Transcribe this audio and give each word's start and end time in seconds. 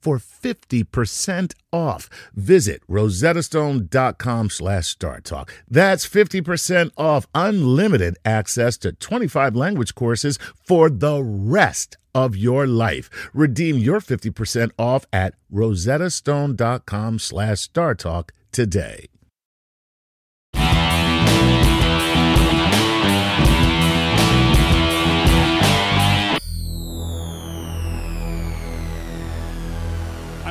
for 0.00 0.18
50% 0.18 1.54
off. 1.72 2.08
Visit 2.34 2.82
rosettastone.com 2.88 4.50
slash 4.50 4.96
startalk. 4.96 5.50
That's 5.68 6.08
50% 6.08 6.90
off 6.96 7.26
unlimited 7.34 8.16
access 8.24 8.76
to 8.78 8.92
25 8.92 9.54
language 9.54 9.94
courses 9.94 10.38
for 10.64 10.90
the 10.90 11.22
rest 11.22 11.96
of 12.14 12.36
your 12.36 12.66
life. 12.66 13.08
Redeem 13.32 13.78
your 13.78 14.00
50% 14.00 14.70
off 14.78 15.06
at 15.12 15.34
rosettastone.com 15.52 17.18
slash 17.18 17.68
startalk 17.68 18.30
today. 18.52 19.08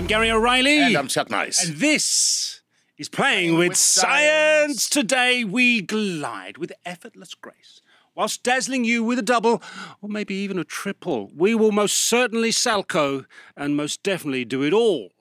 Gary 0.09 0.31
O'Reilly. 0.31 0.79
And 0.79 0.95
I'm 0.95 1.07
Chuck 1.07 1.29
Nice. 1.29 1.67
And 1.69 1.77
this 1.77 2.61
is 2.97 3.07
Playing 3.07 3.59
with, 3.59 3.67
with 3.69 3.77
science. 3.77 4.85
Science. 4.85 4.89
Today 4.89 5.43
we 5.43 5.83
glide 5.83 6.57
with 6.57 6.73
effortless 6.83 7.35
grace. 7.35 7.83
Whilst 8.15 8.41
dazzling 8.41 8.85
you 8.85 9.03
with 9.03 9.19
a 9.19 9.21
double, 9.21 9.61
or 10.01 10.09
maybe 10.09 10.33
even 10.33 10.57
a 10.57 10.63
triple, 10.63 11.29
we 11.35 11.53
will 11.53 11.71
most 11.71 11.95
certainly 11.95 12.49
Salchow 12.49 13.25
and 13.55 13.77
most 13.77 14.01
definitely 14.01 14.45
do 14.45 14.63
it 14.63 14.73
all 14.73 15.11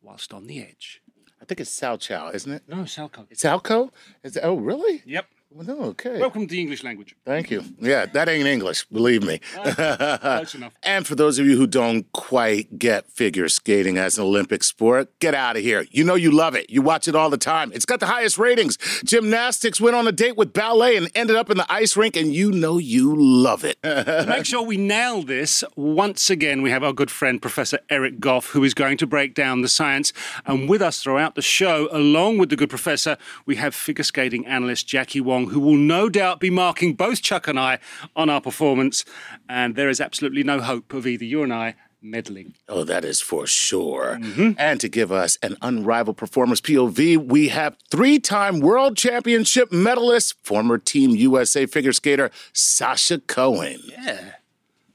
whilst 0.00 0.32
on 0.32 0.46
the 0.46 0.62
edge. 0.62 1.02
I 1.38 1.44
think 1.44 1.60
it's 1.60 1.68
Sao 1.68 1.98
Chow, 1.98 2.30
isn't 2.30 2.50
it? 2.50 2.62
No, 2.66 2.84
Salchow. 2.84 3.26
It's 3.28 3.44
Alco? 3.44 3.90
Is 4.24 4.38
it, 4.38 4.40
oh, 4.42 4.54
really? 4.54 5.02
Yep. 5.04 5.26
Well, 5.54 5.66
no, 5.66 5.84
okay. 5.90 6.18
Welcome 6.18 6.46
to 6.46 6.50
the 6.50 6.60
English 6.60 6.82
language. 6.82 7.14
Thank 7.26 7.50
you. 7.50 7.62
Yeah, 7.78 8.06
that 8.06 8.26
ain't 8.26 8.46
English, 8.46 8.86
believe 8.86 9.22
me. 9.22 9.38
Close 9.52 10.54
enough. 10.54 10.72
And 10.84 11.06
for 11.06 11.14
those 11.14 11.38
of 11.38 11.46
you 11.46 11.56
who 11.56 11.66
don't 11.66 12.10
quite 12.12 12.78
get 12.78 13.08
figure 13.10 13.48
skating 13.48 13.98
as 13.98 14.18
an 14.18 14.24
Olympic 14.24 14.62
sport, 14.64 15.10
get 15.20 15.34
out 15.34 15.56
of 15.56 15.62
here. 15.62 15.86
You 15.90 16.04
know 16.04 16.14
you 16.14 16.30
love 16.30 16.54
it. 16.54 16.70
You 16.70 16.82
watch 16.82 17.06
it 17.06 17.14
all 17.14 17.30
the 17.30 17.36
time. 17.36 17.70
It's 17.72 17.84
got 17.84 18.00
the 18.00 18.06
highest 18.06 18.38
ratings. 18.38 18.78
Gymnastics 19.04 19.80
went 19.80 19.94
on 19.94 20.06
a 20.08 20.12
date 20.12 20.36
with 20.36 20.52
ballet 20.52 20.96
and 20.96 21.10
ended 21.14 21.36
up 21.36 21.50
in 21.50 21.56
the 21.56 21.70
ice 21.72 21.96
rink, 21.96 22.16
and 22.16 22.34
you 22.34 22.50
know 22.50 22.78
you 22.78 23.14
love 23.16 23.64
it. 23.64 23.80
To 23.82 24.24
make 24.28 24.44
sure 24.46 24.62
we 24.62 24.76
nail 24.76 25.22
this, 25.22 25.62
once 25.76 26.30
again, 26.30 26.62
we 26.62 26.70
have 26.70 26.82
our 26.82 26.92
good 26.92 27.10
friend, 27.10 27.40
Professor 27.40 27.78
Eric 27.90 28.20
Goff, 28.20 28.48
who 28.50 28.64
is 28.64 28.74
going 28.74 28.96
to 28.98 29.06
break 29.06 29.34
down 29.34 29.60
the 29.62 29.68
science. 29.68 30.12
And 30.46 30.68
with 30.68 30.82
us 30.82 31.02
throughout 31.02 31.34
the 31.34 31.42
show, 31.42 31.88
along 31.92 32.38
with 32.38 32.48
the 32.50 32.56
good 32.56 32.70
professor, 32.70 33.16
we 33.46 33.56
have 33.56 33.74
figure 33.74 34.04
skating 34.04 34.46
analyst 34.46 34.86
Jackie 34.88 35.20
Wong, 35.20 35.41
who 35.46 35.60
will 35.60 35.76
no 35.76 36.08
doubt 36.08 36.40
be 36.40 36.50
marking 36.50 36.94
both 36.94 37.22
Chuck 37.22 37.48
and 37.48 37.58
I 37.58 37.78
on 38.16 38.30
our 38.30 38.40
performance. 38.40 39.04
And 39.48 39.76
there 39.76 39.88
is 39.88 40.00
absolutely 40.00 40.42
no 40.42 40.60
hope 40.60 40.92
of 40.92 41.06
either 41.06 41.24
you 41.24 41.42
and 41.42 41.52
I 41.52 41.74
meddling. 42.02 42.54
Oh, 42.68 42.84
that 42.84 43.04
is 43.04 43.20
for 43.20 43.46
sure. 43.46 44.18
Mm-hmm. 44.20 44.52
And 44.58 44.80
to 44.80 44.88
give 44.88 45.12
us 45.12 45.38
an 45.42 45.56
unrivaled 45.62 46.16
performance 46.16 46.60
POV, 46.60 47.16
we 47.26 47.48
have 47.48 47.76
three 47.90 48.18
time 48.18 48.60
world 48.60 48.96
championship 48.96 49.72
medalist, 49.72 50.34
former 50.42 50.78
Team 50.78 51.10
USA 51.10 51.66
figure 51.66 51.92
skater 51.92 52.30
Sasha 52.52 53.18
Cohen. 53.20 53.80
Yeah. 53.86 54.32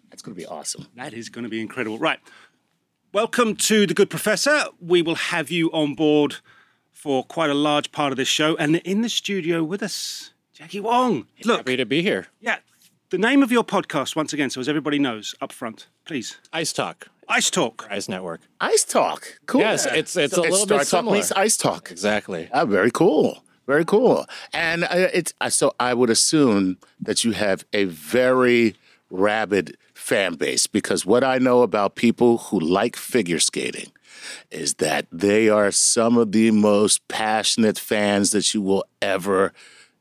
That's 0.10 0.22
going 0.22 0.36
to 0.36 0.40
be 0.40 0.46
awesome. 0.46 0.88
That 0.96 1.14
is 1.14 1.30
going 1.30 1.44
to 1.44 1.50
be 1.50 1.62
incredible. 1.62 1.98
Right. 1.98 2.20
Welcome 3.14 3.56
to 3.56 3.88
The 3.88 3.94
Good 3.94 4.10
Professor. 4.10 4.66
We 4.82 5.02
will 5.02 5.16
have 5.16 5.50
you 5.50 5.72
on 5.72 5.96
board 5.96 6.38
for 6.92 7.24
quite 7.24 7.50
a 7.50 7.56
large 7.56 7.92
part 7.92 8.12
of 8.12 8.18
this 8.18 8.28
show. 8.28 8.56
And 8.58 8.78
in 8.78 9.02
the 9.02 9.10
studio 9.10 9.64
with 9.64 9.82
us, 9.82 10.34
Jackie 10.58 10.80
Wong. 10.80 11.28
Look, 11.44 11.58
Happy 11.60 11.78
to 11.78 11.86
be 11.86 12.02
here. 12.02 12.28
yeah, 12.40 12.58
the 13.12 13.18
name 13.18 13.44
of 13.44 13.52
your 13.52 13.64
podcast, 13.64 14.16
once 14.16 14.34
again, 14.34 14.50
so 14.50 14.60
as 14.60 14.68
everybody 14.68 14.98
knows 14.98 15.36
up 15.40 15.52
front, 15.52 15.88
please. 16.06 16.38
Ice 16.52 16.74
Talk, 16.74 17.10
Ice 17.30 17.52
Talk. 17.52 17.86
Ice 17.92 18.10
Network. 18.10 18.42
Ice 18.60 18.84
Talk. 18.84 19.38
Cool. 19.46 19.62
Yes, 19.62 19.86
it's- 19.86 20.16
it's 20.16 20.36
a 20.36 20.42
little 20.42 20.58
Star 20.58 20.80
bit 20.80 20.88
Talk 20.88 21.00
similar. 21.02 21.18
meets 21.18 21.32
Ice 21.34 21.58
Talk. 21.58 21.92
Exactly. 21.92 22.50
Ah, 22.52 22.66
very 22.66 22.90
cool. 22.92 23.44
Very 23.68 23.86
cool. 23.86 24.26
And 24.54 24.86
uh, 24.86 25.10
it's 25.14 25.34
uh, 25.42 25.50
so 25.50 25.76
I 25.80 25.94
would 25.94 26.10
assume 26.10 26.78
that 27.02 27.24
you 27.26 27.34
have 27.34 27.66
a 27.74 27.84
very 27.84 28.76
rabid 29.12 29.78
fan 29.94 30.36
base 30.36 30.68
because 30.68 31.06
what 31.06 31.24
I 31.24 31.38
know 31.38 31.62
about 31.64 31.96
people 31.96 32.38
who 32.38 32.60
like 32.60 32.96
figure 32.96 33.40
skating 33.40 33.92
is 34.50 34.76
that 34.76 35.06
they 35.12 35.50
are 35.50 35.70
some 35.72 36.18
of 36.18 36.32
the 36.32 36.52
most 36.52 37.06
passionate 37.10 37.78
fans 37.78 38.32
that 38.32 38.54
you 38.54 38.62
will 38.62 38.86
ever 39.02 39.52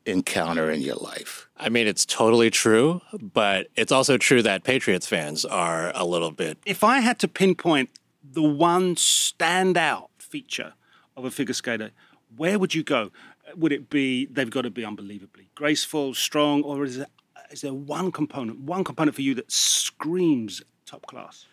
encounter 0.07 0.71
in 0.71 0.81
your 0.81 0.95
life. 0.95 1.47
I 1.57 1.69
mean, 1.69 1.87
it's 1.87 2.05
totally 2.05 2.49
true, 2.49 3.01
but 3.13 3.67
it's 3.75 3.91
also 3.91 4.17
true 4.17 4.41
that 4.43 4.63
Patriots 4.63 5.07
fans 5.07 5.45
are 5.45 5.91
a 5.95 6.05
little 6.05 6.31
bit. 6.31 6.57
If 6.65 6.83
I 6.83 6.99
had 6.99 7.19
to 7.19 7.27
pinpoint 7.27 7.89
the 8.23 8.43
one 8.43 8.95
standout 8.95 10.09
feature 10.19 10.73
of 11.15 11.25
a 11.25 11.31
figure 11.31 11.53
skater, 11.53 11.91
where 12.35 12.59
would 12.59 12.75
you 12.75 12.83
go? 12.83 13.11
Would 13.55 13.71
it 13.71 13.89
be 13.89 14.25
they've 14.25 14.49
got 14.49 14.63
to 14.63 14.69
be 14.69 14.85
unbelievably 14.85 15.49
graceful, 15.55 16.13
strong, 16.13 16.63
or 16.63 16.83
is 16.83 16.97
there, 16.97 17.07
is 17.49 17.61
there 17.61 17.73
one 17.73 18.11
component, 18.11 18.59
one 18.59 18.83
component 18.83 19.15
for 19.15 19.21
you 19.21 19.33
that 19.35 19.51
screams 19.51 20.61
top 20.85 21.05
class? 21.07 21.45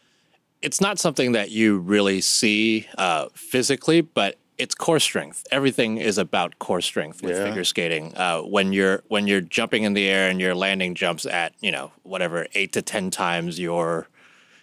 It's 0.60 0.81
not 0.81 0.98
something 0.98 1.32
that 1.32 1.50
you 1.50 1.78
really 1.78 2.20
see 2.20 2.88
uh, 2.96 3.28
physically, 3.34 4.00
but 4.00 4.38
it's 4.58 4.74
core 4.74 5.00
strength. 5.00 5.46
Everything 5.50 5.98
is 5.98 6.16
about 6.18 6.58
core 6.58 6.80
strength 6.80 7.22
with 7.22 7.36
Yeah. 7.36 7.44
figure 7.44 7.64
skating. 7.64 8.14
Uh, 8.16 8.40
when 8.40 8.72
you're 8.72 9.02
when 9.08 9.26
you're 9.26 9.40
jumping 9.40 9.82
in 9.82 9.94
the 9.94 10.06
air 10.08 10.28
and 10.30 10.40
you're 10.40 10.54
landing 10.54 10.94
jumps 10.94 11.26
at 11.26 11.54
you 11.60 11.72
know 11.72 11.92
whatever 12.02 12.46
eight 12.54 12.72
to 12.72 12.82
ten 12.82 13.10
times 13.10 13.58
your 13.58 14.08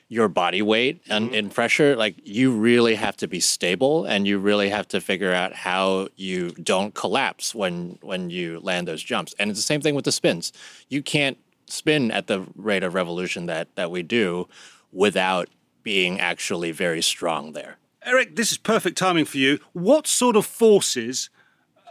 your 0.07 0.27
body 0.27 0.61
weight 0.61 1.01
and 1.09 1.33
in 1.33 1.49
pressure, 1.49 1.95
like 1.95 2.15
you 2.23 2.51
really 2.51 2.95
have 2.95 3.15
to 3.15 3.27
be 3.29 3.39
stable 3.39 4.03
and 4.03 4.27
you 4.27 4.37
really 4.37 4.67
have 4.69 4.85
to 4.85 4.99
figure 4.99 5.31
out 5.31 5.53
how 5.53 6.09
you 6.17 6.49
don't 6.51 6.93
collapse 6.93 7.55
when 7.55 7.97
when 8.01 8.29
you 8.29 8.59
land 8.59 8.87
those 8.87 9.01
jumps. 9.01 9.33
And 9.39 9.49
it's 9.49 9.59
the 9.59 9.63
same 9.63 9.79
thing 9.81 9.95
with 9.95 10.03
the 10.05 10.11
spins. 10.11 10.51
You 10.89 11.01
can't 11.01 11.37
spin 11.67 12.11
at 12.11 12.27
the 12.27 12.45
rate 12.55 12.83
of 12.83 12.93
revolution 12.93 13.45
that 13.45 13.73
that 13.75 13.89
we 13.91 14.03
do 14.03 14.47
without 14.91 15.47
being 15.83 16.19
actually 16.19 16.71
very 16.71 17.01
strong 17.01 17.53
there. 17.53 17.77
Eric, 18.03 18.35
this 18.35 18.51
is 18.51 18.57
perfect 18.57 18.97
timing 18.97 19.25
for 19.25 19.37
you. 19.37 19.59
What 19.73 20.07
sort 20.07 20.35
of 20.35 20.45
forces, 20.45 21.29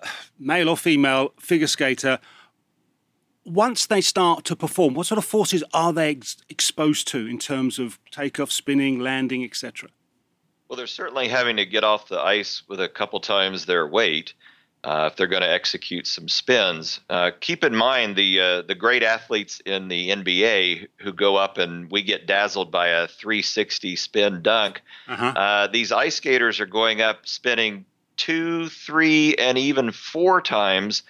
male 0.39 0.69
or 0.69 0.77
female, 0.77 1.33
figure 1.39 1.69
skater, 1.69 2.19
once 3.45 3.87
they 3.87 4.01
start 4.01 4.45
to 4.45 4.57
perform, 4.57 4.95
what 4.95 5.07
sort 5.07 5.19
of 5.19 5.25
forces 5.25 5.63
are 5.73 5.93
they 5.93 6.11
ex- 6.11 6.37
exposed 6.49 7.09
to 7.09 7.27
in 7.27 7.39
terms 7.39 7.79
of 7.79 7.99
takeoff, 8.11 8.51
spinning, 8.51 8.99
landing, 8.99 9.45
etc.? 9.45 9.89
Well, 10.69 10.77
they're 10.77 10.87
certainly 10.87 11.29
having 11.29 11.57
to 11.57 11.67
get 11.67 11.85
off 11.85 12.09
the 12.09 12.21
ice 12.21 12.63
with 12.69 12.81
a 12.81 12.89
couple 12.89 13.21
times 13.21 13.67
their 13.67 13.87
weight 13.87 14.35
uh, 14.83 15.09
if 15.11 15.17
they're 15.17 15.27
going 15.27 15.43
to 15.43 15.51
execute 15.51 16.07
some 16.07 16.29
spins. 16.29 17.01
Uh, 17.11 17.31
keep 17.41 17.65
in 17.65 17.75
mind 17.75 18.17
the 18.17 18.41
uh, 18.41 18.63
the 18.63 18.75
great 18.75 19.03
athletes 19.03 19.61
in 19.67 19.89
the 19.89 20.11
NBA 20.11 20.89
who 20.99 21.13
go 21.13 21.37
up 21.37 21.59
and 21.59 21.91
we 21.91 22.03
get 22.03 22.27
dazzled 22.27 22.71
by 22.71 22.89
a 22.89 23.07
360 23.07 23.97
spin 23.97 24.43
dunk. 24.43 24.81
Uh-huh. 25.07 25.27
Uh, 25.27 25.67
these 25.67 25.93
ice 25.93 26.17
skaters 26.17 26.61
are 26.61 26.67
going 26.67 27.01
up 27.01 27.27
spinning 27.27 27.85
two, 28.17 28.69
three, 28.69 29.35
and 29.37 29.59
even 29.59 29.93
four 29.93 30.41
times, 30.41 31.03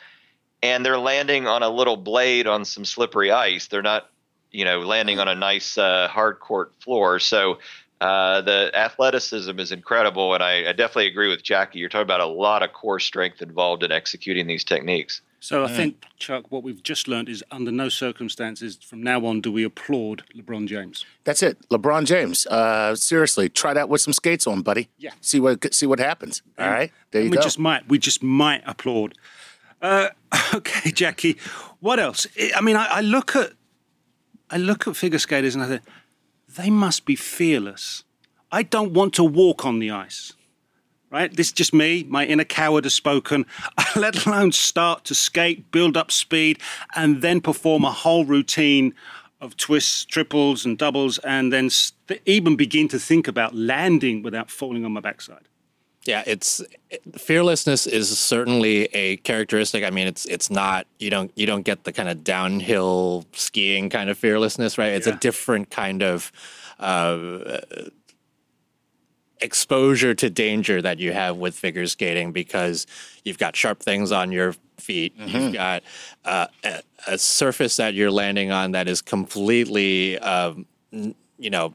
and 0.63 0.85
they're 0.85 0.99
landing 0.99 1.47
on 1.47 1.63
a 1.63 1.69
little 1.69 1.97
blade 1.97 2.47
on 2.47 2.65
some 2.65 2.85
slippery 2.85 3.31
ice. 3.31 3.69
They're 3.69 3.83
not, 3.83 4.11
you 4.51 4.65
know, 4.65 4.81
landing 4.81 5.19
on 5.19 5.29
a 5.29 5.35
nice 5.35 5.79
uh, 5.79 6.09
hard 6.09 6.41
court 6.41 6.73
floor. 6.81 7.19
So 7.19 7.59
uh, 8.01 8.41
the 8.41 8.71
athleticism 8.75 9.59
is 9.59 9.73
incredible, 9.73 10.33
and 10.33 10.43
I, 10.43 10.71
I, 10.71 10.73
definitely 10.73 11.09
agree 11.09 11.29
with 11.29 11.43
Jackie. 11.43 11.81
You're 11.81 11.91
talking 11.91 12.03
about 12.03 12.21
a 12.21 12.27
lot 12.27 12.63
of 12.63 12.73
core 12.73 12.99
strength 12.99 13.43
involved 13.43 13.83
in 13.83 13.93
executing 13.93 14.47
these 14.47 14.65
techniques. 14.65 15.21
So 15.43 15.65
I 15.65 15.69
think, 15.69 16.05
Chuck, 16.19 16.51
what 16.51 16.63
we've 16.63 16.83
just 16.83 17.09
learned 17.09 17.31
is 17.31 17.43
under 17.51 17.71
no 17.71 17.89
circumstances 17.89 18.77
from 18.77 19.03
now 19.03 19.25
on 19.25 19.41
do 19.41 19.51
we 19.51 19.65
applaud 19.65 20.23
LeBron 20.37 20.67
James. 20.67 21.05
That's 21.25 21.43
it, 21.43 21.59
LeBron 21.71 22.05
James. 22.05 22.47
Uh, 22.47 22.95
seriously, 22.95 23.49
try 23.49 23.73
that 23.75 23.89
with 23.89 24.03
some 24.03 24.13
skates 24.13 24.47
on, 24.47 24.61
buddy. 24.61 24.89
Yeah. 24.99 25.13
See 25.21 25.41
what 25.41 25.75
see 25.75 25.87
what 25.87 25.99
happens. 25.99 26.43
All 26.59 26.69
right, 26.69 26.93
there 27.11 27.23
you 27.23 27.31
we 27.31 27.37
go. 27.37 27.43
just 27.43 27.59
might, 27.59 27.89
we 27.89 27.99
just 27.99 28.23
might 28.23 28.63
applaud. 28.67 29.15
Uh, 29.83 30.09
okay, 30.55 30.91
Jackie. 30.91 31.39
What 31.81 31.99
else? 31.99 32.27
I 32.55 32.61
mean, 32.61 32.77
I, 32.77 32.87
I 32.87 33.01
look 33.01 33.35
at, 33.37 33.53
I 34.51 34.59
look 34.59 34.87
at 34.87 34.97
figure 34.97 35.19
skaters 35.19 35.55
and 35.55 35.65
I 35.65 35.69
think 35.69 35.83
they 36.57 36.71
must 36.71 37.05
be 37.05 37.17
fearless. 37.17 38.05
I 38.53 38.63
don't 38.63 38.93
want 38.93 39.15
to 39.15 39.25
walk 39.25 39.65
on 39.65 39.79
the 39.79 39.91
ice 39.91 40.33
right? 41.11 41.35
This 41.35 41.49
is 41.49 41.53
just 41.53 41.75
me. 41.75 42.05
My 42.09 42.25
inner 42.25 42.45
coward 42.45 42.85
has 42.85 42.95
spoken, 42.95 43.45
let 43.97 44.27
alone 44.27 44.53
start 44.53 45.05
to 45.07 45.15
skate, 45.15 45.71
build 45.73 45.97
up 45.97 46.11
speed, 46.11 46.59
and 46.95 47.21
then 47.21 47.41
perform 47.41 47.85
a 47.85 47.91
whole 47.91 48.25
routine 48.25 48.95
of 49.41 49.57
twists, 49.57 50.05
triples, 50.05 50.65
and 50.65 50.79
doubles, 50.79 51.19
and 51.19 51.53
then 51.53 51.71
st- 51.71 52.21
even 52.27 52.57
begin 52.57 52.89
to 52.89 52.99
think 52.99 53.27
about 53.27 53.55
landing 53.55 54.23
without 54.23 54.51
falling 54.51 54.85
on 54.85 54.93
my 54.93 55.01
backside. 55.01 55.49
Yeah, 56.11 56.25
it's 56.27 56.61
fearlessness 57.17 57.87
is 57.87 58.19
certainly 58.19 58.87
a 58.87 59.17
characteristic. 59.19 59.85
I 59.85 59.91
mean, 59.91 60.09
it's 60.09 60.25
it's 60.27 60.51
not 60.51 60.87
you 60.99 61.09
don't 61.09 61.31
you 61.37 61.47
don't 61.47 61.63
get 61.63 61.85
the 61.85 61.93
kind 61.93 62.09
of 62.09 62.25
downhill 62.25 63.27
skiing 63.33 63.91
kind 63.91 64.11
of 64.11 64.19
fearlessness, 64.19 64.77
right? 64.77 64.93
It's 64.93 65.07
Yeah. 65.07 65.15
a 65.15 65.19
different 65.19 65.71
kind 65.71 66.03
of 66.03 66.33
uh, 66.81 67.61
exposure 69.41 70.15
to 70.15 70.29
danger 70.31 70.83
that 70.83 70.99
you 70.99 71.13
have 71.13 71.37
with 71.37 71.55
figure 71.55 71.87
skating 71.87 72.33
because 72.33 72.87
you've 73.25 73.39
got 73.39 73.55
sharp 73.57 73.81
things 73.81 74.11
on 74.13 74.33
your 74.33 74.55
feet. 74.79 75.15
You've 75.17 75.53
got 75.55 75.83
uh, 76.25 76.49
a, 76.65 76.83
a 77.07 77.19
surface 77.19 77.77
that 77.77 77.95
you're 77.95 78.11
landing 78.11 78.51
on 78.51 78.73
that 78.73 78.89
is 78.89 79.01
completely, 79.01 80.19
um, 80.19 80.67
n- 80.93 81.15
you 81.39 81.51
know, 81.51 81.73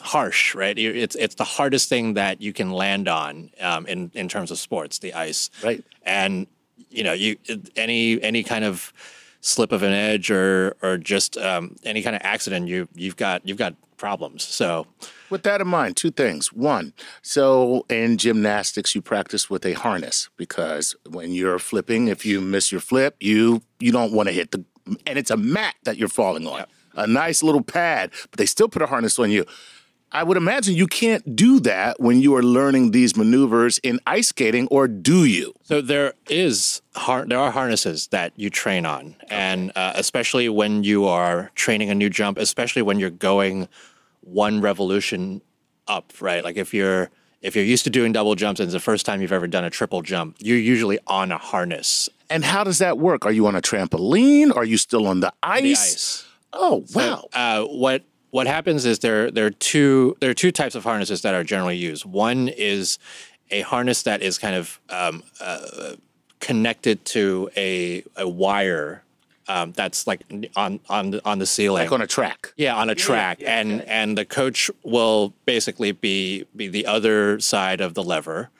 harsh, 0.00 0.54
right? 0.54 0.76
It's 0.78 1.14
it's 1.16 1.34
the 1.36 1.44
hardest 1.44 1.88
thing 1.88 2.14
that 2.14 2.40
you 2.40 2.52
can 2.52 2.70
land 2.70 3.08
on 3.08 3.50
um, 3.60 3.86
in 3.86 4.10
in 4.14 4.28
terms 4.28 4.50
of 4.50 4.58
sports, 4.58 4.98
the 4.98 5.14
ice. 5.14 5.50
Right. 5.62 5.84
And 6.04 6.46
you 6.88 7.04
know, 7.04 7.12
you 7.12 7.36
any 7.76 8.22
any 8.22 8.42
kind 8.42 8.64
of 8.64 8.92
slip 9.40 9.72
of 9.72 9.82
an 9.82 9.92
edge 9.92 10.30
or 10.30 10.76
or 10.82 10.98
just 10.98 11.36
um, 11.36 11.76
any 11.84 12.02
kind 12.02 12.16
of 12.16 12.22
accident, 12.24 12.68
you 12.68 12.88
you've 12.94 13.16
got 13.16 13.46
you've 13.46 13.58
got 13.58 13.74
problems. 13.96 14.42
So 14.42 14.86
With 15.28 15.42
that 15.42 15.60
in 15.60 15.68
mind, 15.68 15.96
two 15.96 16.10
things. 16.10 16.52
One, 16.52 16.94
so 17.22 17.84
in 17.90 18.16
gymnastics, 18.16 18.94
you 18.94 19.02
practice 19.02 19.50
with 19.50 19.64
a 19.66 19.74
harness 19.74 20.30
because 20.36 20.96
when 21.08 21.32
you're 21.32 21.58
flipping, 21.58 22.08
if 22.08 22.24
you 22.24 22.40
miss 22.40 22.72
your 22.72 22.80
flip, 22.80 23.16
you 23.20 23.62
you 23.78 23.92
don't 23.92 24.12
want 24.12 24.28
to 24.28 24.32
hit 24.34 24.50
the 24.52 24.64
and 25.06 25.18
it's 25.18 25.30
a 25.30 25.36
mat 25.36 25.74
that 25.84 25.98
you're 25.98 26.08
falling 26.08 26.46
on, 26.46 26.64
a 26.94 27.06
nice 27.06 27.42
little 27.42 27.62
pad, 27.62 28.10
but 28.30 28.38
they 28.38 28.46
still 28.46 28.68
put 28.68 28.82
a 28.82 28.86
harness 28.86 29.18
on 29.18 29.30
you. 29.30 29.44
I 30.12 30.24
would 30.24 30.36
imagine 30.36 30.74
you 30.74 30.86
can't 30.88 31.36
do 31.36 31.60
that 31.60 32.00
when 32.00 32.20
you 32.20 32.34
are 32.34 32.42
learning 32.42 32.90
these 32.90 33.16
maneuvers 33.16 33.78
in 33.78 34.00
ice 34.06 34.28
skating, 34.28 34.66
or 34.68 34.88
do 34.88 35.24
you? 35.24 35.52
So 35.62 35.80
there 35.80 36.14
is 36.28 36.82
har- 36.96 37.26
there 37.26 37.38
are 37.38 37.50
harnesses 37.52 38.08
that 38.08 38.32
you 38.36 38.50
train 38.50 38.86
on, 38.86 39.14
and 39.28 39.70
uh, 39.76 39.92
especially 39.94 40.48
when 40.48 40.82
you 40.82 41.06
are 41.06 41.50
training 41.54 41.90
a 41.90 41.94
new 41.94 42.10
jump, 42.10 42.38
especially 42.38 42.82
when 42.82 42.98
you're 42.98 43.10
going 43.10 43.68
one 44.22 44.60
revolution 44.60 45.42
up, 45.86 46.12
right? 46.20 46.42
Like 46.42 46.56
if 46.56 46.74
you're 46.74 47.10
if 47.40 47.54
you're 47.56 47.64
used 47.64 47.84
to 47.84 47.90
doing 47.90 48.12
double 48.12 48.34
jumps 48.34 48.60
and 48.60 48.66
it's 48.66 48.74
the 48.74 48.80
first 48.80 49.06
time 49.06 49.22
you've 49.22 49.32
ever 49.32 49.46
done 49.46 49.64
a 49.64 49.70
triple 49.70 50.02
jump, 50.02 50.36
you're 50.40 50.58
usually 50.58 50.98
on 51.06 51.32
a 51.32 51.38
harness, 51.38 52.08
And 52.28 52.44
how 52.44 52.64
does 52.64 52.78
that 52.78 52.98
work? 52.98 53.24
Are 53.24 53.32
you 53.32 53.46
on 53.46 53.54
a 53.56 53.62
trampoline? 53.62 54.54
Are 54.54 54.64
you 54.64 54.76
still 54.76 55.06
on 55.06 55.20
the 55.20 55.32
ice? 55.42 55.62
the 55.62 55.72
ice. 55.72 56.24
Oh, 56.52 56.84
wow. 56.94 57.28
Uh, 57.32 57.64
what 57.64 58.02
what 58.30 58.46
happens 58.46 58.84
is 58.86 59.00
there 59.00 59.30
there 59.30 59.46
are 59.46 59.50
two 59.50 60.16
there 60.20 60.30
are 60.30 60.34
two 60.34 60.52
types 60.52 60.74
of 60.74 60.84
harnesses 60.84 61.22
that 61.22 61.34
are 61.34 61.44
generally 61.44 61.76
used. 61.76 62.04
One 62.04 62.48
is 62.48 62.98
a 63.50 63.62
harness 63.62 64.02
that 64.04 64.22
is 64.22 64.38
kind 64.38 64.54
of 64.54 64.80
um, 64.88 65.22
uh, 65.40 65.94
connected 66.38 67.04
to 67.06 67.50
a 67.56 68.04
a 68.16 68.28
wire 68.28 69.02
um, 69.48 69.72
that's 69.72 70.06
like 70.06 70.20
on 70.56 70.80
on 70.88 71.10
the, 71.10 71.20
on 71.24 71.38
the 71.38 71.46
ceiling. 71.46 71.82
like 71.82 71.92
on 71.92 72.00
a 72.00 72.06
track. 72.06 72.52
Yeah, 72.56 72.76
on 72.76 72.88
a 72.88 72.94
track, 72.94 73.42
and 73.44 73.82
and 73.82 74.16
the 74.16 74.24
coach 74.24 74.70
will 74.84 75.34
basically 75.44 75.92
be 75.92 76.46
be 76.54 76.68
the 76.68 76.86
other 76.86 77.40
side 77.40 77.80
of 77.80 77.94
the 77.94 78.02
lever, 78.02 78.50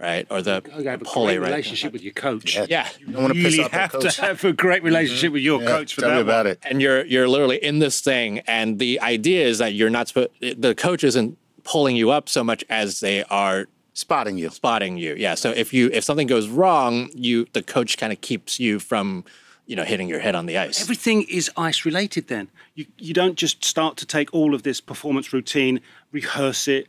right, 0.00 0.26
or 0.30 0.42
the 0.42 0.62
You 0.78 0.88
have 0.88 1.02
a 1.02 1.04
pulley, 1.04 1.34
great 1.34 1.38
right? 1.40 1.48
relationship 1.50 1.92
with 1.92 2.02
your 2.02 2.12
coach. 2.14 2.56
Yeah, 2.68 2.88
You 2.98 3.12
don't 3.12 3.22
want 3.22 3.34
to 3.34 3.42
piss 3.42 3.52
really 3.52 3.64
off 3.64 3.70
have 3.72 3.92
coach. 3.92 4.16
to 4.16 4.22
have 4.22 4.44
a 4.44 4.52
great 4.52 4.82
relationship 4.82 5.32
with 5.32 5.42
your 5.42 5.60
coach 5.60 5.94
for 5.94 6.00
Tell 6.00 6.10
that 6.10 6.16
me 6.16 6.22
about 6.22 6.46
one. 6.46 6.52
it. 6.52 6.58
and 6.62 6.80
you're 6.82 7.04
you're 7.04 7.28
literally 7.28 7.62
in 7.62 7.78
this 7.78 8.00
thing, 8.00 8.40
and 8.46 8.78
the 8.78 9.00
idea 9.00 9.46
is 9.46 9.58
that 9.58 9.74
you're 9.74 9.90
not 9.90 10.08
supposed. 10.08 10.30
The 10.40 10.74
coach 10.74 11.04
isn't 11.04 11.36
pulling 11.64 11.94
you 11.96 12.10
up 12.10 12.28
so 12.28 12.42
much 12.42 12.64
as 12.70 13.00
they 13.00 13.22
are 13.24 13.66
Spotting 13.92 14.38
you. 14.38 14.48
spotting 14.50 14.96
you. 14.96 15.14
Yeah. 15.18 15.34
So 15.34 15.50
if 15.50 15.74
you 15.74 15.90
if 15.92 16.04
something 16.04 16.26
goes 16.28 16.48
wrong, 16.48 17.10
you 17.14 17.46
the 17.52 17.62
coach 17.62 17.98
kind 17.98 18.12
of 18.12 18.20
keeps 18.22 18.58
you 18.58 18.78
from, 18.78 19.24
you 19.66 19.76
know, 19.76 19.82
hitting 19.84 20.08
your 20.08 20.20
head 20.20 20.34
on 20.34 20.46
the 20.46 20.56
ice. 20.56 20.80
Everything 20.80 21.22
is 21.22 21.50
ice 21.56 21.84
related 21.84 22.28
then. 22.28 22.48
You, 22.76 22.86
you 22.98 23.12
don't 23.12 23.34
just 23.34 23.62
start 23.64 23.96
to 23.98 24.06
take 24.06 24.32
all 24.32 24.54
of 24.54 24.62
this 24.62 24.80
performance 24.80 25.32
routine, 25.34 25.80
rehearse 26.12 26.66
it 26.68 26.86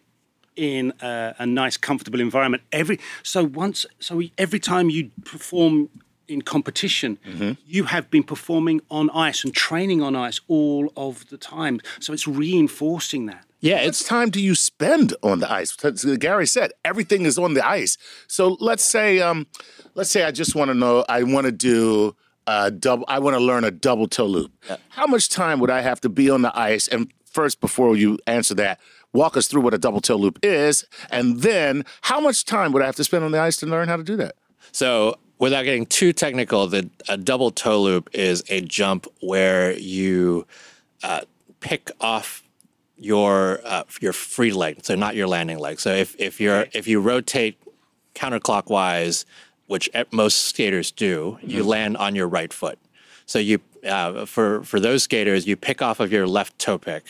in 0.55 0.93
a, 1.01 1.35
a 1.39 1.45
nice, 1.45 1.77
comfortable 1.77 2.19
environment. 2.19 2.63
Every 2.71 2.99
so 3.23 3.43
once 3.43 3.85
so 3.99 4.21
every 4.37 4.59
time 4.59 4.89
you 4.89 5.11
perform 5.25 5.89
in 6.27 6.41
competition, 6.41 7.17
you 7.67 7.83
have 7.85 8.09
been 8.09 8.23
performing 8.23 8.81
on 8.89 9.09
ice 9.09 9.43
and 9.43 9.53
training 9.53 10.01
on 10.01 10.15
ice 10.15 10.39
all 10.47 10.91
of 10.95 11.27
the 11.29 11.37
time. 11.37 11.81
So 11.99 12.13
it's 12.13 12.25
reinforcing 12.27 13.25
that. 13.25 13.43
yeah, 13.59 13.79
it's 13.81 14.03
time 14.03 14.29
do 14.29 14.41
you 14.41 14.55
spend 14.55 15.13
on 15.21 15.39
the 15.39 15.51
ice? 15.51 15.75
Gary 16.19 16.47
said 16.47 16.71
everything 16.85 17.25
is 17.25 17.37
on 17.37 17.53
the 17.53 17.67
ice. 17.67 17.97
So 18.27 18.57
let's 18.59 18.83
say, 18.83 19.19
um, 19.19 19.45
let's 19.95 20.09
say 20.09 20.23
I 20.23 20.31
just 20.31 20.55
want 20.55 20.69
to 20.69 20.73
know. 20.75 21.03
I 21.09 21.23
want 21.23 21.45
to 21.45 21.51
do 21.51 22.15
a 22.47 22.71
double. 22.71 23.05
I 23.07 23.19
want 23.19 23.35
to 23.35 23.43
learn 23.43 23.63
a 23.65 23.71
double 23.71 24.07
toe 24.07 24.25
loop. 24.25 24.51
How 24.89 25.07
much 25.07 25.27
time 25.29 25.59
would 25.59 25.69
I 25.69 25.81
have 25.81 25.99
to 26.01 26.09
be 26.09 26.29
on 26.29 26.41
the 26.43 26.57
ice? 26.57 26.87
And 26.87 27.11
first, 27.25 27.59
before 27.61 27.95
you 27.97 28.17
answer 28.25 28.55
that, 28.55 28.79
walk 29.13 29.37
us 29.37 29.47
through 29.47 29.61
what 29.61 29.73
a 29.73 29.77
double 29.77 30.01
toe 30.01 30.15
loop 30.15 30.39
is, 30.43 30.85
and 31.09 31.41
then 31.41 31.85
how 32.01 32.19
much 32.19 32.45
time 32.45 32.71
would 32.71 32.81
I 32.81 32.85
have 32.85 32.95
to 32.97 33.03
spend 33.03 33.23
on 33.23 33.31
the 33.31 33.39
ice 33.39 33.57
to 33.57 33.65
learn 33.65 33.87
how 33.87 33.97
to 33.97 34.03
do 34.03 34.15
that? 34.17 34.35
So, 34.71 35.17
without 35.39 35.63
getting 35.63 35.85
too 35.85 36.13
technical, 36.13 36.67
the 36.67 36.89
a 37.09 37.17
double 37.17 37.51
toe 37.51 37.81
loop 37.81 38.09
is 38.13 38.43
a 38.49 38.61
jump 38.61 39.07
where 39.21 39.77
you 39.77 40.47
uh, 41.03 41.21
pick 41.59 41.91
off 41.99 42.43
your 42.97 43.61
uh, 43.65 43.83
your 43.99 44.13
free 44.13 44.53
leg, 44.53 44.79
so 44.83 44.95
not 44.95 45.15
your 45.15 45.27
landing 45.27 45.59
leg. 45.59 45.79
So 45.79 45.93
if 45.93 46.15
if 46.19 46.39
you're 46.39 46.67
if 46.73 46.87
you 46.87 47.01
rotate 47.01 47.57
counterclockwise, 48.13 49.25
which 49.67 49.89
most 50.11 50.43
skaters 50.43 50.91
do, 50.91 51.39
you 51.41 51.63
land 51.63 51.97
on 51.97 52.15
your 52.15 52.27
right 52.27 52.53
foot. 52.53 52.77
So 53.25 53.39
you 53.39 53.59
uh, 53.83 54.25
for 54.25 54.63
for 54.63 54.79
those 54.79 55.03
skaters, 55.03 55.47
you 55.47 55.55
pick 55.55 55.81
off 55.81 55.99
of 55.99 56.11
your 56.11 56.27
left 56.27 56.59
toe 56.59 56.77
pick, 56.77 57.03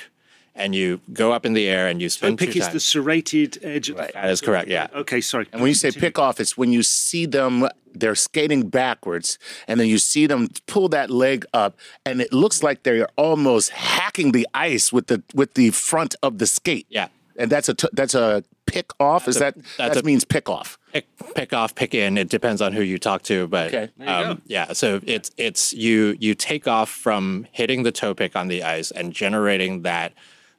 and 0.55 0.75
you 0.75 0.99
go 1.13 1.31
up 1.31 1.45
in 1.45 1.53
the 1.53 1.67
air 1.67 1.87
and 1.87 2.01
you 2.01 2.09
spin 2.09 2.37
Pick 2.37 2.51
two 2.51 2.59
is 2.59 2.69
the 2.69 2.79
serrated 2.79 3.57
edge. 3.63 3.89
Of 3.89 3.97
That 3.97 4.29
is 4.29 4.41
correct. 4.41 4.67
Yeah. 4.69 4.87
Okay, 4.93 5.21
sorry. 5.21 5.47
And 5.51 5.61
when 5.61 5.69
you 5.69 5.75
say 5.75 5.91
pick 5.91 6.19
off, 6.19 6.39
it's 6.39 6.57
when 6.57 6.71
you 6.71 6.83
see 6.83 7.25
them, 7.25 7.67
they're 7.93 8.15
skating 8.15 8.69
backwards, 8.69 9.37
and 9.67 9.79
then 9.79 9.87
you 9.87 9.97
see 9.97 10.27
them 10.27 10.49
pull 10.67 10.89
that 10.89 11.09
leg 11.09 11.45
up, 11.53 11.77
and 12.05 12.21
it 12.21 12.31
looks 12.33 12.63
like 12.63 12.83
they're 12.83 13.07
almost 13.15 13.69
hacking 13.71 14.31
the 14.31 14.47
ice 14.53 14.91
with 14.91 15.07
the 15.07 15.23
with 15.33 15.53
the 15.53 15.71
front 15.71 16.15
of 16.21 16.37
the 16.37 16.47
skate. 16.47 16.85
Yeah. 16.89 17.07
And 17.37 17.49
that's 17.49 17.69
a 17.69 17.73
t- 17.73 17.87
that's 17.93 18.13
a 18.13 18.43
pick 18.65 18.91
off. 18.99 19.27
Is 19.27 19.37
that 19.39 19.55
that's 19.77 19.95
that 19.95 20.03
a- 20.03 20.05
means 20.05 20.25
pick 20.25 20.49
off? 20.49 20.77
pick, 20.91 21.07
pick 21.35 21.53
off, 21.53 21.73
pick 21.75 21.93
in. 21.93 22.17
It 22.17 22.29
depends 22.29 22.61
on 22.61 22.73
who 22.73 22.81
you 22.81 22.97
talk 22.97 23.23
to, 23.23 23.47
but 23.47 23.73
Okay. 23.73 23.89
Um, 24.05 24.41
yeah. 24.45 24.73
So 24.73 24.99
it's 25.05 25.31
it's 25.37 25.73
you 25.73 26.15
you 26.19 26.35
take 26.35 26.67
off 26.67 26.89
from 26.89 27.47
hitting 27.51 27.83
the 27.83 27.91
toe 27.91 28.13
pick 28.13 28.35
on 28.35 28.47
the 28.49 28.63
ice 28.63 28.91
and 28.91 29.13
generating 29.13 29.81
that 29.83 30.13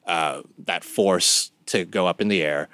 uh, 0.06 0.42
that 0.66 0.84
force 0.84 1.50
to 1.66 1.84
go 1.84 2.06
up 2.06 2.20
in 2.20 2.28
the 2.28 2.42
air. 2.42 2.68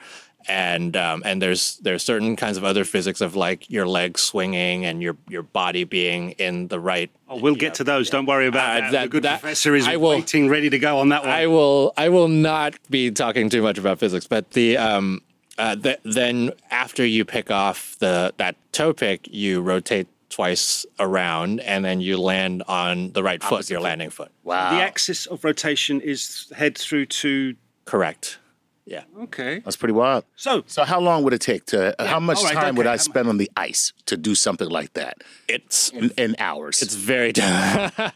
And 0.51 0.97
um, 0.97 1.23
and 1.27 1.43
there's 1.43 1.77
there's 1.79 2.03
certain 2.03 2.35
kinds 2.35 2.57
of 2.57 2.65
other 2.65 2.85
physics 2.85 3.21
of 3.21 3.37
like 3.37 3.69
your 3.69 3.87
legs 3.87 4.23
swinging 4.23 4.87
and 4.87 5.03
your 5.03 5.17
your 5.29 5.43
body 5.43 5.85
being 5.85 6.31
in 6.33 6.69
the 6.69 6.81
right. 6.81 7.11
Oh, 7.29 7.37
we'll 7.39 7.55
get 7.55 7.75
to 7.75 7.85
those. 7.85 8.09
Don't 8.09 8.25
worry 8.25 8.47
about 8.47 8.71
Uh, 8.71 8.81
that. 8.81 8.93
that- 8.93 9.03
The 9.03 9.09
good 9.09 9.23
that- 9.25 9.41
professor 9.43 9.75
is 9.75 9.87
I 9.87 9.97
will- 9.97 10.11
waiting, 10.11 10.49
ready 10.49 10.71
to 10.71 10.79
go 10.79 11.01
on 11.01 11.11
that 11.11 11.23
one. 11.23 11.31
I 11.31 11.49
will 11.49 11.93
I 11.99 12.09
will 12.09 12.29
not 12.29 12.75
be 12.89 13.11
talking 13.11 13.51
too 13.51 13.61
much 13.61 13.77
about 13.77 13.99
physics, 13.99 14.27
but 14.27 14.53
the 14.53 14.79
um 14.79 15.21
uh, 15.59 15.75
th- 15.77 15.99
then 16.05 16.53
after 16.71 17.05
you 17.05 17.27
pick 17.27 17.51
off 17.51 17.97
the 17.99 18.33
that 18.39 18.57
toe 18.73 18.95
pick, 18.95 19.29
you 19.31 19.61
rotate 19.61 20.07
twice 20.39 20.87
around, 21.01 21.59
and 21.61 21.85
then 21.85 22.01
you 22.01 22.17
land 22.17 22.63
on 22.69 23.11
the 23.11 23.25
right 23.25 23.43
foot, 23.43 23.69
your 23.69 23.81
landing 23.81 24.09
foot. 24.11 24.31
Wow. 24.45 24.71
the 24.71 24.81
axis 24.81 25.27
of 25.27 25.43
rotation 25.43 26.01
is 26.01 26.51
head 26.55 26.79
through 26.79 27.07
to. 27.07 27.57
Correct. 27.87 28.39
Yeah. 28.87 29.03
Okay. 29.25 29.59
That's 29.59 29.77
pretty 29.77 29.93
wild. 29.95 30.25
So 30.37 30.63
So 30.67 30.85
how 30.85 31.01
long 31.01 31.25
would 31.25 31.33
it 31.35 31.41
take 31.43 31.67
to? 31.67 32.01
Uh, 32.01 32.07
how 32.07 32.21
much 32.21 32.39
all 32.39 32.45
right, 32.45 32.55
time 32.55 32.77
would 32.77 32.87
okay, 32.87 32.93
I 32.95 32.97
how 32.97 33.03
spend 33.03 33.29
on 33.29 33.37
the 33.37 33.51
ice 33.57 33.93
to 34.07 34.17
do 34.17 34.35
something 34.35 34.69
like 34.71 34.93
that 34.95 35.15
It's 35.49 35.91
in, 35.91 36.11
in 36.17 36.37
hours? 36.39 36.81
it's 36.83 36.95
very 36.95 37.33
de- 37.33 37.43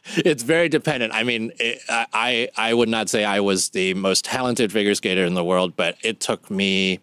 it's 0.16 0.44
very 0.44 0.68
dependent. 0.70 1.12
I 1.12 1.24
mean, 1.24 1.52
it, 1.58 1.80
I 1.88 2.48
I 2.56 2.72
would 2.72 2.88
not 2.88 3.08
say 3.10 3.24
I 3.24 3.40
was 3.40 3.70
the 3.70 3.94
most 3.94 4.24
talented 4.24 4.70
figure 4.72 4.94
skater 4.94 5.26
in 5.26 5.34
the 5.34 5.44
world, 5.44 5.74
but 5.76 5.96
it 6.02 6.20
took 6.20 6.50
me 6.50 7.00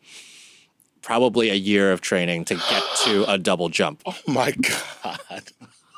probably 1.01 1.50
a 1.50 1.56
year 1.56 1.91
of 1.91 2.01
training 2.01 2.46
to 2.46 2.56
get 2.56 2.84
to 3.03 3.29
a 3.32 3.38
double 3.50 3.70
jump. 3.70 4.01
oh 4.06 4.15
my 4.27 4.51
god. 4.51 5.44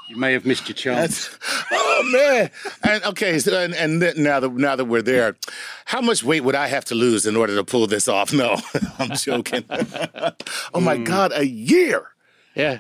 you 0.08 0.18
may 0.18 0.34
have 0.34 0.46
missed 0.46 0.68
your 0.68 0.76
chance. 0.76 1.30
oh 1.72 2.10
man! 2.12 2.50
And 2.84 3.04
okay, 3.06 3.40
so 3.40 3.58
and, 3.58 3.74
and 3.74 4.02
then 4.02 4.22
now 4.22 4.40
that 4.40 4.52
now 4.54 4.76
that 4.76 4.86
we're 4.86 5.02
there, 5.02 5.36
how 5.86 6.02
much 6.02 6.24
weight 6.24 6.44
would 6.44 6.56
I 6.56 6.68
have 6.68 6.86
to 6.86 6.96
lose 6.96 7.26
in 7.26 7.36
order 7.36 7.56
to 7.56 7.64
pull 7.64 7.88
this 7.88 8.08
off? 8.08 8.34
No, 8.34 8.58
I'm 9.00 9.12
joking. 9.12 9.64
oh 10.74 10.80
my 10.80 10.98
hmm. 10.98 11.04
God, 11.04 11.32
a 11.34 11.46
year! 11.46 12.10
Yeah. 12.56 12.80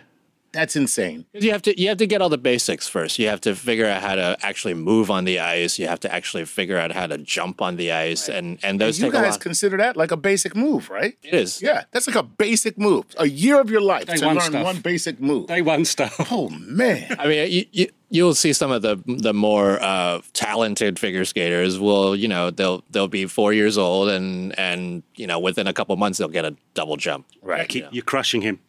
That's 0.53 0.75
insane. 0.75 1.25
You 1.33 1.51
have 1.51 1.61
to 1.61 1.79
you 1.81 1.87
have 1.87 1.97
to 1.99 2.05
get 2.07 2.21
all 2.21 2.27
the 2.29 2.37
basics 2.37 2.87
first. 2.87 3.17
You 3.17 3.27
have 3.29 3.39
to 3.41 3.55
figure 3.55 3.85
out 3.85 4.01
how 4.01 4.15
to 4.15 4.37
actually 4.41 4.73
move 4.73 5.09
on 5.09 5.23
the 5.23 5.39
ice. 5.39 5.79
You 5.79 5.87
have 5.87 5.99
to 6.01 6.13
actually 6.13 6.43
figure 6.45 6.77
out 6.77 6.91
how 6.91 7.07
to 7.07 7.17
jump 7.17 7.61
on 7.61 7.77
the 7.77 7.91
ice, 7.93 8.27
and 8.27 8.59
and 8.61 8.79
those 8.81 8.99
you 8.99 9.05
take 9.05 9.13
a 9.13 9.21
guys 9.23 9.31
lot. 9.33 9.39
consider 9.39 9.77
that 9.77 9.95
like 9.95 10.11
a 10.11 10.17
basic 10.17 10.53
move, 10.55 10.89
right? 10.89 11.15
it 11.23 11.33
is. 11.33 11.61
Yeah, 11.61 11.85
that's 11.91 12.05
like 12.07 12.17
a 12.17 12.23
basic 12.23 12.77
move. 12.77 13.05
A 13.17 13.27
year 13.27 13.61
of 13.61 13.69
your 13.69 13.81
life 13.81 14.07
Day 14.07 14.17
to 14.17 14.25
one 14.25 14.35
learn 14.35 14.51
stuff. 14.51 14.63
one 14.65 14.79
basic 14.81 15.21
move. 15.21 15.47
Day 15.47 15.61
one 15.61 15.85
stuff. 15.85 16.15
oh 16.31 16.49
man! 16.49 17.15
I 17.17 17.27
mean, 17.27 17.51
you, 17.51 17.65
you 17.71 17.87
you'll 18.13 18.35
see 18.35 18.53
some 18.53 18.71
of 18.71 18.81
the 18.83 19.01
the 19.07 19.33
more 19.33 19.81
uh, 19.81 20.21
talented 20.33 20.99
figure 20.99 21.25
skaters 21.25 21.79
will 21.79 22.15
you 22.15 22.27
know 22.27 22.51
they'll 22.51 22.83
they'll 22.91 23.07
be 23.07 23.25
four 23.25 23.53
years 23.53 23.77
old 23.77 24.09
and 24.09 24.53
and 24.59 25.01
you 25.15 25.25
know 25.25 25.39
within 25.39 25.65
a 25.65 25.73
couple 25.73 25.95
months 25.95 26.19
they'll 26.19 26.27
get 26.27 26.45
a 26.45 26.55
double 26.75 26.97
jump. 26.97 27.25
Right. 27.41 27.59
Becky, 27.61 27.87
You're 27.91 28.03
crushing 28.03 28.41
him. 28.41 28.59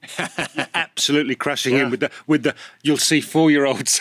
You're 0.56 0.66
absolutely 0.74 1.34
crushing 1.34 1.74
him 1.76 1.90
with 1.90 2.00
the 2.00 2.10
with 2.26 2.42
the. 2.44 2.54
You'll 2.82 2.96
see 2.96 3.20
four 3.20 3.50
year 3.50 3.66
olds. 3.66 4.00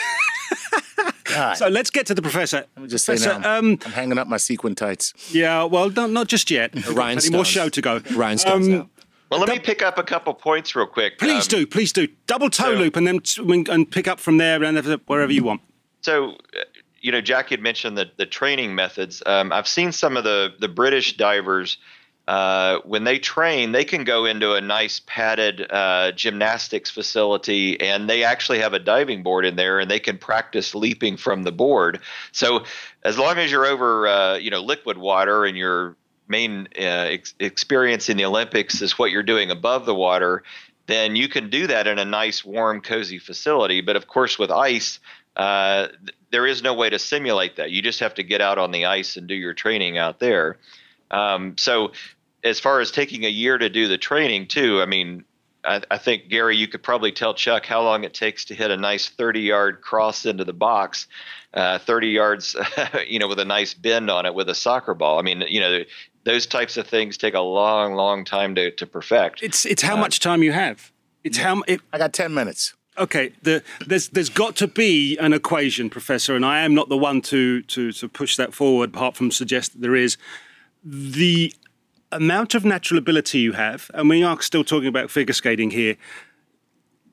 God. 1.23 1.53
so 1.55 1.67
let's 1.69 1.89
get 1.89 2.05
to 2.07 2.13
the 2.13 2.21
professor. 2.21 2.65
Let 2.75 2.83
me 2.83 2.87
just 2.89 3.05
say 3.05 3.13
professor, 3.15 3.39
now, 3.39 3.57
um, 3.59 3.77
I'm 3.85 3.91
hanging 3.93 4.17
up 4.17 4.27
my 4.27 4.37
sequin 4.37 4.75
tights. 4.75 5.13
yeah, 5.33 5.63
well, 5.63 5.89
not, 5.89 6.09
not 6.11 6.27
just 6.27 6.51
yet. 6.51 6.71
Plenty 6.73 6.89
more 6.91 6.97
rhinestones. 6.97 7.47
show 7.47 7.69
to 7.69 7.81
go. 7.81 8.01
Rhinestones 8.13 8.67
Um, 8.67 8.73
out. 8.73 8.89
Well, 9.31 9.39
let 9.39 9.47
me 9.47 9.59
pick 9.59 9.81
up 9.81 9.97
a 9.97 10.03
couple 10.03 10.33
points 10.33 10.75
real 10.75 10.85
quick. 10.85 11.17
Please 11.17 11.45
Um, 11.45 11.59
do, 11.61 11.65
please 11.65 11.93
do. 11.93 12.09
Double 12.27 12.49
toe 12.49 12.73
so- 12.75 12.79
loop 12.79 12.97
and 12.97 13.07
then 13.07 13.21
and 13.69 13.89
pick 13.89 14.07
up 14.07 14.19
from 14.19 14.37
there 14.37 14.61
and 14.61 14.77
wherever 15.07 15.31
you 15.31 15.45
want. 15.45 15.61
So, 16.01 16.31
uh, 16.31 16.63
you 16.99 17.13
know, 17.13 17.21
Jackie 17.21 17.55
had 17.55 17.61
mentioned 17.61 17.97
the, 17.97 18.11
the 18.17 18.25
training 18.25 18.75
methods. 18.75 19.23
Um, 19.25 19.53
I've 19.53 19.69
seen 19.69 19.93
some 19.93 20.17
of 20.17 20.25
the, 20.25 20.53
the 20.59 20.67
British 20.67 21.15
divers, 21.15 21.77
uh, 22.27 22.79
when 22.85 23.03
they 23.03 23.19
train, 23.19 23.71
they 23.71 23.83
can 23.85 24.03
go 24.03 24.25
into 24.25 24.53
a 24.53 24.61
nice 24.61 25.01
padded 25.05 25.65
uh, 25.71 26.11
gymnastics 26.11 26.89
facility 26.89 27.79
and 27.81 28.09
they 28.09 28.23
actually 28.23 28.59
have 28.59 28.73
a 28.73 28.79
diving 28.79 29.23
board 29.23 29.45
in 29.45 29.55
there 29.55 29.79
and 29.79 29.89
they 29.89 29.99
can 29.99 30.17
practice 30.17 30.75
leaping 30.75 31.17
from 31.17 31.43
the 31.43 31.51
board. 31.51 31.99
So, 32.31 32.63
as 33.03 33.17
long 33.17 33.37
as 33.37 33.49
you're 33.51 33.65
over, 33.65 34.07
uh, 34.07 34.35
you 34.35 34.51
know, 34.51 34.61
liquid 34.61 34.97
water 34.97 35.45
and 35.45 35.57
your 35.57 35.95
main 36.31 36.67
uh, 36.77 37.11
ex- 37.15 37.35
experience 37.39 38.09
in 38.09 38.17
the 38.17 38.25
Olympics 38.25 38.81
is 38.81 38.97
what 38.97 39.11
you're 39.11 39.21
doing 39.21 39.51
above 39.51 39.85
the 39.85 39.93
water, 39.93 40.43
then 40.87 41.15
you 41.15 41.29
can 41.29 41.49
do 41.49 41.67
that 41.67 41.87
in 41.87 41.99
a 41.99 42.05
nice, 42.05 42.43
warm, 42.43 42.81
cozy 42.81 43.19
facility. 43.19 43.81
But 43.81 43.95
of 43.95 44.07
course, 44.07 44.39
with 44.39 44.49
ice, 44.49 44.99
uh, 45.35 45.87
th- 45.87 46.17
there 46.31 46.47
is 46.47 46.63
no 46.63 46.73
way 46.73 46.89
to 46.89 46.97
simulate 46.97 47.57
that. 47.57 47.71
You 47.71 47.81
just 47.81 47.99
have 47.99 48.15
to 48.15 48.23
get 48.23 48.41
out 48.41 48.57
on 48.57 48.71
the 48.71 48.85
ice 48.85 49.17
and 49.17 49.27
do 49.27 49.35
your 49.35 49.53
training 49.53 49.97
out 49.97 50.19
there. 50.19 50.57
Um, 51.11 51.55
so, 51.57 51.91
as 52.43 52.59
far 52.59 52.79
as 52.79 52.89
taking 52.91 53.23
a 53.25 53.29
year 53.29 53.57
to 53.57 53.69
do 53.69 53.87
the 53.87 53.99
training, 53.99 54.47
too, 54.47 54.81
I 54.81 54.87
mean, 54.87 55.23
I, 55.63 55.81
I 55.91 55.97
think 55.97 56.29
Gary, 56.29 56.57
you 56.57 56.67
could 56.67 56.83
probably 56.83 57.11
tell 57.11 57.33
Chuck 57.33 57.65
how 57.65 57.81
long 57.81 58.03
it 58.03 58.13
takes 58.13 58.45
to 58.45 58.55
hit 58.55 58.71
a 58.71 58.77
nice 58.77 59.09
30 59.09 59.41
yard 59.41 59.81
cross 59.81 60.25
into 60.25 60.43
the 60.43 60.53
box, 60.53 61.07
uh, 61.53 61.79
30 61.79 62.07
yards, 62.07 62.55
you 63.07 63.19
know, 63.19 63.27
with 63.27 63.39
a 63.39 63.45
nice 63.45 63.73
bend 63.73 64.09
on 64.09 64.25
it 64.25 64.33
with 64.33 64.49
a 64.49 64.55
soccer 64.55 64.93
ball. 64.93 65.19
I 65.19 65.21
mean, 65.21 65.43
you 65.47 65.59
know, 65.59 65.83
those 66.23 66.45
types 66.45 66.77
of 66.77 66.87
things 66.87 67.17
take 67.17 67.33
a 67.33 67.41
long, 67.41 67.93
long 67.93 68.25
time 68.25 68.55
to, 68.55 68.71
to 68.71 68.85
perfect. 68.85 69.41
It's 69.43 69.65
it's 69.65 69.81
how 69.81 69.95
much 69.95 70.19
time 70.19 70.43
you 70.43 70.51
have. 70.51 70.91
It's 71.23 71.37
how 71.37 71.61
it, 71.67 71.81
I 71.93 71.97
got 71.97 72.13
10 72.13 72.33
minutes. 72.33 72.73
okay. 72.97 73.33
The, 73.43 73.63
there's 73.85 74.09
there's 74.09 74.29
got 74.29 74.55
to 74.57 74.67
be 74.67 75.17
an 75.17 75.33
equation, 75.33 75.89
Professor, 75.89 76.35
and 76.35 76.45
I 76.45 76.61
am 76.61 76.73
not 76.73 76.89
the 76.89 76.97
one 76.97 77.21
to 77.23 77.61
to 77.63 77.91
to 77.91 78.07
push 78.09 78.35
that 78.37 78.53
forward. 78.53 78.91
Apart 78.91 79.15
from 79.15 79.31
suggest 79.31 79.73
that 79.73 79.81
there 79.81 79.95
is 79.95 80.17
the 80.83 81.53
amount 82.11 82.55
of 82.55 82.65
natural 82.65 82.97
ability 82.97 83.39
you 83.39 83.53
have, 83.53 83.89
and 83.93 84.09
we 84.09 84.23
are 84.23 84.41
still 84.41 84.63
talking 84.63 84.87
about 84.87 85.11
figure 85.11 85.33
skating 85.33 85.71
here, 85.71 85.95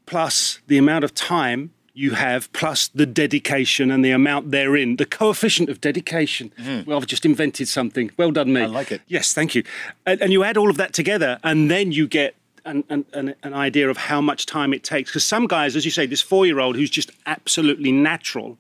plus 0.07 0.61
the 0.67 0.79
amount 0.79 1.05
of 1.05 1.15
time 1.15 1.73
you 1.95 2.13
have, 2.13 2.53
plus 2.53 2.89
the 2.89 3.07
dedication 3.07 3.91
and 3.91 4.05
the 4.05 4.13
amount 4.13 4.53
therein, 4.53 4.97
the 4.97 5.05
coefficient 5.05 5.69
of 5.69 5.81
dedication. 5.81 6.53
Mm-hmm. 6.57 6.89
Well, 6.89 6.99
I've 6.99 7.07
just 7.07 7.27
invented 7.27 7.69
something. 7.69 8.13
Well 8.17 8.31
done, 8.31 8.53
me. 8.53 8.63
I 8.63 8.67
like 8.67 8.93
it. 8.93 9.03
Yes, 9.09 9.35
thank 9.35 9.55
you. 9.55 9.65
And, 10.07 10.21
and 10.23 10.33
you 10.33 10.45
add 10.45 10.57
all 10.57 10.71
of 10.71 10.77
that 10.77 10.93
together, 10.93 11.41
and 11.43 11.71
then 11.71 11.91
you 11.91 12.07
get 12.07 12.37
an, 12.65 12.85
an, 12.89 13.05
an, 13.13 13.35
an 13.43 13.53
idea 13.53 13.91
of 13.91 13.97
how 13.97 14.21
much 14.21 14.47
time 14.47 14.73
it 14.73 14.85
takes. 14.85 15.11
Because 15.11 15.25
some 15.25 15.47
guys, 15.47 15.75
as 15.75 15.85
you 15.85 15.91
say, 15.91 16.07
this 16.07 16.21
four 16.21 16.47
year 16.47 16.61
old 16.61 16.77
who's 16.77 16.91
just 16.91 17.11
absolutely 17.27 17.91
natural, 17.91 18.59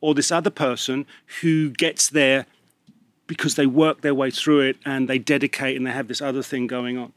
or 0.00 0.14
this 0.14 0.32
other 0.32 0.50
person 0.50 1.06
who 1.40 1.70
gets 1.70 2.08
there 2.08 2.46
because 3.26 3.54
they 3.56 3.66
work 3.66 4.00
their 4.02 4.14
way 4.14 4.30
through 4.30 4.60
it 4.60 4.76
and 4.84 5.08
they 5.08 5.18
dedicate 5.18 5.76
and 5.76 5.86
they 5.86 5.90
have 5.90 6.08
this 6.08 6.20
other 6.22 6.42
thing 6.42 6.66
going 6.66 6.96
on. 6.98 7.12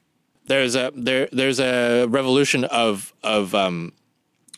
there's 0.47 0.75
a 0.75 0.91
there 0.95 1.27
there's 1.31 1.59
a 1.59 2.05
revolution 2.07 2.63
of 2.65 3.13
of 3.23 3.53
um 3.53 3.93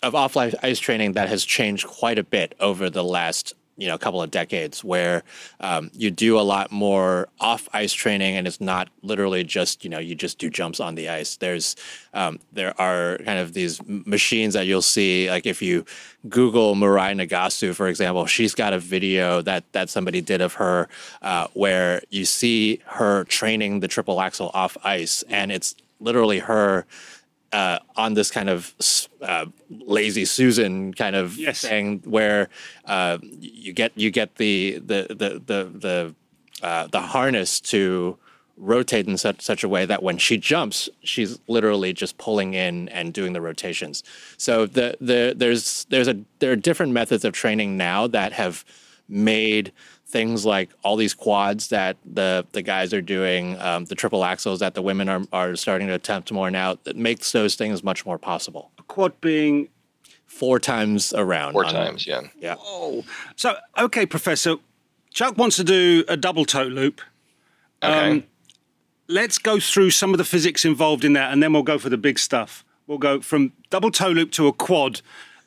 of 0.04 0.14
offline 0.14 0.54
ice 0.64 0.80
training 0.80 1.14
that 1.14 1.28
has 1.30 1.46
changed 1.46 1.86
quite 1.88 2.18
a 2.18 2.24
bit 2.24 2.56
over 2.60 2.90
the 2.90 3.04
last 3.04 3.54
you 3.82 3.88
know 3.88 3.96
a 3.96 3.98
couple 3.98 4.22
of 4.22 4.30
decades 4.30 4.84
where 4.84 5.24
um, 5.60 5.90
you 5.94 6.12
do 6.12 6.40
a 6.40 6.42
lot 6.42 6.72
more 6.72 7.28
off 7.40 7.68
ice 7.74 7.92
training 7.92 8.38
and 8.38 8.46
it's 8.46 8.62
not 8.62 8.90
literally 9.02 9.44
just 9.44 9.84
you 9.84 9.90
know 9.90 9.98
you 9.98 10.14
just 10.14 10.38
do 10.38 10.50
jumps 10.50 10.80
on 10.80 10.94
the 10.94 11.10
ice. 11.10 11.38
There's 11.38 11.76
um, 12.14 12.40
there 12.54 12.80
are 12.80 13.18
kind 13.26 13.40
of 13.40 13.54
these 13.54 13.82
machines 13.88 14.54
that 14.54 14.68
you'll 14.68 14.84
see 14.84 15.30
like 15.30 15.48
if 15.48 15.62
you 15.62 15.84
google 16.30 16.76
Mirai 16.76 17.16
Nagasu 17.20 17.74
for 17.74 17.88
example 17.88 18.28
she's 18.28 18.54
got 18.54 18.74
a 18.74 18.80
video 18.80 19.42
that 19.42 19.64
that 19.72 19.90
somebody 19.90 20.22
did 20.22 20.42
of 20.42 20.54
her 20.54 20.88
uh, 21.24 21.48
where 21.54 22.04
you 22.12 22.26
see 22.26 22.80
her 22.86 23.24
training 23.24 23.80
the 23.80 23.88
triple 23.88 24.22
axel 24.22 24.52
off 24.54 24.78
ice 24.84 25.24
and 25.24 25.52
it's 25.52 25.76
literally 26.00 26.40
her 26.40 26.86
uh, 27.54 27.80
on 27.96 28.14
this 28.14 28.32
kind 28.32 28.50
of 28.50 28.74
uh, 29.22 29.46
lazy 29.70 30.26
Susan 30.26 30.94
kind 30.94 31.16
of 31.16 31.38
Yes. 31.38 31.62
thing 31.62 32.02
where 32.06 32.50
uh, 32.86 33.18
you 33.40 33.74
get 33.74 33.92
you 33.96 34.10
get 34.12 34.36
the 34.36 34.80
the 34.80 35.08
the 35.10 35.42
the 35.46 35.80
the, 35.80 36.16
uh, 36.66 36.88
the 36.88 37.02
harness 37.02 37.60
to 37.60 38.18
rotate 38.58 39.08
in 39.08 39.18
such 39.18 39.42
such 39.42 39.64
a 39.64 39.70
way 39.70 39.86
that 39.86 40.04
when 40.04 40.18
she 40.18 40.38
jumps, 40.38 40.88
she's 41.04 41.40
literally 41.48 41.94
just 41.94 42.18
pulling 42.18 42.54
in 42.54 42.88
and 42.90 43.14
doing 43.14 43.34
the 43.34 43.42
rotations. 43.42 44.04
So 44.38 44.66
the 44.66 44.96
the 45.02 45.34
there's 45.36 45.86
there's 45.90 46.08
a 46.08 46.18
there 46.40 46.52
are 46.52 46.56
different 46.58 46.94
methods 46.94 47.26
of 47.26 47.34
training 47.34 47.76
now 47.78 48.08
that 48.08 48.34
have 48.34 48.64
made 49.10 49.72
things 50.12 50.46
like 50.46 50.70
all 50.84 50.96
these 50.98 51.14
quads 51.14 51.70
that 51.70 51.98
the 52.06 52.46
the 52.52 52.62
guys 52.62 52.94
are 52.94 53.02
doing, 53.02 53.60
um, 53.60 53.86
the 53.86 53.96
triple 53.96 54.22
axels 54.22 54.60
that 54.60 54.74
the 54.74 54.82
women 54.82 55.10
are, 55.10 55.24
are 55.32 55.56
starting 55.56 55.88
to 55.88 55.94
attempt 55.94 56.32
more 56.32 56.52
now, 56.52 56.78
that 56.84 56.96
makes 56.96 57.32
those 57.32 57.56
things 57.56 57.84
much 57.84 58.06
more 58.06 58.18
possible. 58.18 58.72
A 58.78 58.84
quad 58.84 59.20
being 59.22 59.70
Four 60.32 60.60
times 60.60 61.14
around. 61.14 61.52
Four 61.52 61.66
on- 61.66 61.74
times, 61.74 62.08
yeah. 62.08 62.22
Yeah. 62.40 62.56
Oh, 62.58 63.04
so 63.36 63.58
okay, 63.78 64.06
Professor. 64.06 64.56
Chuck 65.12 65.38
wants 65.38 65.58
to 65.58 65.64
do 65.64 66.06
a 66.08 66.16
double 66.16 66.46
toe 66.46 66.64
loop. 66.64 67.02
Okay. 67.84 68.12
Um, 68.12 68.24
let's 69.10 69.38
go 69.38 69.60
through 69.60 69.92
some 69.92 70.14
of 70.14 70.18
the 70.18 70.24
physics 70.24 70.64
involved 70.64 71.04
in 71.04 71.14
that, 71.14 71.34
and 71.34 71.44
then 71.44 71.52
we'll 71.52 71.64
go 71.64 71.78
for 71.78 71.90
the 71.90 71.98
big 71.98 72.18
stuff. 72.18 72.64
We'll 72.88 72.98
go 72.98 73.20
from 73.20 73.52
double 73.70 73.92
toe 73.92 74.08
loop 74.10 74.32
to 74.32 74.48
a 74.48 74.54
quad, 74.54 75.02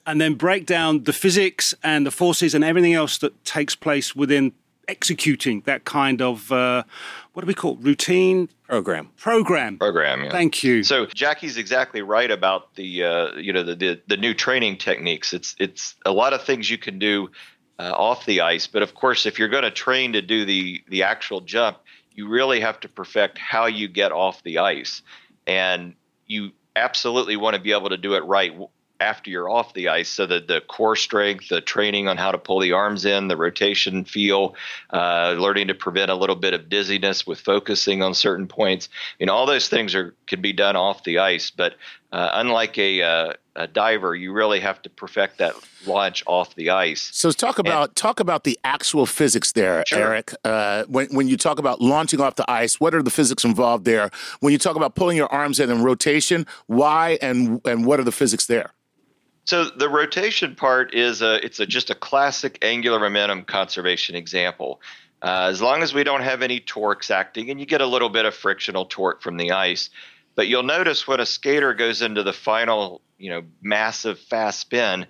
and 0.06 0.20
then 0.20 0.34
break 0.34 0.66
down 0.66 1.04
the 1.04 1.12
physics 1.12 1.75
and 1.82 2.06
the 2.06 2.11
forces 2.11 2.54
and 2.54 2.62
everything 2.64 2.94
else 2.94 3.18
that 3.18 3.44
takes 3.44 3.75
place 3.75 4.14
within 4.14 4.52
executing 4.88 5.62
that 5.62 5.84
kind 5.84 6.20
of 6.20 6.52
uh, 6.52 6.82
what 7.32 7.42
do 7.42 7.46
we 7.46 7.54
call 7.54 7.73
it? 7.73 7.78
routine 7.80 8.49
Program. 8.68 9.11
program. 9.16 9.78
program. 9.78 10.25
Yeah. 10.25 10.30
Thank 10.30 10.62
you. 10.62 10.82
So 10.82 11.06
Jackie's 11.06 11.56
exactly 11.56 12.02
right 12.02 12.30
about 12.30 12.75
the 12.75 13.04
uh, 13.04 13.37
you 13.37 13.52
know 13.52 13.62
the, 13.62 13.75
the 13.75 14.00
the 14.06 14.16
new 14.16 14.34
training 14.34 14.78
techniques. 14.78 15.32
It's 15.32 15.54
it's 15.58 15.94
a 16.04 16.12
lot 16.12 16.32
of 16.32 16.42
things 16.42 16.70
you 16.70 16.78
can 16.78 16.99
do 16.99 17.30
uh, 17.78 17.92
off 17.96 18.25
the 18.26 18.40
ice, 18.40 18.66
but 18.66 18.82
of 18.82 18.94
course, 18.94 19.26
if 19.26 19.38
you're 19.38 19.49
going 19.49 19.64
to 19.64 19.70
train 19.70 20.12
to 20.14 20.23
do 20.23 20.44
the 20.44 20.82
the 20.88 21.02
actual 21.02 21.40
jump, 21.40 21.78
you 22.12 22.28
really 22.28 22.61
have 22.61 22.80
to 22.80 22.88
perfect 22.88 23.38
how 23.38 23.66
you 23.66 23.88
get 23.88 24.12
off 24.12 24.42
the 24.42 24.58
ice, 24.58 25.02
and 25.46 25.94
you 26.26 26.50
absolutely 26.76 27.37
want 27.37 27.54
to 27.54 27.61
be 27.61 27.73
able 27.73 27.90
to 27.90 27.96
do 27.96 28.14
it 28.14 28.25
right 28.25 28.50
w- 28.50 28.68
after 29.04 29.30
you're 29.30 29.50
off 29.50 29.75
the 29.75 29.88
ice 29.88 30.08
so 30.08 30.26
that 30.26 30.49
the 30.49 30.61
core 30.62 30.96
strength 30.96 31.49
the 31.49 31.61
training 31.61 32.08
on 32.08 32.16
how 32.16 32.32
to 32.32 32.38
pull 32.38 32.58
the 32.58 32.73
arms 32.73 33.04
in 33.04 33.28
the 33.28 33.37
rotation 33.37 34.04
feel 34.04 34.54
uh, 34.90 35.34
learning 35.38 35.68
to 35.68 35.75
prevent 35.75 36.11
a 36.11 36.14
little 36.14 36.37
bit 36.37 36.54
of 36.54 36.68
dizziness 36.68 37.26
with 37.26 37.38
focusing 37.38 38.02
on 38.02 38.14
certain 38.14 38.49
points 38.49 38.88
you 39.18 39.26
know 39.26 39.34
all 39.34 39.46
those 39.46 39.68
things 39.68 39.94
are 39.94 40.14
can 40.26 40.40
be 40.40 40.52
done 40.52 40.75
off 40.76 41.04
the 41.04 41.18
ice 41.18 41.50
but 41.50 41.75
uh, 42.12 42.30
unlike 42.34 42.78
a, 42.78 43.02
uh, 43.02 43.32
a 43.56 43.66
diver 43.66 44.14
you 44.14 44.32
really 44.32 44.61
have 44.61 44.80
to 44.80 44.88
perfect 44.88 45.38
that 45.38 45.54
launch 45.87 46.23
off 46.26 46.54
the 46.54 46.70
ice 46.70 47.11
So 47.12 47.30
talk 47.30 47.58
about 47.58 47.94
talk 47.94 48.20
about 48.20 48.44
the 48.44 48.58
actual 48.64 49.04
physics 49.06 49.52
there, 49.52 49.84
Sure. 49.87 49.99
Eric. 49.99 50.32
Uh, 50.44 50.84
when 50.88 51.06
when 51.08 51.28
you 51.28 51.37
talk 51.37 51.58
about 51.58 51.80
launching 51.80 52.20
off 52.20 52.37
the 52.37 52.50
ice, 52.50 52.80
what 52.80 52.94
are 52.94 53.02
the 53.02 53.11
physics 53.11 53.44
involved 53.44 53.84
there? 53.84 54.11
When 54.40 54.52
you 54.52 54.58
talk 54.58 54.76
about 54.76 54.94
pulling 54.94 55.16
your 55.16 55.30
arms 55.32 55.61
in 55.61 55.70
and 55.70 55.84
rotation, 55.84 56.46
why 56.66 57.18
and 57.20 57.61
and 57.66 57.84
what 57.84 58.00
are 58.00 58.04
the 58.04 58.12
physics 58.12 58.46
there? 58.46 58.70
So 59.45 59.67
the 59.67 59.89
rotation 59.89 60.55
part 60.55 60.95
is 60.95 61.21
a 61.23 61.45
it's 61.45 61.61
a 61.61 61.67
just 61.67 61.91
a 61.91 61.95
classic 61.95 62.59
angular 62.63 62.99
momentum 62.99 63.45
conservation 63.45 64.15
example. 64.15 64.81
Uh, 65.23 65.49
as 65.51 65.63
long 65.63 65.83
as 65.83 65.95
we 65.95 66.05
don't 66.05 66.23
have 66.23 66.43
any 66.43 66.61
torques 66.61 67.11
acting, 67.11 67.51
and 67.51 67.59
you 67.59 67.65
get 67.65 67.81
a 67.81 67.87
little 67.87 68.11
bit 68.11 68.27
of 68.27 68.35
frictional 68.35 68.85
torque 68.85 69.23
from 69.23 69.39
the 69.39 69.53
ice, 69.53 69.89
but 70.35 70.49
you'll 70.49 70.63
notice 70.63 71.07
when 71.07 71.21
a 71.21 71.27
skater 71.27 71.73
goes 71.73 72.03
into 72.03 72.23
the 72.23 72.33
final, 72.33 73.01
you 73.17 73.31
know, 73.31 73.43
massive 73.63 74.19
fast 74.19 74.61
spin, 74.61 75.07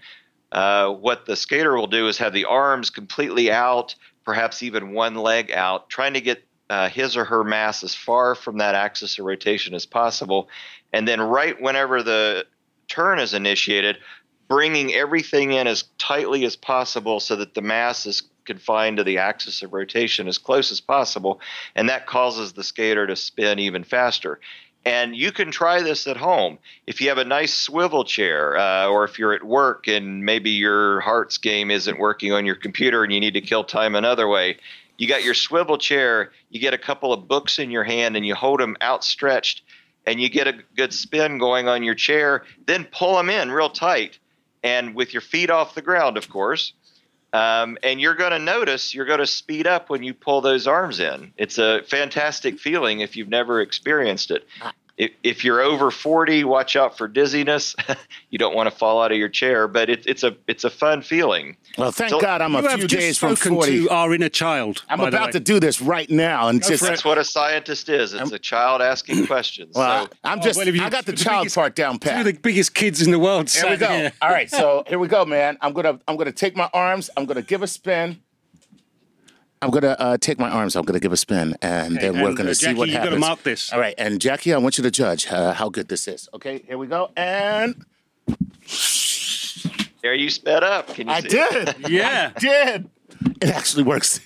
uh, 0.52 0.88
what 0.90 1.26
the 1.26 1.34
skater 1.34 1.74
will 1.74 1.88
do 1.88 2.06
is 2.06 2.18
have 2.18 2.32
the 2.32 2.44
arms 2.44 2.90
completely 2.90 3.50
out, 3.50 3.96
perhaps 4.24 4.62
even 4.62 4.92
one 4.92 5.16
leg 5.16 5.50
out, 5.50 5.88
trying 5.88 6.14
to 6.14 6.20
get 6.20 6.44
uh, 6.70 6.88
his 6.88 7.16
or 7.16 7.24
her 7.24 7.42
mass 7.42 7.82
as 7.82 7.94
far 7.94 8.36
from 8.36 8.58
that 8.58 8.76
axis 8.76 9.18
of 9.18 9.24
rotation 9.24 9.74
as 9.74 9.84
possible, 9.84 10.48
and 10.92 11.08
then 11.08 11.20
right 11.20 11.60
whenever 11.60 12.04
the 12.04 12.46
turn 12.86 13.18
is 13.18 13.34
initiated, 13.34 13.98
bringing 14.48 14.92
everything 14.92 15.52
in 15.52 15.66
as 15.66 15.84
tightly 15.98 16.44
as 16.44 16.56
possible 16.56 17.20
so 17.20 17.36
that 17.36 17.54
the 17.54 17.62
mass 17.62 18.06
is 18.06 18.22
confined 18.44 18.98
to 18.98 19.04
the 19.04 19.18
axis 19.18 19.62
of 19.62 19.72
rotation 19.72 20.28
as 20.28 20.38
close 20.38 20.70
as 20.70 20.80
possible, 20.80 21.40
and 21.74 21.88
that 21.88 22.06
causes 22.06 22.52
the 22.52 22.64
skater 22.64 23.06
to 23.06 23.16
spin 23.16 23.58
even 23.58 23.84
faster. 23.84 24.40
And 24.86 25.16
you 25.16 25.32
can 25.32 25.50
try 25.50 25.80
this 25.80 26.06
at 26.06 26.18
home. 26.18 26.58
If 26.86 27.00
you 27.00 27.08
have 27.08 27.16
a 27.16 27.24
nice 27.24 27.54
swivel 27.54 28.04
chair, 28.04 28.56
uh, 28.58 28.86
or 28.88 29.04
if 29.04 29.18
you're 29.18 29.32
at 29.32 29.42
work 29.42 29.88
and 29.88 30.24
maybe 30.24 30.50
your 30.50 31.00
hearts 31.00 31.38
game 31.38 31.70
isn't 31.70 31.98
working 31.98 32.32
on 32.32 32.44
your 32.44 32.54
computer 32.54 33.02
and 33.02 33.12
you 33.12 33.20
need 33.20 33.32
to 33.32 33.40
kill 33.40 33.64
time 33.64 33.94
another 33.94 34.28
way, 34.28 34.58
you 34.98 35.08
got 35.08 35.24
your 35.24 35.34
swivel 35.34 35.78
chair, 35.78 36.32
you 36.50 36.60
get 36.60 36.74
a 36.74 36.78
couple 36.78 37.14
of 37.14 37.26
books 37.26 37.58
in 37.58 37.70
your 37.70 37.82
hand 37.82 38.14
and 38.14 38.26
you 38.26 38.34
hold 38.34 38.60
them 38.60 38.76
outstretched 38.82 39.62
and 40.06 40.20
you 40.20 40.28
get 40.28 40.46
a 40.46 40.58
good 40.76 40.92
spin 40.92 41.38
going 41.38 41.66
on 41.66 41.82
your 41.82 41.94
chair, 41.94 42.44
then 42.66 42.84
pull 42.92 43.16
them 43.16 43.30
in 43.30 43.50
real 43.50 43.70
tight 43.70 44.18
and 44.64 44.94
with 44.94 45.12
your 45.12 45.20
feet 45.20 45.50
off 45.50 45.74
the 45.76 45.82
ground, 45.82 46.16
of 46.16 46.28
course. 46.28 46.72
Um, 47.32 47.78
and 47.82 48.00
you're 48.00 48.14
going 48.14 48.30
to 48.30 48.38
notice 48.38 48.94
you're 48.94 49.06
going 49.06 49.18
to 49.18 49.26
speed 49.26 49.66
up 49.66 49.90
when 49.90 50.02
you 50.02 50.14
pull 50.14 50.40
those 50.40 50.66
arms 50.66 51.00
in. 51.00 51.32
It's 51.36 51.58
a 51.58 51.82
fantastic 51.82 52.58
feeling 52.58 53.00
if 53.00 53.16
you've 53.16 53.28
never 53.28 53.60
experienced 53.60 54.30
it. 54.30 54.46
If, 54.96 55.10
if 55.24 55.44
you're 55.44 55.60
over 55.60 55.90
40, 55.90 56.44
watch 56.44 56.76
out 56.76 56.96
for 56.96 57.08
dizziness. 57.08 57.74
you 58.30 58.38
don't 58.38 58.54
want 58.54 58.70
to 58.70 58.76
fall 58.76 59.02
out 59.02 59.10
of 59.10 59.18
your 59.18 59.28
chair, 59.28 59.66
but 59.66 59.90
it, 59.90 60.06
it's 60.06 60.22
a 60.22 60.36
it's 60.46 60.62
a 60.62 60.70
fun 60.70 61.02
feeling. 61.02 61.56
Well, 61.76 61.90
thank 61.90 62.10
So- 62.10 62.20
God 62.20 62.40
I'm 62.40 62.54
a 62.54 62.62
few 62.62 62.86
just 62.86 62.94
days 63.00 63.18
from 63.18 63.34
spoken 63.34 63.56
40. 63.56 63.78
to 63.86 63.90
our 63.90 64.14
inner 64.14 64.28
child. 64.28 64.84
I'm 64.88 64.98
by 64.98 65.10
the 65.10 65.16
about 65.16 65.26
way. 65.26 65.32
to 65.32 65.40
do 65.40 65.58
this 65.58 65.80
right 65.80 66.08
now, 66.08 66.46
and 66.48 66.62
just. 66.62 66.82
That's 66.84 67.04
what 67.04 67.18
a 67.18 67.24
scientist 67.24 67.88
is. 67.88 68.14
It's 68.14 68.30
a 68.30 68.38
child 68.38 68.82
asking 68.82 69.26
questions. 69.26 69.74
well, 69.74 70.06
so 70.06 70.12
I, 70.22 70.32
am 70.32 70.38
Oh, 70.38 70.42
just 70.42 70.56
well, 70.58 70.68
you- 70.68 70.80
I 70.80 70.90
got 70.90 71.06
the 71.06 71.10
the 71.12 71.18
child 71.18 71.42
biggest- 71.46 71.56
part 71.56 71.74
down 71.74 71.94
Two 71.98 72.08
pat. 72.10 72.20
of 72.20 72.26
the 72.26 72.32
biggest 72.40 72.74
kids 72.74 73.02
in 73.02 73.10
the 73.10 73.18
world. 73.18 73.50
Here 73.50 73.68
we 73.68 73.76
go. 73.76 73.88
here. 73.88 74.12
All 74.22 74.30
right, 74.30 74.48
so 74.48 74.84
here 74.88 75.00
we 75.00 75.08
go, 75.08 75.24
man. 75.24 75.58
I'm 75.60 75.72
gonna 75.72 75.98
I'm 76.06 76.16
gonna 76.16 76.30
take 76.30 76.54
my 76.56 76.70
arms. 76.72 77.10
I'm 77.16 77.24
gonna 77.24 77.42
give 77.42 77.64
a 77.64 77.66
spin. 77.66 78.20
I'm 79.64 79.70
gonna 79.70 79.96
uh, 79.98 80.16
take 80.18 80.38
my 80.38 80.50
arms. 80.50 80.76
I'm 80.76 80.84
gonna 80.84 81.00
give 81.00 81.12
a 81.12 81.16
spin, 81.16 81.56
and 81.62 81.96
Okay, 81.96 82.08
then 82.10 82.20
we're 82.22 82.28
and, 82.28 82.36
gonna 82.36 82.50
uh, 82.50 82.54
see 82.54 82.66
Jackie, 82.66 82.78
what 82.78 82.88
you 82.88 82.94
gotta 82.94 83.04
happens. 83.06 83.20
mark 83.20 83.42
this. 83.42 83.72
All 83.72 83.80
right, 83.80 83.94
and 83.98 84.20
Jackie, 84.20 84.52
I 84.52 84.58
want 84.58 84.76
you 84.78 84.84
to 84.84 84.90
judge 84.90 85.26
uh, 85.28 85.54
how 85.54 85.68
good 85.70 85.88
this 85.88 86.06
is. 86.06 86.28
Okay, 86.34 86.62
here 86.66 86.76
we 86.78 86.86
go, 86.86 87.10
and 87.16 87.84
there 90.02 90.14
you 90.14 90.28
sped 90.30 90.62
up. 90.62 90.88
Can 90.94 91.08
you 91.08 91.14
I 91.14 91.20
see? 91.20 91.28
did. 91.28 91.74
Yeah. 91.88 92.32
I 92.36 92.38
did. 92.38 92.90
It 93.40 93.50
actually 93.50 93.84
works. 93.84 94.20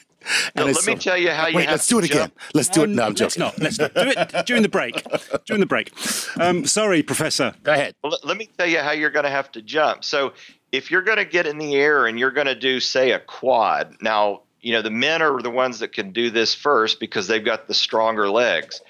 Now, 0.54 0.62
And 0.62 0.64
let 0.66 0.76
it's 0.76 0.86
me 0.86 0.94
so- 0.94 0.98
tell 1.00 1.16
you 1.16 1.30
how 1.30 1.46
you 1.46 1.56
Wait, 1.56 1.64
have 1.66 1.72
let's 1.74 1.86
do 1.86 1.98
it 2.00 2.06
to 2.08 2.12
again. 2.12 2.32
Let's 2.52 2.68
do 2.68 2.82
it. 2.82 2.90
Oh, 2.90 2.92
No, 2.92 3.02
I'm 3.04 3.14
let's 3.14 3.38
not. 3.38 3.58
Let's 3.58 3.78
not 3.78 3.94
do 3.94 4.00
it 4.02 4.46
during 4.46 4.62
the 4.62 4.68
break. 4.68 5.02
During 5.46 5.60
the 5.60 5.66
break. 5.66 5.92
Um, 6.38 6.66
sorry, 6.66 7.02
Professor. 7.02 7.54
Go 7.62 7.72
ahead. 7.72 7.94
Well, 8.02 8.12
let- 8.12 8.24
let 8.24 8.36
me 8.36 8.48
tell 8.58 8.66
you 8.66 8.80
how 8.80 8.90
you're 8.90 9.10
going 9.10 9.24
to 9.24 9.30
have 9.30 9.50
to 9.52 9.62
jump. 9.62 10.04
So, 10.04 10.32
if 10.72 10.90
you're 10.90 11.02
going 11.02 11.16
to 11.18 11.24
get 11.24 11.46
in 11.46 11.56
the 11.58 11.76
air 11.76 12.06
and 12.06 12.18
you're 12.18 12.30
going 12.32 12.46
to 12.48 12.54
do, 12.54 12.78
say, 12.80 13.12
a 13.12 13.18
quad, 13.20 13.96
now, 14.02 14.42
you 14.60 14.72
know, 14.72 14.82
the 14.82 14.90
men 14.90 15.22
are 15.22 15.40
the 15.40 15.50
ones 15.50 15.78
that 15.80 15.92
can 15.92 16.12
do 16.12 16.30
this 16.30 16.54
first 16.54 17.00
because 17.00 17.26
they've 17.26 17.44
got 17.44 17.66
the 17.68 17.74
stronger 17.74 18.28
legs. 18.28 18.80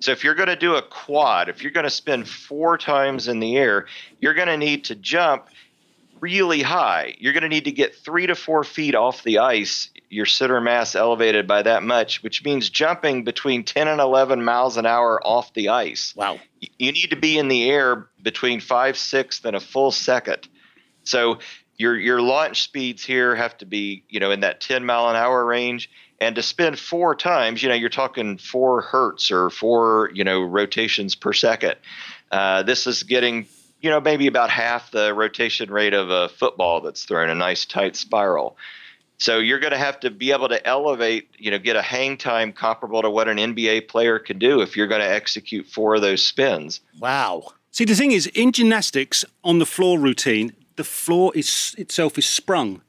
So, 0.00 0.12
if 0.12 0.22
you're 0.22 0.34
going 0.34 0.48
to 0.48 0.56
do 0.56 0.76
a 0.76 0.82
quad, 0.82 1.48
if 1.48 1.62
you're 1.62 1.72
going 1.72 1.84
to 1.84 1.90
spin 1.90 2.24
four 2.24 2.78
times 2.78 3.26
in 3.28 3.40
the 3.40 3.56
air, 3.56 3.86
you're 4.20 4.34
going 4.34 4.48
to 4.48 4.56
need 4.56 4.84
to 4.84 4.94
jump 4.94 5.48
really 6.20 6.62
high. 6.62 7.14
You're 7.18 7.32
going 7.32 7.42
to 7.42 7.48
need 7.48 7.64
to 7.64 7.72
get 7.72 7.94
three 7.96 8.26
to 8.26 8.34
four 8.34 8.64
feet 8.64 8.94
off 8.94 9.22
the 9.22 9.38
ice, 9.38 9.90
your 10.08 10.26
center 10.26 10.60
mass 10.60 10.94
elevated 10.94 11.46
by 11.46 11.62
that 11.62 11.82
much, 11.82 12.22
which 12.22 12.44
means 12.44 12.70
jumping 12.70 13.24
between 13.24 13.64
10 13.64 13.88
and 13.88 14.00
11 14.00 14.42
miles 14.42 14.76
an 14.76 14.86
hour 14.86 15.24
off 15.24 15.52
the 15.54 15.68
ice 15.68 16.14
Wow. 16.16 16.38
you 16.78 16.92
need 16.92 17.10
to 17.10 17.16
be 17.16 17.38
in 17.38 17.48
the 17.48 17.68
air 17.70 18.08
between 18.22 18.60
five 18.60 18.96
sixths 18.96 19.44
and 19.44 19.54
a 19.54 19.60
full 19.60 19.92
second. 19.92 20.48
So 21.04 21.38
your 21.78 21.96
your 21.96 22.20
launch 22.20 22.62
speeds 22.62 23.04
here 23.04 23.34
have 23.34 23.56
to 23.58 23.66
be 23.66 24.04
you 24.08 24.20
know 24.20 24.30
in 24.30 24.40
that 24.40 24.60
10 24.60 24.84
mile 24.84 25.08
an 25.08 25.16
hour 25.16 25.44
range. 25.44 25.90
And 26.20 26.34
to 26.34 26.42
spin 26.42 26.74
four 26.74 27.14
times, 27.14 27.62
you 27.62 27.68
know, 27.68 27.76
you're 27.76 27.88
talking 27.88 28.38
four 28.38 28.80
hertz 28.80 29.30
or 29.30 29.50
four, 29.50 30.10
you 30.12 30.24
know, 30.24 30.42
rotations 30.42 31.14
per 31.14 31.32
second. 31.32 31.76
Uh, 32.32 32.64
this 32.64 32.88
is 32.88 33.04
getting, 33.04 33.46
you 33.80 33.88
know, 33.88 34.00
maybe 34.00 34.26
about 34.26 34.50
half 34.50 34.90
the 34.90 35.14
rotation 35.14 35.70
rate 35.70 35.94
of 35.94 36.10
a 36.10 36.28
football 36.28 36.80
that's 36.80 37.04
thrown 37.04 37.30
a 37.30 37.36
nice 37.36 37.64
tight 37.64 37.94
spiral. 37.94 38.56
So 39.18 39.38
you're 39.38 39.60
going 39.60 39.72
to 39.72 39.78
have 39.78 40.00
to 40.00 40.10
be 40.10 40.32
able 40.32 40.48
to 40.48 40.64
elevate, 40.66 41.28
you 41.38 41.52
know, 41.52 41.58
get 41.58 41.76
a 41.76 41.82
hang 41.82 42.16
time 42.16 42.52
comparable 42.52 43.02
to 43.02 43.10
what 43.10 43.28
an 43.28 43.36
NBA 43.36 43.86
player 43.86 44.18
can 44.18 44.40
do 44.40 44.60
if 44.60 44.76
you're 44.76 44.86
going 44.88 45.00
to 45.00 45.08
execute 45.08 45.66
four 45.66 45.96
of 45.96 46.02
those 46.02 46.24
spins. 46.24 46.80
Wow. 46.98 47.52
See, 47.70 47.84
the 47.84 47.94
thing 47.94 48.12
is, 48.12 48.26
in 48.28 48.52
gymnastics, 48.52 49.24
on 49.44 49.58
the 49.58 49.66
floor 49.66 49.98
routine, 49.98 50.52
the 50.78 50.84
floor 50.84 51.32
is 51.34 51.74
itself 51.76 52.16
is 52.16 52.24
sprung. 52.24 52.80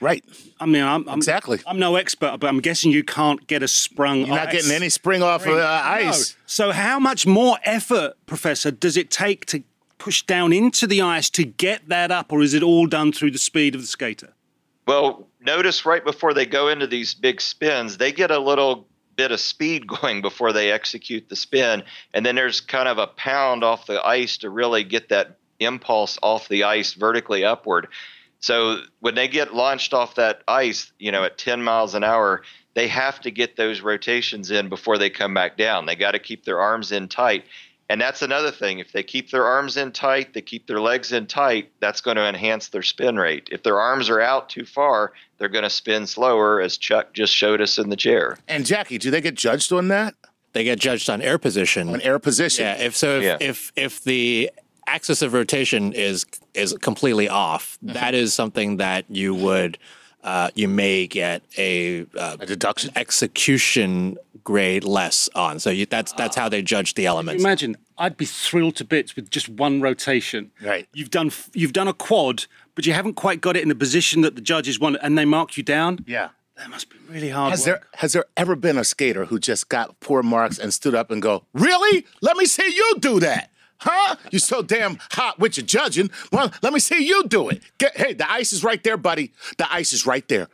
Right. 0.00 0.24
I 0.60 0.66
mean, 0.66 0.84
I'm, 0.84 1.08
I'm 1.08 1.16
Exactly. 1.16 1.58
I'm 1.66 1.80
no 1.80 1.96
expert, 1.96 2.38
but 2.38 2.46
I'm 2.46 2.60
guessing 2.60 2.92
you 2.92 3.02
can't 3.02 3.44
get 3.48 3.64
a 3.64 3.68
sprung. 3.68 4.18
You're 4.18 4.28
not 4.28 4.52
getting 4.52 4.70
any 4.70 4.90
spring 4.90 5.24
off 5.24 5.44
of 5.44 5.58
uh, 5.58 5.82
ice. 5.84 6.36
So, 6.46 6.70
how 6.70 7.00
much 7.00 7.26
more 7.26 7.58
effort, 7.64 8.14
Professor, 8.26 8.70
does 8.70 8.96
it 8.96 9.10
take 9.10 9.46
to 9.46 9.64
push 9.96 10.22
down 10.22 10.52
into 10.52 10.86
the 10.86 11.02
ice 11.02 11.28
to 11.30 11.44
get 11.44 11.88
that 11.88 12.12
up, 12.12 12.30
or 12.30 12.42
is 12.42 12.54
it 12.54 12.62
all 12.62 12.86
done 12.86 13.10
through 13.10 13.32
the 13.32 13.38
speed 13.38 13.74
of 13.74 13.80
the 13.80 13.88
skater? 13.88 14.34
Well, 14.86 15.26
notice 15.40 15.84
right 15.84 16.04
before 16.04 16.32
they 16.32 16.46
go 16.46 16.68
into 16.68 16.86
these 16.86 17.14
big 17.14 17.40
spins, 17.40 17.96
they 17.96 18.12
get 18.12 18.30
a 18.30 18.38
little 18.38 18.86
bit 19.16 19.32
of 19.32 19.40
speed 19.40 19.86
going 20.00 20.22
before 20.22 20.52
they 20.52 20.70
execute 20.70 21.28
the 21.28 21.36
spin. 21.36 21.82
And 22.14 22.24
then 22.24 22.36
there's 22.36 22.60
kind 22.60 22.88
of 22.88 22.98
a 22.98 23.08
pound 23.08 23.64
off 23.64 23.86
the 23.86 24.00
ice 24.06 24.36
to 24.38 24.50
really 24.50 24.84
get 24.84 25.08
that 25.08 25.38
impulse 25.60 26.18
off 26.22 26.48
the 26.48 26.64
ice 26.64 26.94
vertically 26.94 27.44
upward. 27.44 27.88
So 28.40 28.82
when 29.00 29.14
they 29.14 29.28
get 29.28 29.54
launched 29.54 29.92
off 29.92 30.14
that 30.14 30.42
ice, 30.46 30.92
you 30.98 31.10
know, 31.10 31.24
at 31.24 31.38
10 31.38 31.62
miles 31.62 31.94
an 31.94 32.04
hour, 32.04 32.42
they 32.74 32.86
have 32.88 33.20
to 33.22 33.30
get 33.30 33.56
those 33.56 33.80
rotations 33.80 34.50
in 34.50 34.68
before 34.68 34.98
they 34.98 35.10
come 35.10 35.34
back 35.34 35.56
down. 35.56 35.86
They 35.86 35.96
got 35.96 36.12
to 36.12 36.20
keep 36.20 36.44
their 36.44 36.60
arms 36.60 36.92
in 36.92 37.08
tight. 37.08 37.44
And 37.90 38.00
that's 38.00 38.20
another 38.22 38.50
thing. 38.50 38.78
If 38.80 38.92
they 38.92 39.02
keep 39.02 39.30
their 39.30 39.46
arms 39.46 39.76
in 39.78 39.92
tight, 39.92 40.34
they 40.34 40.42
keep 40.42 40.66
their 40.66 40.78
legs 40.78 41.10
in 41.10 41.26
tight, 41.26 41.72
that's 41.80 42.02
going 42.02 42.18
to 42.18 42.28
enhance 42.28 42.68
their 42.68 42.82
spin 42.82 43.16
rate. 43.16 43.48
If 43.50 43.62
their 43.62 43.80
arms 43.80 44.10
are 44.10 44.20
out 44.20 44.50
too 44.50 44.66
far, 44.66 45.14
they're 45.38 45.48
going 45.48 45.64
to 45.64 45.70
spin 45.70 46.06
slower, 46.06 46.60
as 46.60 46.76
Chuck 46.76 47.14
just 47.14 47.34
showed 47.34 47.62
us 47.62 47.78
in 47.78 47.88
the 47.88 47.96
chair. 47.96 48.36
And 48.46 48.66
Jackie, 48.66 48.98
do 48.98 49.10
they 49.10 49.22
get 49.22 49.34
judged 49.34 49.72
on 49.72 49.88
that? 49.88 50.14
they 50.54 50.64
get 50.64 50.78
judged 50.78 51.08
on 51.10 51.20
air 51.22 51.38
position. 51.38 51.88
On 51.88 52.00
air 52.00 52.18
position. 52.18 52.64
Yeah. 52.64 52.76
If 52.78 52.96
so, 52.96 53.18
if 53.18 53.22
Yeah. 53.22 53.36
if, 53.40 53.72
if 53.76 54.02
the 54.02 54.50
axis 54.88 55.22
of 55.22 55.32
rotation 55.32 55.92
is 55.92 56.24
is 56.54 56.74
completely 56.80 57.28
off, 57.28 57.78
Mm-hmm. 57.84 57.94
that 57.94 58.14
is 58.14 58.34
something 58.34 58.78
that 58.78 59.04
you 59.08 59.34
would 59.34 59.78
uh, 60.24 60.50
you 60.54 60.66
may 60.68 61.06
get 61.06 61.42
a, 61.56 62.02
uh, 62.18 62.36
A 62.40 62.46
deduction. 62.46 62.90
execution 62.96 64.16
grade 64.42 64.82
less 64.84 65.28
on. 65.34 65.60
So 65.60 65.70
you, 65.70 65.86
that's 65.86 66.12
that's 66.12 66.34
how 66.36 66.48
they 66.48 66.60
judge 66.62 66.94
the 66.94 67.06
elements. 67.06 67.42
Imagine, 67.42 67.76
I'd 67.96 68.16
be 68.16 68.24
thrilled 68.24 68.76
to 68.76 68.84
bits 68.84 69.14
with 69.14 69.30
just 69.30 69.48
one 69.48 69.80
rotation. 69.80 70.50
Right. 70.62 70.88
You've 70.92 71.10
done 71.10 71.30
you've 71.52 71.72
done 71.72 71.88
a 71.88 71.92
quad, 71.92 72.46
but 72.74 72.84
you 72.86 72.92
haven't 72.94 73.14
quite 73.14 73.40
got 73.40 73.56
it 73.56 73.62
in 73.62 73.68
the 73.68 73.74
position 73.76 74.22
that 74.22 74.34
the 74.34 74.40
judges 74.42 74.80
want, 74.80 74.96
and 75.02 75.16
they 75.16 75.24
mark 75.24 75.56
you 75.56 75.62
down. 75.62 76.04
Yeah. 76.06 76.30
That 76.56 76.70
must 76.70 76.90
be 76.90 76.96
really 77.08 77.30
hard. 77.30 77.52
Has 77.52 77.60
work. 77.60 77.66
there 77.82 77.88
has 78.00 78.12
there 78.14 78.24
ever 78.36 78.56
been 78.56 78.76
a 78.78 78.84
skater 78.84 79.26
who 79.26 79.38
just 79.38 79.68
got 79.68 80.00
poor 80.00 80.24
marks 80.24 80.58
and 80.58 80.74
stood 80.74 80.94
up 80.96 81.10
and 81.12 81.22
go, 81.22 81.44
"Really? 81.54 82.04
Let 82.20 82.36
me 82.36 82.46
see 82.46 82.66
you 82.74 82.96
do 82.98 83.20
that." 83.20 83.50
Huh? 83.80 84.16
You're 84.30 84.40
so 84.40 84.62
damn 84.62 84.98
hot 85.12 85.38
with 85.38 85.56
your 85.56 85.66
judging. 85.66 86.10
Well, 86.32 86.52
let 86.62 86.72
me 86.72 86.80
see 86.80 87.06
you 87.06 87.24
do 87.24 87.48
it. 87.48 87.62
Get, 87.78 87.96
hey, 87.96 88.12
the 88.14 88.30
ice 88.30 88.52
is 88.52 88.64
right 88.64 88.82
there, 88.82 88.96
buddy. 88.96 89.32
The 89.56 89.72
ice 89.72 89.92
is 89.92 90.06
right 90.06 90.26
there. 90.28 90.48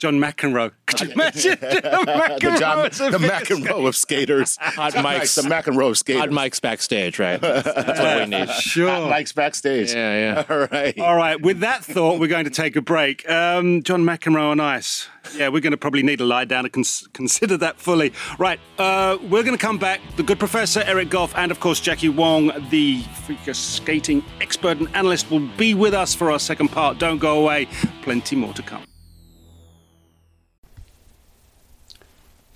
John 0.00 0.14
McEnroe. 0.18 0.72
Could 0.86 1.00
you 1.02 1.10
imagine 1.12 1.58
John 1.60 2.06
McEnroe? 2.06 2.40
The, 2.40 2.58
John, 2.58 2.78
the 3.12 3.18
McEnroe 3.18 3.86
of 3.86 3.94
skaters. 3.94 4.56
Hot 4.58 4.94
John 4.94 5.02
Mike's- 5.02 5.34
the 5.34 5.42
McEnroe 5.42 5.90
of 5.90 5.98
skaters. 5.98 6.22
Odd 6.22 6.30
mics 6.30 6.60
backstage, 6.60 7.18
right? 7.18 7.38
That's, 7.38 7.64
that's 7.66 8.00
what 8.00 8.18
we 8.20 8.26
need. 8.38 8.48
Sure. 8.60 8.88
Hot 8.88 9.12
mics 9.12 9.34
backstage. 9.34 9.92
Yeah, 9.92 10.34
yeah. 10.34 10.44
All 10.48 10.66
right. 10.72 10.98
All 10.98 11.16
right, 11.16 11.38
with 11.40 11.60
that 11.60 11.84
thought, 11.84 12.18
we're 12.18 12.28
going 12.28 12.46
to 12.46 12.50
take 12.50 12.76
a 12.76 12.80
break. 12.80 13.28
Um, 13.28 13.82
John 13.82 14.02
McEnroe 14.04 14.50
on 14.50 14.58
ice. 14.58 15.06
Yeah, 15.36 15.48
we're 15.48 15.60
going 15.60 15.72
to 15.72 15.76
probably 15.76 16.02
need 16.02 16.16
to 16.20 16.24
lie 16.24 16.46
down 16.46 16.64
and 16.64 16.72
cons- 16.72 17.06
consider 17.12 17.58
that 17.58 17.78
fully. 17.78 18.14
Right, 18.38 18.58
uh, 18.78 19.18
we're 19.22 19.42
going 19.42 19.56
to 19.56 19.58
come 19.58 19.76
back. 19.76 20.00
The 20.16 20.22
good 20.22 20.38
professor, 20.38 20.82
Eric 20.86 21.10
Goff, 21.10 21.36
and 21.36 21.50
of 21.52 21.60
course, 21.60 21.78
Jackie 21.78 22.08
Wong, 22.08 22.50
the 22.70 23.02
figure 23.26 23.52
skating 23.52 24.24
expert 24.40 24.78
and 24.78 24.88
analyst, 24.96 25.30
will 25.30 25.46
be 25.58 25.74
with 25.74 25.92
us 25.92 26.14
for 26.14 26.30
our 26.30 26.38
second 26.38 26.68
part. 26.68 26.98
Don't 26.98 27.18
go 27.18 27.38
away. 27.42 27.68
Plenty 28.00 28.34
more 28.36 28.54
to 28.54 28.62
come. 28.62 28.82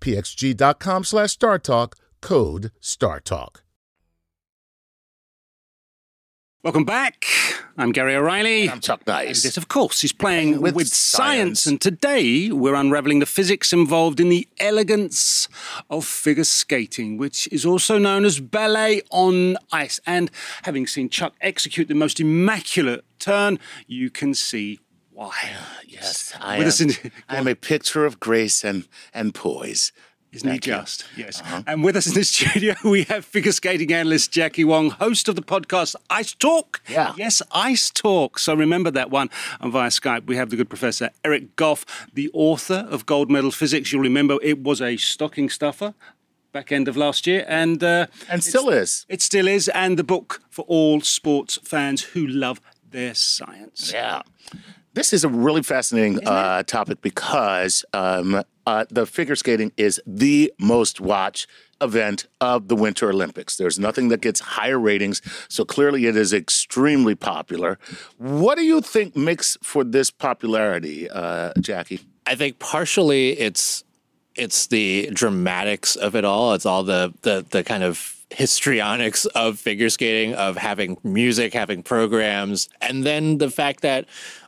pxg.com 0.00 1.04
slash 1.04 1.36
StarTalk. 1.36 1.94
Code 2.20 2.72
StarTalk. 2.80 3.56
Welcome 6.62 6.84
back. 6.84 7.26
I'm 7.78 7.92
Gary 7.92 8.16
O'Reilly. 8.16 8.68
I'm 8.68 8.80
Chuck 8.80 9.06
Nice. 9.06 9.44
This, 9.44 9.56
of 9.56 9.68
course, 9.68 10.02
is 10.02 10.12
playing 10.12 10.60
With 10.60 10.74
with, 10.74 10.88
science. 10.88 11.62
science. 11.62 11.66
And 11.66 11.80
today 11.80 12.50
we're 12.50 12.74
unraveling 12.74 13.20
the 13.20 13.26
physics 13.26 13.72
involved 13.72 14.18
in 14.18 14.30
the 14.30 14.48
elegance 14.58 15.48
of 15.90 16.04
figure 16.04 16.42
skating, 16.42 17.18
which 17.18 17.46
is 17.52 17.64
also 17.64 17.98
known 17.98 18.24
as 18.24 18.40
ballet 18.40 19.02
on 19.10 19.56
ice. 19.70 20.00
And 20.06 20.28
having 20.64 20.88
seen 20.88 21.08
Chuck 21.08 21.34
execute 21.40 21.86
the 21.86 21.94
most 21.94 22.18
immaculate 22.18 23.04
turn, 23.20 23.60
you 23.86 24.10
can 24.10 24.34
see 24.34 24.80
why. 25.16 25.32
Yes, 25.86 26.32
I 26.40 26.56
am, 26.56 26.62
in- 26.62 27.12
I 27.28 27.36
am 27.36 27.48
a 27.48 27.54
picture 27.54 28.04
of 28.04 28.20
grace 28.20 28.62
and, 28.64 28.86
and 29.14 29.34
poise. 29.34 29.92
Isn't 30.32 30.52
he 30.52 30.58
just? 30.58 31.06
Yes. 31.16 31.42
And 31.66 31.82
with 31.82 31.96
us 31.96 32.06
in 32.06 32.12
the 32.12 32.22
studio, 32.24 32.74
we 32.84 33.04
have 33.04 33.24
figure 33.24 33.52
skating 33.52 33.90
analyst 33.94 34.30
Jackie 34.32 34.64
Wong, 34.64 34.90
host 34.90 35.28
of 35.30 35.34
the 35.36 35.40
podcast 35.40 35.94
Ice 36.10 36.34
Talk. 36.34 36.82
Yeah. 36.88 37.14
Yes, 37.16 37.40
Ice 37.52 37.88
Talk. 37.88 38.38
So 38.38 38.52
remember 38.54 38.90
that 38.90 39.10
one. 39.10 39.30
And 39.60 39.72
via 39.72 39.88
Skype, 39.88 40.26
we 40.26 40.36
have 40.36 40.50
the 40.50 40.56
good 40.56 40.68
professor 40.68 41.08
Eric 41.24 41.56
Goff, 41.56 41.86
the 42.12 42.28
author 42.34 42.86
of 42.90 43.06
Gold 43.06 43.30
Medal 43.30 43.50
Physics. 43.50 43.92
You'll 43.92 44.02
remember 44.02 44.36
it 44.42 44.62
was 44.62 44.82
a 44.82 44.98
stocking 44.98 45.48
stuffer 45.48 45.94
back 46.52 46.70
end 46.70 46.88
of 46.88 46.98
last 46.98 47.26
year. 47.26 47.46
And, 47.48 47.82
uh, 47.82 48.08
And 48.28 48.44
still 48.44 48.68
is. 48.68 49.06
it 49.08 49.22
still 49.22 49.48
is. 49.48 49.68
And 49.68 49.98
the 49.98 50.04
book 50.04 50.42
for 50.50 50.66
all 50.68 51.00
sports 51.00 51.58
fans 51.64 52.02
who 52.02 52.26
love 52.26 52.60
their 52.90 53.14
science. 53.14 53.90
Yeah. 53.90 54.20
This 54.96 55.12
is 55.12 55.24
a 55.24 55.28
really 55.28 55.62
fascinating 55.62 56.26
uh, 56.26 56.62
topic 56.62 57.02
because 57.02 57.84
um, 57.92 58.42
uh, 58.66 58.86
the 58.88 59.04
figure 59.04 59.36
skating 59.36 59.70
is 59.76 60.00
the 60.06 60.50
most 60.58 61.02
watched 61.02 61.48
event 61.82 62.26
of 62.40 62.68
the 62.68 62.76
Winter 62.76 63.10
Olympics. 63.10 63.58
There's 63.58 63.78
nothing 63.78 64.08
that 64.08 64.22
gets 64.22 64.40
higher 64.40 64.78
ratings, 64.78 65.20
so 65.50 65.66
clearly 65.66 66.06
it 66.06 66.16
is 66.16 66.32
extremely 66.32 67.14
popular. 67.14 67.78
What 68.16 68.56
do 68.56 68.64
you 68.64 68.80
think 68.80 69.14
makes 69.14 69.58
for 69.62 69.84
this 69.84 70.10
popularity, 70.10 71.10
uh, 71.10 71.52
Jackie? 71.60 72.00
I 72.24 72.34
think 72.34 72.58
partially 72.58 73.38
it's 73.38 73.84
it's 74.34 74.68
the 74.68 75.10
dramatics 75.12 75.96
of 75.96 76.16
it 76.16 76.24
all. 76.24 76.54
It's 76.54 76.64
all 76.64 76.84
the 76.84 77.12
the 77.20 77.44
the 77.50 77.62
kind 77.62 77.82
of 77.82 78.16
histrionics 78.30 79.24
of 79.26 79.58
figure 79.58 79.88
skating, 79.90 80.34
of 80.34 80.56
having 80.56 80.96
music, 81.04 81.52
having 81.52 81.82
programs, 81.82 82.68
and 82.80 83.04
then 83.04 83.38
the 83.38 83.50
fact 83.50 83.82
that 83.82 84.06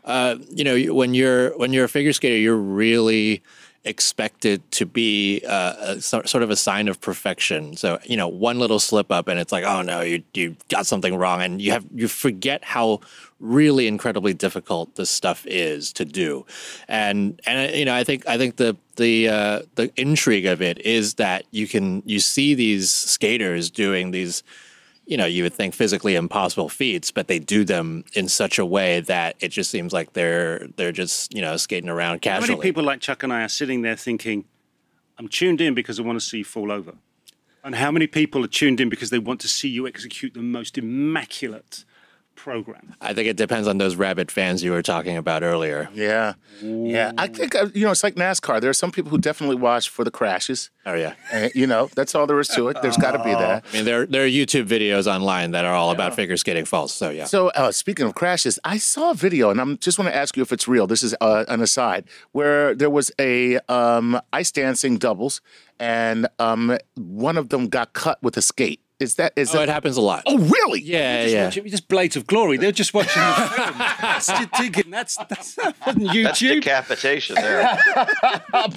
uh, 0.09 0.37
you 0.51 0.64
know 0.64 0.94
when 0.94 1.14
you're 1.14 1.57
when 1.59 1.73
you're 1.73 1.85
a 1.85 1.88
figure 1.88 2.12
skater, 2.12 2.37
you're 2.37 2.57
really 2.57 3.42
expected 3.85 4.68
to 4.73 4.85
be 4.85 5.42
uh, 5.47 5.75
a, 5.79 6.01
sort 6.01 6.42
of 6.42 6.51
a 6.51 6.57
sign 6.57 6.88
of 6.88 7.01
perfection. 7.01 7.77
So 7.77 7.99
you 8.05 8.16
know, 8.16 8.27
one 8.27 8.59
little 8.59 8.81
slip 8.81 9.12
up, 9.12 9.29
and 9.29 9.38
it's 9.38 9.53
like, 9.53 9.64
oh 9.64 9.83
no, 9.83 10.01
you 10.01 10.23
you 10.33 10.57
got 10.71 10.87
something 10.87 11.14
wrong, 11.14 11.42
and 11.42 11.61
you 11.61 11.73
have 11.73 11.85
you 11.94 12.09
forget 12.09 12.64
how 12.64 13.01
really 13.38 13.87
incredibly 13.87 14.33
difficult 14.33 14.94
this 14.97 15.11
stuff 15.11 15.47
is 15.47 15.92
to 15.92 16.07
do, 16.07 16.47
and 16.88 17.38
and 17.47 17.75
you 17.77 17.85
know, 17.85 17.94
I 17.94 18.03
think 18.03 18.27
I 18.27 18.38
think 18.38 18.57
the 18.57 18.77
the 18.97 19.29
uh, 19.29 19.62
the 19.75 19.92
intrigue 19.97 20.47
of 20.47 20.62
it 20.62 20.79
is 20.81 21.14
that 21.14 21.44
you 21.51 21.68
can 21.68 22.03
you 22.07 22.18
see 22.18 22.55
these 22.55 22.90
skaters 22.90 23.71
doing 23.71 24.11
these 24.11 24.42
you 25.09 25.16
know, 25.16 25.25
you 25.25 25.42
would 25.42 25.55
think 25.55 25.75
physically 25.75 26.16
impossible 26.16 26.68
feats, 26.68 27.11
but 27.11 27.29
they 27.29 27.38
do 27.38 27.64
them 27.64 28.05
in 28.12 28.29
such 28.29 28.59
a 28.59 28.66
way 28.66 29.01
that 29.01 29.37
it 29.40 29.49
just 29.49 29.71
seems 29.71 29.90
like 29.90 30.12
they're 30.12 30.68
they're 30.77 30.92
just 30.92 31.35
you 31.35 31.40
know 31.40 31.57
skating 31.57 31.88
around 31.88 32.21
casually. 32.21 32.49
How 32.49 32.59
many 32.59 32.62
people 32.62 32.85
like 32.85 33.01
Chuck 33.01 33.23
and 33.23 33.33
I 33.33 33.42
are 33.42 33.49
sitting 33.49 33.81
there 33.81 33.97
thinking, 33.97 34.44
I'm 35.18 35.27
tuned 35.27 35.62
in 35.62 35.75
because 35.75 35.99
I 35.99 36.03
want 36.03 36.21
to 36.21 36.25
see 36.25 36.38
you 36.38 36.44
fall 36.44 36.71
over? 36.71 36.92
And 37.64 37.75
how 37.75 37.90
many 37.90 38.07
people 38.07 38.44
are 38.44 38.49
tuned 38.49 38.81
in 38.81 38.90
because 38.90 39.09
they 39.09 39.18
want 39.18 39.40
to 39.40 39.49
see 39.49 39.68
you 39.68 39.87
execute 39.87 40.35
the 40.35 40.42
most 40.42 40.77
immaculate 40.77 41.85
program? 42.38 42.94
I 43.01 43.12
think 43.12 43.29
it 43.29 43.37
depends 43.37 43.68
on 43.68 43.79
those 43.79 43.96
rabbit 43.96 44.31
fans 44.31 44.62
you 44.62 44.70
were 44.70 44.83
talking 44.83 45.16
about 45.16 45.42
earlier. 45.42 45.88
Yeah. 45.92 46.35
Yeah. 46.62 47.12
I 47.18 47.27
think, 47.27 47.55
uh, 47.55 47.66
you 47.74 47.85
know, 47.85 47.90
it's 47.90 48.03
like 48.03 48.14
NASCAR. 48.14 48.61
There 48.61 48.70
are 48.70 48.74
some 48.74 48.90
people 48.92 49.11
who 49.11 49.18
definitely 49.18 49.57
watch 49.57 49.88
for 49.88 50.05
the 50.05 50.11
crashes. 50.11 50.70
Oh 50.87 50.94
yeah, 50.94 51.14
And, 51.31 51.53
you 51.55 51.66
know, 51.66 51.90
that's 51.94 52.14
all 52.14 52.27
there 52.27 52.40
is 52.40 52.48
to 52.48 52.68
it. 52.68 52.81
There's 52.81 52.96
got 52.96 53.12
to 53.12 53.18
be 53.18 53.33
that. 53.33 53.64
I 53.70 53.77
mean 53.77 53.85
there 53.85 54.07
there 54.07 54.24
are 54.24 54.29
YouTube 54.29 54.66
videos 54.66 55.07
online 55.07 55.51
that 55.51 55.64
are 55.66 55.74
all 55.74 55.90
about 55.90 56.14
figure 56.14 56.37
skating 56.38 56.64
falls. 56.64 56.94
So 56.94 57.11
yeah, 57.11 57.27
So, 57.27 57.48
uh, 57.48 57.72
speaking 57.72 58.07
of 58.07 58.14
crashes, 58.14 58.59
I 58.64 58.79
saw 58.79 59.11
a 59.11 59.14
video, 59.14 59.51
and 59.51 59.61
I'm 59.61 59.77
just 59.79 59.98
want 59.98 60.09
to 60.11 60.16
ask 60.16 60.35
you 60.37 60.42
if 60.42 60.51
it's 60.51 60.66
real. 60.66 60.87
This 60.87 61.03
is 61.03 61.14
uh, 61.20 61.44
an 61.48 61.61
aside, 61.61 62.05
where 62.33 62.74
there 62.74 62.88
was 62.88 63.12
a 63.18 63.59
um, 63.68 64.18
ice 64.33 64.51
dancing 64.51 64.96
doubles, 64.96 65.42
and 65.79 66.27
um, 66.38 66.79
one 66.94 67.37
of 67.37 67.51
them 67.51 67.68
got 67.68 67.92
cut 67.92 68.22
with 68.22 68.37
a 68.38 68.42
skate. 68.42 68.81
Is 69.00 69.14
that 69.14 69.32
is 69.37 69.54
oh, 69.54 69.58
that? 69.58 69.68
it 69.68 69.72
happens 69.72 69.96
a 69.96 70.00
lot. 70.00 70.24
oh, 70.26 70.38
really? 70.38 70.80
yeah, 70.80 71.22
Just 71.22 71.34
yeah. 71.34 71.44
watching- 71.44 71.66
just 71.68 71.87
blades 71.88 72.16
of 72.16 72.26
glory. 72.26 72.56
They're 72.56 72.72
just 72.72 72.92
watching 72.92 73.22
the 73.22 73.32
film. 73.56 73.78
That's 73.78 74.26
just 74.26 74.48
thinking 74.56 74.90
that's 74.90 75.16
that's 75.28 75.54
that 75.56 75.76
wasn't 75.87 76.12
That's 76.24 76.40
decapitation 76.40 77.37
there. 77.37 77.78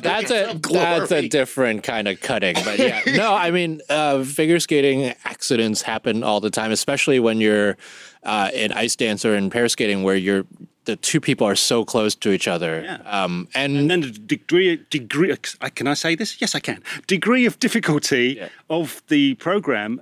That's 0.02 0.30
a 0.32 0.60
that's 0.62 1.12
a 1.12 1.28
different 1.28 1.84
kind 1.84 2.08
of 2.08 2.22
cutting, 2.22 2.56
but 2.64 2.78
yeah. 2.78 3.02
No, 3.08 3.34
I 3.34 3.52
mean, 3.52 3.82
uh, 3.90 4.24
figure 4.24 4.60
skating 4.60 5.14
accidents 5.26 5.82
happen 5.82 6.24
all 6.24 6.40
the 6.40 6.50
time, 6.52 6.72
especially 6.72 7.20
when 7.20 7.40
you're 7.42 7.78
uh, 8.24 8.50
in 8.54 8.72
ice 8.74 8.96
dance 8.96 9.26
or 9.26 9.36
in 9.36 9.50
pair 9.50 9.68
skating, 9.70 10.04
where 10.04 10.16
you're 10.16 10.46
the 10.86 10.96
two 10.96 11.20
people 11.22 11.46
are 11.48 11.56
so 11.56 11.86
close 11.86 12.16
to 12.16 12.32
each 12.32 12.48
other. 12.48 12.82
Yeah. 12.84 13.24
Um, 13.24 13.48
and, 13.54 13.78
and 13.78 13.92
then 13.92 14.02
the 14.02 14.10
degree 14.12 14.78
degree 14.90 15.36
can 15.76 15.88
I 15.88 15.94
say 15.94 16.16
this? 16.16 16.42
Yes, 16.42 16.56
I 16.56 16.60
can. 16.60 16.84
Degree 17.08 17.46
of 17.46 17.60
difficulty 17.60 18.36
Yeah. 18.38 18.50
of 18.70 19.02
the 19.08 19.36
program 19.36 20.02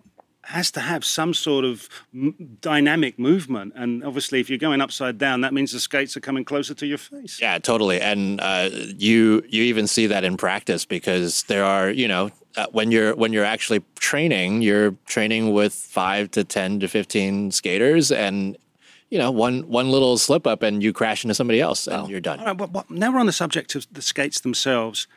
has 0.50 0.72
to 0.72 0.80
have 0.80 1.06
some 1.06 1.34
sort 1.34 1.64
of 1.64 1.88
m- 2.14 2.58
dynamic 2.60 3.20
movement, 3.20 3.74
and 3.76 4.04
obviously, 4.04 4.40
if 4.40 4.50
you're 4.50 4.58
going 4.58 4.82
upside 4.82 5.18
down, 5.18 5.42
that 5.42 5.54
means 5.54 5.72
the 5.72 5.80
skates 5.80 6.18
are 6.18 6.20
coming 6.20 6.44
closer 6.44 6.74
to 6.74 6.88
your 6.88 6.98
face. 6.98 7.40
Yeah, 7.40 7.60
totally. 7.60 8.02
And 8.02 8.42
uh, 8.42 8.70
you 8.74 9.44
you 9.48 9.64
even 9.64 9.88
see 9.88 10.08
that 10.08 10.24
in 10.24 10.38
practice 10.38 10.86
because 10.86 11.44
there 11.44 11.64
are 11.64 11.92
you 11.92 12.08
know 12.08 12.32
uh, 12.58 12.66
when 12.72 12.92
you're 12.92 13.16
when 13.16 13.32
you're 13.32 13.46
actually 13.46 13.84
training, 14.00 14.64
you're 14.64 14.92
training 15.06 15.54
with 15.54 15.74
five 15.74 16.32
to 16.32 16.44
ten 16.44 16.80
to 16.80 16.88
fifteen 16.88 17.52
skaters, 17.52 18.12
and 18.12 18.58
you 19.10 19.20
know 19.20 19.30
one 19.30 19.70
one 19.70 19.92
little 19.92 20.18
slip 20.18 20.48
up 20.48 20.64
and 20.64 20.82
you 20.82 20.92
crash 20.92 21.24
into 21.24 21.36
somebody 21.36 21.62
else 21.62 21.88
and 21.88 22.10
you're 22.10 22.20
done. 22.20 22.40
All 22.40 22.46
right, 22.48 22.58
well, 22.58 22.70
well, 22.74 22.86
now 22.90 23.12
we're 23.14 23.20
on 23.20 23.28
the 23.28 23.32
subject 23.32 23.76
of 23.76 23.86
the 23.92 24.02
skates 24.02 24.40
themselves. 24.42 25.08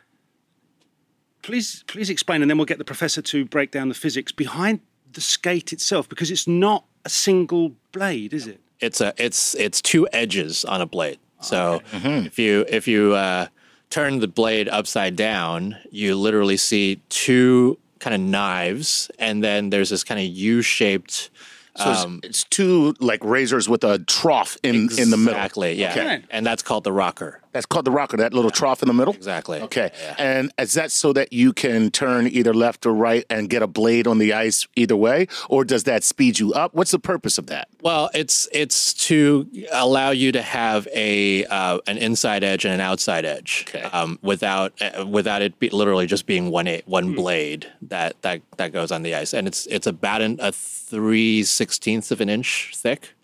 Please, 1.40 1.82
please 1.88 2.08
explain, 2.08 2.40
and 2.42 2.48
then 2.48 2.56
we'll 2.56 2.66
get 2.66 2.78
the 2.78 2.84
professor 2.84 3.20
to 3.20 3.44
break 3.44 3.72
down 3.72 3.88
the 3.88 3.96
physics 3.96 4.30
behind 4.30 4.78
the 5.14 5.20
skate 5.20 5.72
itself, 5.72 6.08
because 6.08 6.30
it's 6.30 6.46
not 6.46 6.84
a 7.04 7.08
single 7.08 7.72
blade, 7.92 8.32
is 8.32 8.46
it? 8.46 8.60
It's 8.80 9.00
a 9.00 9.12
it's 9.16 9.54
it's 9.54 9.80
two 9.80 10.08
edges 10.12 10.64
on 10.64 10.80
a 10.80 10.86
blade. 10.86 11.18
So 11.40 11.82
if 11.92 12.38
you 12.38 12.64
if 12.68 12.86
you 12.86 13.14
uh, 13.14 13.48
turn 13.90 14.20
the 14.20 14.28
blade 14.28 14.68
upside 14.68 15.16
down, 15.16 15.76
you 15.90 16.14
literally 16.14 16.56
see 16.56 17.00
two 17.08 17.78
kind 17.98 18.14
of 18.14 18.20
knives, 18.20 19.10
and 19.18 19.42
then 19.42 19.70
there's 19.70 19.90
this 19.90 20.04
kind 20.04 20.20
of 20.20 20.26
U-shaped. 20.26 21.30
So 21.76 21.90
it's, 21.90 22.26
it's 22.26 22.44
two 22.44 22.94
like 23.00 23.24
razors 23.24 23.68
with 23.68 23.82
a 23.84 23.98
trough 24.00 24.56
in 24.62 24.88
in 24.98 25.10
the 25.10 25.16
middle. 25.16 25.34
Exactly, 25.34 25.74
yeah. 25.74 25.90
Okay. 25.90 26.24
And 26.30 26.46
that's 26.46 26.62
called 26.62 26.84
the 26.84 26.92
rocker. 26.92 27.40
That's 27.52 27.66
called 27.66 27.84
the 27.84 27.90
rocker. 27.90 28.16
That 28.16 28.32
little 28.32 28.50
trough 28.50 28.82
in 28.82 28.88
the 28.88 28.94
middle. 28.94 29.14
Exactly. 29.14 29.60
Okay. 29.60 29.90
And 30.18 30.50
is 30.58 30.72
that 30.72 30.90
so 30.90 31.12
that 31.12 31.32
you 31.32 31.52
can 31.52 31.90
turn 31.90 32.26
either 32.26 32.54
left 32.54 32.86
or 32.86 32.94
right 32.94 33.24
and 33.28 33.50
get 33.50 33.62
a 33.62 33.66
blade 33.66 34.06
on 34.06 34.18
the 34.18 34.32
ice 34.32 34.66
either 34.74 34.96
way, 34.96 35.26
or 35.50 35.64
does 35.64 35.84
that 35.84 36.02
speed 36.02 36.38
you 36.38 36.52
up? 36.54 36.72
What's 36.74 36.92
the 36.92 36.98
purpose 36.98 37.36
of 37.36 37.46
that? 37.48 37.68
Well, 37.82 38.08
it's 38.14 38.48
it's 38.52 38.94
to 39.08 39.46
allow 39.72 40.10
you 40.10 40.32
to 40.32 40.40
have 40.42 40.88
a 40.94 41.44
uh, 41.46 41.78
an 41.86 41.98
inside 41.98 42.42
edge 42.42 42.64
and 42.64 42.72
an 42.72 42.80
outside 42.80 43.24
edge, 43.24 43.66
Okay. 43.68 43.82
um, 43.82 44.18
without 44.22 44.72
uh, 44.80 45.06
without 45.06 45.42
it 45.42 45.58
be 45.58 45.68
literally 45.68 46.06
just 46.06 46.26
being 46.26 46.50
one 46.50 46.66
a, 46.68 46.82
one 46.86 47.14
blade 47.14 47.66
that, 47.82 48.20
that 48.22 48.40
that 48.56 48.72
goes 48.72 48.90
on 48.90 49.02
the 49.02 49.14
ice, 49.14 49.34
and 49.34 49.46
it's 49.46 49.66
it's 49.66 49.86
about 49.86 50.22
an, 50.22 50.38
a 50.40 50.52
three 50.52 51.42
sixteenths 51.44 52.10
of 52.10 52.20
an 52.22 52.28
inch 52.30 52.72
thick. 52.74 53.14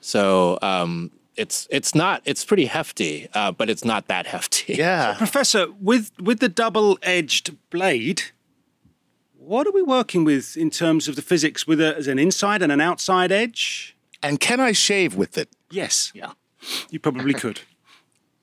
So 0.00 0.58
um, 0.62 1.10
it's 1.36 1.66
it's 1.70 1.94
not 1.94 2.22
it's 2.24 2.44
pretty 2.44 2.66
hefty, 2.66 3.28
uh, 3.34 3.52
but 3.52 3.68
it's 3.70 3.84
not 3.84 4.08
that 4.08 4.26
hefty. 4.26 4.74
Yeah. 4.76 5.14
Professor, 5.16 5.66
with 5.80 6.10
with 6.20 6.40
the 6.40 6.48
double-edged 6.48 7.56
blade, 7.70 8.22
what 9.38 9.66
are 9.66 9.72
we 9.72 9.82
working 9.82 10.24
with 10.24 10.56
in 10.56 10.70
terms 10.70 11.08
of 11.08 11.16
the 11.16 11.22
physics? 11.22 11.66
With 11.66 11.80
a, 11.80 11.96
as 11.96 12.08
an 12.08 12.18
inside 12.18 12.62
and 12.62 12.72
an 12.72 12.80
outside 12.80 13.32
edge? 13.32 13.96
And 14.22 14.40
can 14.40 14.60
I 14.60 14.72
shave 14.72 15.14
with 15.14 15.38
it? 15.38 15.48
Yes. 15.70 16.10
Yeah. 16.14 16.32
You 16.90 16.98
probably 16.98 17.34
could. 17.42 17.60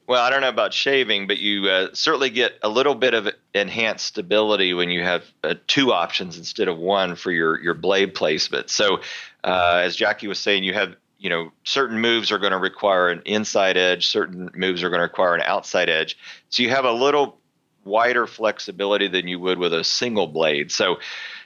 Well, 0.07 0.21
I 0.21 0.29
don't 0.29 0.41
know 0.41 0.49
about 0.49 0.73
shaving, 0.73 1.27
but 1.27 1.37
you 1.37 1.69
uh, 1.69 1.87
certainly 1.93 2.29
get 2.29 2.53
a 2.61 2.67
little 2.67 2.95
bit 2.95 3.13
of 3.13 3.29
enhanced 3.53 4.05
stability 4.05 4.73
when 4.73 4.89
you 4.89 5.01
have 5.01 5.23
uh, 5.43 5.55
two 5.67 5.93
options 5.93 6.37
instead 6.37 6.67
of 6.67 6.77
one 6.77 7.15
for 7.15 7.31
your 7.31 7.61
your 7.61 7.73
blade 7.73 8.13
placement. 8.13 8.69
So, 8.69 8.99
uh, 9.43 9.81
as 9.83 9.95
Jackie 9.95 10.27
was 10.27 10.39
saying, 10.39 10.63
you 10.65 10.73
have 10.73 10.95
you 11.23 11.29
know 11.29 11.51
certain 11.63 11.99
moves 11.99 12.31
are 12.31 12.37
going 12.37 12.51
to 12.51 12.59
require 12.59 13.09
an 13.09 13.23
inside 13.25 13.77
edge, 13.77 14.05
certain 14.05 14.51
moves 14.53 14.83
are 14.83 14.89
going 14.89 14.99
to 14.99 15.03
require 15.03 15.33
an 15.33 15.41
outside 15.41 15.89
edge. 15.89 16.17
So 16.49 16.61
you 16.61 16.69
have 16.69 16.85
a 16.85 16.91
little 16.91 17.39
wider 17.85 18.27
flexibility 18.27 19.07
than 19.07 19.27
you 19.27 19.39
would 19.39 19.57
with 19.57 19.73
a 19.73 19.83
single 19.83 20.27
blade. 20.27 20.71
So, 20.71 20.97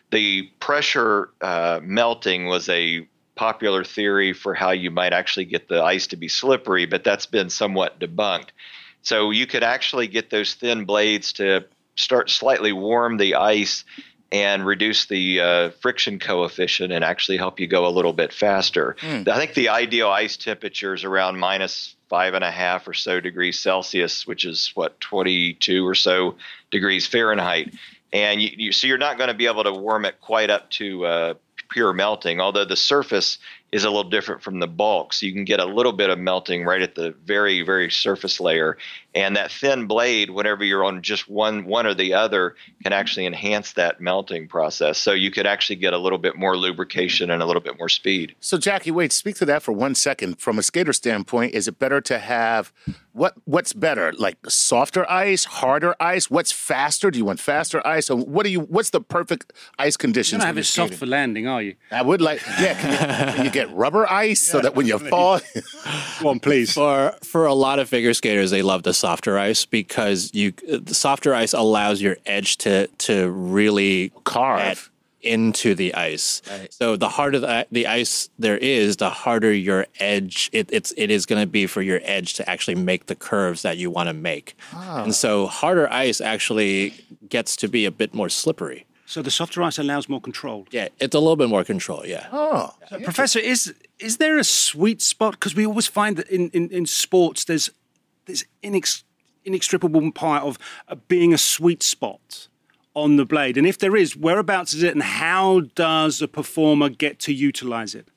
the 0.10 0.44
pressure 0.60 1.30
uh, 1.42 1.80
melting 1.84 2.48
was 2.48 2.70
a 2.70 3.08
popular 3.36 3.84
theory 3.84 4.34
for 4.34 4.54
how 4.54 4.72
you 4.72 4.90
might 4.90 5.14
actually 5.14 5.46
get 5.46 5.68
the 5.68 5.84
ice 5.84 6.08
to 6.08 6.16
be 6.16 6.28
slippery, 6.28 6.86
but 6.86 7.04
that's 7.04 7.26
been 7.26 7.50
somewhat 7.50 8.00
debunked. 8.00 8.50
So 9.02 9.32
you 9.32 9.46
could 9.46 9.64
actually 9.64 10.08
get 10.08 10.30
those 10.30 10.54
thin 10.56 10.86
blades 10.86 11.34
to 11.34 11.66
start 11.96 12.30
slightly 12.30 12.72
warm 12.72 13.18
the 13.18 13.36
ice 13.36 13.84
and 14.32 14.66
reduce 14.66 15.06
the 15.06 15.40
uh, 15.40 15.70
friction 15.82 16.20
coefficient 16.20 16.92
and 16.92 17.04
actually 17.04 17.38
help 17.38 17.60
you 17.60 17.68
go 17.68 17.88
a 17.88 17.90
little 17.90 18.14
bit 18.14 18.34
faster. 18.34 18.96
I 19.28 19.38
think 19.38 19.54
the 19.54 19.70
ideal 19.70 20.10
ice 20.10 20.38
temperature 20.38 20.94
is 20.94 21.04
around 21.04 21.40
minus 21.40 21.96
five 22.10 22.34
and 22.34 22.44
a 22.44 22.52
half 22.52 22.88
or 22.88 22.94
so 22.94 23.20
degrees 23.20 23.60
Celsius, 23.60 24.26
which 24.26 24.46
is 24.46 24.72
what 24.76 25.00
22 25.00 25.86
or 25.86 25.96
so 25.96 26.36
degrees 26.72 27.06
Fahrenheit. 27.08 27.74
and 28.14 28.42
you, 28.42 28.50
you 28.56 28.72
so 28.72 28.88
you're 28.88 28.98
not 28.98 29.18
going 29.18 29.30
to 29.30 29.34
be 29.34 29.48
able 29.48 29.64
to 29.64 29.74
warm 29.74 30.06
it 30.06 30.20
quite 30.22 30.50
up 30.50 30.70
to 30.72 31.06
uh, 31.06 31.34
pure 31.70 31.94
melting. 31.94 32.40
Although 32.40 32.66
the 32.66 32.76
surface 32.76 33.38
is 33.72 33.84
a 33.84 33.90
little 33.90 34.10
different 34.10 34.42
from 34.42 34.60
the 34.60 34.68
bulk, 34.68 35.14
so 35.14 35.26
you 35.26 35.34
can 35.34 35.44
get 35.44 35.60
a 35.60 35.66
little 35.66 35.92
bit 35.92 36.10
of 36.10 36.18
melting 36.18 36.64
right 36.64 36.82
at 36.82 36.96
the 36.96 37.12
very 37.26 37.62
very 37.62 37.92
surface 37.92 38.40
layer. 38.40 38.78
And 39.18 39.36
that 39.36 39.52
thin 39.52 39.88
blade, 39.88 40.30
whenever 40.30 40.64
you're 40.64 40.86
on 40.86 41.02
just 41.02 41.28
one 41.28 41.66
one 41.66 41.88
or 41.88 41.96
the 41.96 42.14
other, 42.14 42.56
can 42.84 42.94
actually 42.94 43.26
enhance 43.26 43.74
that 43.74 44.00
melting 44.00 44.48
process. 44.48 45.00
So 45.00 45.12
you 45.12 45.32
could 45.32 45.48
actually 45.48 45.78
get 45.78 45.94
a 45.94 45.98
little 45.98 46.20
bit 46.20 46.36
more 46.36 46.56
lubrication 46.56 47.32
and 47.32 47.42
a 47.42 47.48
little 47.48 47.64
bit 47.64 47.80
more 47.80 47.90
speed. 47.90 48.36
So 48.40 48.60
Jackie, 48.60 48.92
wait, 48.92 49.12
speak 49.12 49.36
to 49.38 49.46
that 49.46 49.64
for 49.64 49.72
one 49.72 49.96
second. 49.96 50.40
From 50.40 50.60
a 50.60 50.64
skater 50.64 50.94
standpoint, 50.94 51.56
is 51.56 51.68
it 51.68 51.80
better 51.80 52.00
to 52.00 52.20
have 52.20 52.72
what 53.14 53.34
what's 53.46 53.74
better? 53.74 54.14
Like 54.14 54.38
softer 54.48 55.10
ice, 55.10 55.46
harder 55.46 55.96
ice? 56.00 56.30
What's 56.30 56.52
faster? 56.52 57.10
Do 57.10 57.18
you 57.18 57.26
want 57.26 57.40
faster 57.40 57.86
ice? 57.88 58.06
So 58.06 58.16
what 58.16 58.44
do 58.44 58.52
you 58.52 58.60
what's 58.60 58.92
the 58.92 59.02
perfect 59.02 59.52
ice 59.80 59.98
conditions 59.98 60.34
you're 60.34 60.40
not 60.40 60.50
when 60.50 60.58
have 60.58 60.64
it 60.64 60.66
soft 60.66 60.94
for 60.94 61.08
landing, 61.08 61.48
are 61.48 61.64
you? 61.64 61.74
I 61.92 62.04
would 62.04 62.22
like 62.22 62.40
yeah, 62.62 62.80
can 62.80 62.92
you, 62.92 63.34
can 63.36 63.46
you 63.46 63.52
get 63.52 63.74
rubber 63.74 64.08
ice 64.08 64.42
so 64.42 64.62
that 64.62 64.76
when 64.76 64.86
you 64.86 65.00
fall 65.00 65.40
Go 66.22 66.30
on, 66.30 66.40
please. 66.40 66.74
For 66.74 67.16
for 67.24 67.46
a 67.46 67.54
lot 67.54 67.80
of 67.80 67.90
figure 67.90 68.14
skaters, 68.14 68.52
they 68.52 68.62
love 68.62 68.84
the 68.84 68.94
softer 69.08 69.38
ice 69.40 69.66
because 69.66 70.34
you 70.34 70.52
the 70.88 70.94
softer 70.94 71.34
ice 71.34 71.54
allows 71.54 72.02
your 72.02 72.18
edge 72.26 72.58
to 72.58 72.88
to 73.08 73.30
really 73.30 74.12
Carve. 74.24 74.60
get 74.60 74.90
into 75.22 75.76
the 75.76 75.94
ice. 75.96 76.42
So 76.70 76.96
the 76.96 77.10
harder 77.10 77.40
the, 77.40 77.68
the 77.72 77.88
ice 77.88 78.30
there 78.38 78.58
is, 78.58 78.98
the 78.98 79.10
harder 79.10 79.54
your 79.54 79.88
edge 80.00 80.50
it, 80.52 80.70
it's 80.78 80.92
it 80.98 81.10
is 81.10 81.26
going 81.26 81.42
to 81.42 81.52
be 81.60 81.68
for 81.68 81.82
your 81.82 82.02
edge 82.04 82.34
to 82.34 82.50
actually 82.50 82.76
make 82.76 83.06
the 83.06 83.16
curves 83.16 83.62
that 83.62 83.78
you 83.78 83.90
want 83.98 84.08
to 84.10 84.14
make. 84.14 84.48
Ah. 84.74 85.04
And 85.04 85.14
so 85.16 85.48
harder 85.48 85.88
ice 86.08 86.20
actually 86.34 86.94
gets 87.30 87.56
to 87.58 87.68
be 87.68 87.86
a 87.86 87.92
bit 87.92 88.14
more 88.14 88.30
slippery. 88.30 88.86
So 89.06 89.22
the 89.22 89.32
softer 89.32 89.64
ice 89.64 89.80
allows 89.80 90.10
more 90.10 90.22
control. 90.22 90.68
Yeah, 90.72 90.90
it's 91.00 91.16
a 91.16 91.20
little 91.20 91.38
bit 91.38 91.50
more 91.50 91.64
control. 91.64 92.02
Yeah. 92.06 92.28
Oh. 92.32 92.74
Professor, 93.04 93.40
is 93.40 93.74
is 94.00 94.18
there 94.18 94.38
a 94.38 94.44
sweet 94.44 95.02
spot? 95.02 95.32
Because 95.32 95.56
we 95.56 95.66
always 95.66 95.88
find 95.88 96.18
that 96.18 96.28
in, 96.30 96.50
in, 96.52 96.70
in 96.70 96.86
sports 96.86 97.46
there's 97.46 97.72
there's 98.28 98.46
inex, 98.62 99.04
inextricable 99.44 100.12
part 100.12 100.44
of 100.44 100.60
uh, 100.88 100.96
being 101.08 101.34
a 101.34 101.38
sweet 101.38 101.82
spot 101.82 102.48
on 102.94 103.16
the 103.16 103.26
blade. 103.26 103.58
And 103.58 103.66
if 103.66 103.78
there 103.78 103.96
is, 103.96 104.16
whereabouts 104.16 104.74
is 104.74 104.84
it, 104.84 104.94
and 104.94 105.04
how 105.04 105.62
does 105.76 106.22
a 106.22 106.28
performer 106.28 106.90
get 106.90 107.20
to 107.22 107.34
utilize 107.34 107.96
it? 107.96 108.08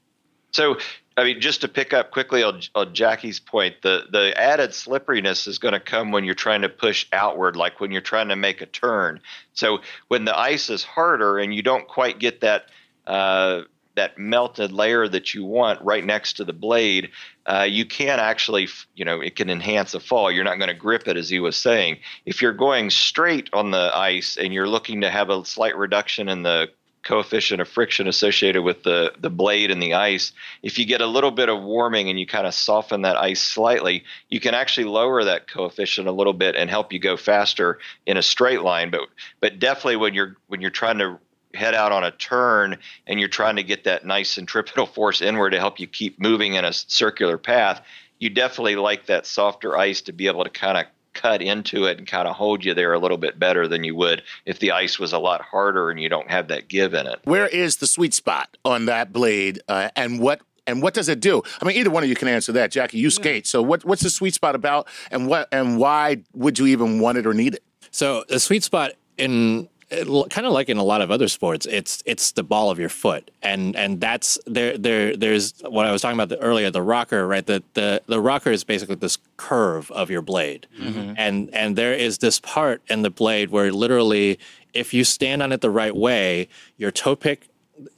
So, 0.53 0.79
I 1.17 1.25
mean, 1.25 1.41
just 1.41 1.61
to 1.61 1.69
pick 1.69 1.93
up 1.93 2.11
quickly 2.11 2.43
on, 2.43 2.63
on 2.75 2.95
Jackie's 2.95 3.39
point, 3.39 3.77
the, 3.83 4.07
the 4.11 4.33
added 4.37 4.75
slipperiness 4.75 5.47
is 5.47 5.59
going 5.59 5.75
to 5.75 5.81
come 5.81 6.11
when 6.11 6.25
you're 6.25 6.35
trying 6.35 6.63
to 6.63 6.69
push 6.69 7.07
outward, 7.13 7.57
like 7.57 7.79
when 7.79 7.93
you're 7.93 8.01
trying 8.01 8.29
to 8.29 8.37
make 8.37 8.61
a 8.61 8.67
turn. 8.67 9.21
So, 9.53 9.81
when 10.09 10.25
the 10.25 10.37
ice 10.37 10.71
is 10.71 10.83
harder 10.83 11.39
and 11.39 11.55
you 11.55 11.63
don't 11.63 11.87
quite 11.87 12.19
get 12.19 12.41
that 12.41 12.67
uh, 13.07 13.63
that 14.01 14.17
melted 14.17 14.73
layer 14.73 15.07
that 15.07 15.35
you 15.35 15.45
want 15.45 15.79
right 15.83 16.03
next 16.03 16.33
to 16.39 16.45
the 16.45 16.55
blade, 16.55 17.11
uh, 17.45 17.67
you 17.69 17.85
can 17.85 18.19
actually, 18.19 18.67
you 18.95 19.05
know, 19.05 19.21
it 19.21 19.37
can 19.37 19.51
enhance 19.51 19.93
a 19.93 20.01
fall. 20.01 20.33
You're 20.33 20.43
not 20.43 20.57
going 20.57 20.71
to 20.71 20.75
grip 20.75 21.07
it, 21.07 21.19
as 21.19 21.29
he 21.29 21.39
was 21.39 21.55
saying. 21.55 21.99
If 22.25 22.41
you're 22.41 22.55
going 22.55 22.89
straight 22.89 23.51
on 23.53 23.73
the 23.73 23.91
ice 23.95 24.39
and 24.39 24.55
you're 24.55 24.67
looking 24.67 25.03
to 25.03 25.11
have 25.11 25.29
a 25.29 25.45
slight 25.45 25.77
reduction 25.77 26.31
in 26.31 26.45
the 26.45 26.71
coefficient 27.03 27.61
of 27.61 27.69
friction 27.69 28.09
associated 28.09 28.63
with 28.63 28.85
the, 28.85 29.13
the 29.19 29.31
blade 29.31 29.71
and 29.71 29.83
the 29.83 29.95
ice. 29.95 30.33
If 30.63 30.79
you 30.79 30.85
get 30.85 31.01
a 31.01 31.07
little 31.07 31.31
bit 31.31 31.49
of 31.49 31.63
warming 31.63 32.11
and 32.11 32.21
you 32.21 32.27
kind 32.27 32.47
of 32.47 32.55
soften 32.55 33.03
that 33.03 33.17
ice 33.17 33.43
slightly, 33.43 34.05
you 34.29 34.39
can 34.39 34.55
actually 34.55 34.85
lower 34.85 35.25
that 35.25 35.49
coefficient 35.49 36.09
a 36.09 36.13
little 36.13 36.35
bit 36.35 36.57
and 36.57 36.69
help 36.69 36.93
you 36.93 36.99
go 36.99 37.17
faster 37.17 37.79
in 38.05 38.19
a 38.19 38.23
straight 38.23 38.61
line. 38.61 38.91
But 38.91 39.01
but 39.41 39.59
definitely 39.59 39.97
when 39.97 40.13
you're 40.13 40.37
when 40.49 40.61
you're 40.61 40.71
trying 40.71 40.99
to 40.99 41.19
head 41.55 41.75
out 41.75 41.93
on 41.93 42.05
a 42.05 42.11
turn 42.13 42.79
and 43.07 43.19
you're 43.19 43.29
trying 43.29 43.57
to 43.57 43.63
get 43.63 43.85
that 43.85 44.05
nice 44.05 44.31
centripetal 44.31 44.87
force 44.95 45.21
inward 45.21 45.51
to 45.51 45.59
help 45.59 45.81
you 45.81 45.87
keep 45.87 46.21
moving 46.21 46.55
in 46.55 46.65
a 46.65 46.73
circular 46.73 47.39
path, 47.39 47.83
you 48.19 48.31
definitely 48.31 48.77
like 48.77 49.07
that 49.07 49.27
softer 49.27 49.77
ice 49.77 50.03
to 50.03 50.13
be 50.13 50.27
able 50.27 50.45
to 50.45 50.51
kind 50.51 50.79
of 50.79 50.87
cut 51.13 51.43
into 51.43 51.87
it 51.87 51.99
and 51.99 52.07
kind 52.07 52.29
of 52.29 52.37
hold 52.37 52.65
you 52.65 52.75
there 52.75 52.93
a 52.93 52.99
little 52.99 53.17
bit 53.17 53.39
better 53.39 53.67
than 53.67 53.85
you 53.85 53.95
would 53.97 54.23
if 54.47 54.59
the 54.59 54.71
ice 54.71 54.99
was 54.99 55.13
a 55.13 55.19
lot 55.19 55.41
harder 55.41 55.91
and 55.91 56.01
you 56.01 56.09
don't 56.09 56.31
have 56.31 56.49
that 56.49 56.69
give 56.69 56.95
in 56.95 57.07
it. 57.07 57.19
Where 57.25 57.49
is 57.49 57.79
the 57.79 57.87
sweet 57.87 58.15
spot 58.15 58.57
on 58.65 58.87
that 58.87 59.13
blade, 59.13 59.61
uh, 59.69 59.89
and 59.97 60.21
what 60.21 60.41
and 60.67 60.83
what 60.83 60.95
does 60.95 61.09
it 61.09 61.21
do? 61.21 61.43
I 61.61 61.65
mean, 61.65 61.77
either 61.77 61.91
one 61.91 62.05
of 62.05 62.09
you 62.09 62.15
can 62.15 62.29
answer 62.29 62.53
that. 62.53 62.71
Jackie, 62.71 62.99
you 62.99 63.11
skate, 63.11 63.47
so 63.47 63.63
what 63.63 63.85
what's 63.85 64.03
the 64.03 64.11
sweet 64.11 64.35
spot 64.35 64.55
about, 64.55 64.87
and 65.11 65.27
what 65.27 65.49
and 65.53 65.79
why 65.79 66.23
would 66.33 66.59
you 66.59 66.67
even 66.67 67.01
want 67.01 67.19
it 67.19 67.27
or 67.27 67.35
need 67.35 67.55
it? 67.55 67.65
So 67.91 68.25
the 68.29 68.39
sweet 68.39 68.63
spot 68.63 68.93
in 69.19 69.69
kind 69.91 70.47
of 70.47 70.53
like 70.53 70.69
in 70.69 70.77
a 70.77 70.85
lot 70.85 71.01
of 71.01 71.11
other 71.11 71.29
sports, 71.29 71.67
it's 71.67 72.03
it's 72.07 72.33
the 72.33 72.45
ball 72.45 72.71
of 72.71 72.79
your 72.79 72.89
foot, 72.89 73.31
and 73.43 73.75
and 73.75 74.01
that's 74.01 74.39
there 74.47 74.79
there 74.79 75.17
there's 75.17 75.55
what 75.63 75.87
I 75.87 75.93
was 75.93 76.03
talking 76.03 76.19
about 76.19 76.37
earlier, 76.41 76.71
the 76.71 76.83
rocker, 76.83 77.27
right? 77.27 77.45
The 77.45 77.63
the 77.75 78.03
the 78.07 78.21
rocker 78.21 78.51
is 78.51 78.63
basically 78.63 78.95
this 78.95 79.19
curve 79.37 79.91
of 79.91 80.11
your 80.11 80.23
blade, 80.23 80.69
mm-hmm. 80.79 81.15
and 81.17 81.53
and 81.53 81.77
there 81.77 81.93
is 81.93 82.19
this 82.19 82.39
part 82.39 82.83
in 82.89 83.03
the 83.03 83.11
blade 83.11 83.51
where 83.51 83.73
literally, 83.73 84.39
if 84.75 84.95
you 84.95 85.03
stand 85.03 85.43
on 85.43 85.51
it 85.51 85.61
the 85.61 85.71
right 85.71 85.95
way, 85.95 86.49
your 86.77 86.93
toe 86.93 87.17
pick, 87.17 87.49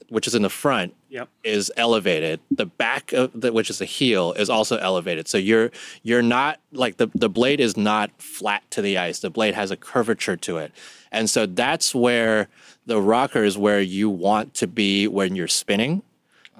which 0.09 0.25
is 0.25 0.33
in 0.33 0.41
the 0.41 0.49
front, 0.49 0.95
Yep. 1.13 1.29
is 1.43 1.71
elevated. 1.77 2.39
The 2.49 2.65
back 2.65 3.13
of 3.13 3.39
the, 3.39 3.53
which 3.53 3.69
is 3.69 3.77
the 3.77 3.85
heel, 3.85 4.33
is 4.33 4.49
also 4.49 4.77
elevated. 4.77 5.27
So 5.27 5.37
you're 5.37 5.69
you're 6.01 6.23
not 6.23 6.59
like 6.71 6.97
the 6.97 7.07
the 7.13 7.29
blade 7.29 7.59
is 7.59 7.77
not 7.77 8.09
flat 8.19 8.63
to 8.71 8.81
the 8.81 8.97
ice. 8.97 9.19
The 9.19 9.29
blade 9.29 9.53
has 9.53 9.69
a 9.69 9.77
curvature 9.77 10.35
to 10.37 10.57
it, 10.57 10.71
and 11.11 11.29
so 11.29 11.45
that's 11.45 11.93
where 11.93 12.47
the 12.87 12.99
rocker 12.99 13.43
is 13.43 13.57
where 13.59 13.79
you 13.79 14.09
want 14.09 14.55
to 14.55 14.67
be 14.67 15.07
when 15.07 15.35
you're 15.35 15.47
spinning, 15.47 16.01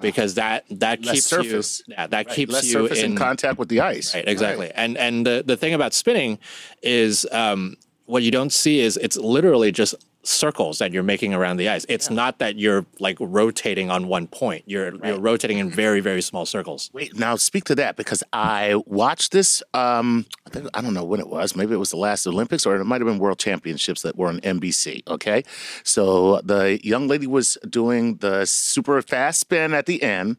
because 0.00 0.34
that 0.34 0.64
that 0.70 1.04
Less 1.04 1.14
keeps 1.16 1.26
surface. 1.26 1.82
you 1.88 1.94
yeah 1.94 2.06
that 2.06 2.26
Right, 2.28 2.36
keeps 2.36 2.52
less 2.52 2.64
you 2.66 2.72
surface 2.74 3.00
in 3.02 3.12
in 3.12 3.16
contact 3.18 3.58
with 3.58 3.68
the 3.68 3.80
ice. 3.80 4.14
Right, 4.14 4.26
exactly. 4.28 4.70
And 4.72 4.96
and 4.96 5.26
the, 5.26 5.42
the 5.44 5.56
thing 5.56 5.74
about 5.74 5.92
spinning 5.94 6.38
is 6.80 7.26
um, 7.32 7.76
what 8.06 8.22
you 8.22 8.30
don't 8.30 8.52
see 8.52 8.78
is 8.78 8.96
it's 8.98 9.16
literally 9.16 9.72
just 9.72 9.96
circles 10.24 10.78
that 10.78 10.92
you're 10.92 11.02
making 11.02 11.34
around 11.34 11.58
the 11.58 11.68
ice. 11.68 11.86
It's 11.88 12.10
not 12.10 12.38
that 12.38 12.58
you're 12.58 12.86
like 12.98 13.16
rotating 13.20 13.90
on 13.90 14.08
one 14.08 14.26
point. 14.26 14.64
You're 14.66 14.94
you're 15.04 15.20
rotating 15.20 15.58
in 15.58 15.70
very 15.84 16.00
very 16.00 16.22
small 16.22 16.46
circles. 16.46 16.90
Wait, 16.92 17.16
now 17.16 17.36
speak 17.36 17.64
to 17.64 17.74
that 17.76 17.96
because 17.96 18.22
I 18.32 18.82
watched 18.86 19.32
this. 19.32 19.62
Um, 19.72 20.26
I 20.46 20.50
think 20.50 20.68
I 20.74 20.80
don't 20.80 20.94
know 20.94 21.04
when 21.04 21.20
it 21.20 21.28
was. 21.28 21.54
Maybe 21.54 21.74
it 21.74 21.78
was 21.78 21.90
the 21.90 21.96
last 21.96 22.26
Olympics, 22.26 22.66
or 22.66 22.76
it 22.76 22.84
might 22.84 23.00
have 23.00 23.06
been 23.06 23.18
World 23.18 23.38
Championships 23.38 24.02
that 24.02 24.16
were 24.16 24.28
on 24.28 24.40
NBC. 24.40 25.06
Okay, 25.08 25.44
so 25.82 26.40
the 26.40 26.80
young 26.82 27.06
lady 27.08 27.26
was 27.26 27.58
doing 27.68 28.16
the 28.16 28.44
super 28.46 29.00
fast 29.02 29.40
spin 29.40 29.74
at 29.74 29.86
the 29.86 30.02
end, 30.02 30.36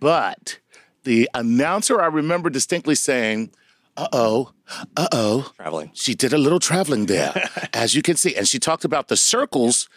but 0.00 0.58
the 1.04 1.28
announcer 1.34 2.00
I 2.00 2.06
remember 2.06 2.50
distinctly 2.50 2.94
saying, 2.94 3.50
"Uh 3.96 4.08
oh, 4.12 4.52
uh 4.96 5.08
oh." 5.12 5.52
Traveling. 5.56 5.90
She 5.94 6.14
did 6.14 6.32
a 6.32 6.38
little 6.38 6.60
traveling 6.60 7.06
there, 7.06 7.32
as 7.72 7.94
you 7.94 8.02
can 8.02 8.16
see, 8.16 8.34
and 8.36 8.46
she 8.48 8.58
talked 8.58 8.84
about 8.84 9.08
the 9.08 9.16
circles 9.16 9.88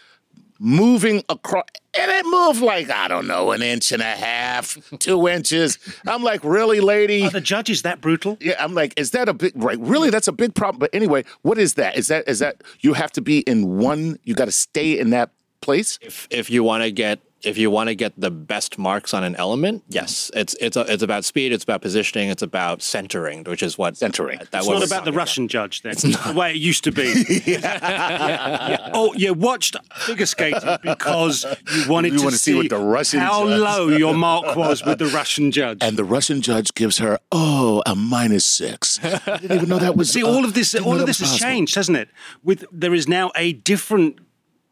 moving 0.59 1.23
across, 1.29 1.65
and 1.97 2.11
it 2.11 2.25
moved 2.25 2.61
like 2.61 2.89
I 2.89 3.07
don't 3.07 3.27
know, 3.27 3.51
an 3.51 3.61
inch 3.61 3.91
and 3.91 4.01
a 4.01 4.05
half, 4.05 4.77
two 4.99 5.27
inches. 5.27 5.77
I'm 6.07 6.23
like, 6.23 6.43
really, 6.43 6.79
lady? 6.79 7.23
Are 7.23 7.29
the 7.29 7.41
judges 7.41 7.83
that 7.83 8.01
brutal? 8.01 8.37
Yeah, 8.39 8.55
I'm 8.59 8.73
like, 8.73 8.93
is 8.97 9.11
that 9.11 9.29
a 9.29 9.33
big 9.33 9.53
right? 9.55 9.79
Really, 9.79 10.09
that's 10.09 10.27
a 10.27 10.31
big 10.33 10.55
problem. 10.55 10.79
But 10.79 10.89
anyway, 10.93 11.25
what 11.41 11.57
is 11.57 11.75
that? 11.75 11.97
Is 11.97 12.07
that 12.07 12.27
is 12.27 12.39
that 12.39 12.63
you 12.79 12.93
have 12.93 13.11
to 13.13 13.21
be 13.21 13.39
in 13.39 13.77
one? 13.77 14.19
You 14.23 14.33
got 14.33 14.45
to 14.45 14.51
stay 14.51 14.97
in 14.97 15.11
that 15.11 15.31
place. 15.61 15.99
If 16.01 16.27
if 16.29 16.49
you 16.49 16.63
want 16.63 16.83
to 16.83 16.91
get 16.91 17.19
if 17.43 17.57
you 17.57 17.69
want 17.69 17.89
to 17.89 17.95
get 17.95 18.13
the 18.19 18.31
best 18.31 18.77
marks 18.77 19.13
on 19.13 19.23
an 19.23 19.35
element, 19.35 19.83
yes, 19.89 20.31
it's 20.33 20.55
it's 20.59 20.75
a, 20.75 20.81
it's 20.91 21.03
about 21.03 21.23
speed, 21.25 21.51
it's 21.51 21.63
about 21.63 21.81
positioning, 21.81 22.29
it's 22.29 22.41
about 22.41 22.81
centering, 22.81 23.43
which 23.43 23.61
is 23.63 23.77
what 23.77 23.95
Centering. 23.97 24.39
That 24.51 24.59
It's 24.59 24.67
not 24.67 24.77
about 24.83 25.05
the 25.05 25.11
talking 25.11 25.13
Russian 25.17 25.47
judge 25.47 25.81
then. 25.83 25.91
It's 25.93 26.03
not. 26.03 26.23
The 26.27 26.33
way 26.33 26.51
it 26.51 26.57
used 26.57 26.83
to 26.85 26.91
be. 26.91 27.25
Yeah, 27.45 27.59
yeah. 28.69 28.89
Oh, 28.93 29.13
you 29.13 29.33
watched 29.33 29.75
figure 29.95 30.25
skating 30.25 30.77
because 30.83 31.45
you 31.73 31.89
wanted 31.89 32.13
You 32.13 32.19
to 32.19 32.23
wanna 32.25 32.37
see 32.37 32.55
what 32.55 32.69
the 32.69 32.77
Russian 32.77 33.19
how 33.19 33.47
judge- 33.47 33.59
low 33.61 33.87
your 33.89 34.13
mark 34.13 34.55
was 34.55 34.83
with 34.83 34.99
the 34.99 35.07
Russian 35.07 35.51
judge. 35.51 35.77
And 35.81 35.95
the 35.97 36.03
Russian 36.05 36.41
judge 36.41 36.73
gives 36.73 36.97
her, 36.97 37.19
oh, 37.31 37.81
a 37.85 37.95
minus 37.95 38.45
six. 38.45 38.99
I 39.03 39.37
didn't 39.37 39.51
even 39.57 39.69
know 39.69 39.79
that 39.79 39.95
was. 39.95 40.11
See, 40.11 40.23
uh, 40.23 40.27
all 40.27 40.43
of 40.43 40.53
this, 40.53 40.71
didn't 40.71 40.87
all 40.87 40.99
of 40.99 41.05
this 41.05 41.19
has 41.19 41.29
possible. 41.29 41.49
changed, 41.49 41.75
hasn't 41.75 41.97
it? 41.97 42.09
With 42.43 42.65
there 42.71 42.93
is 42.93 43.07
now 43.07 43.31
a 43.35 43.53
different 43.53 44.19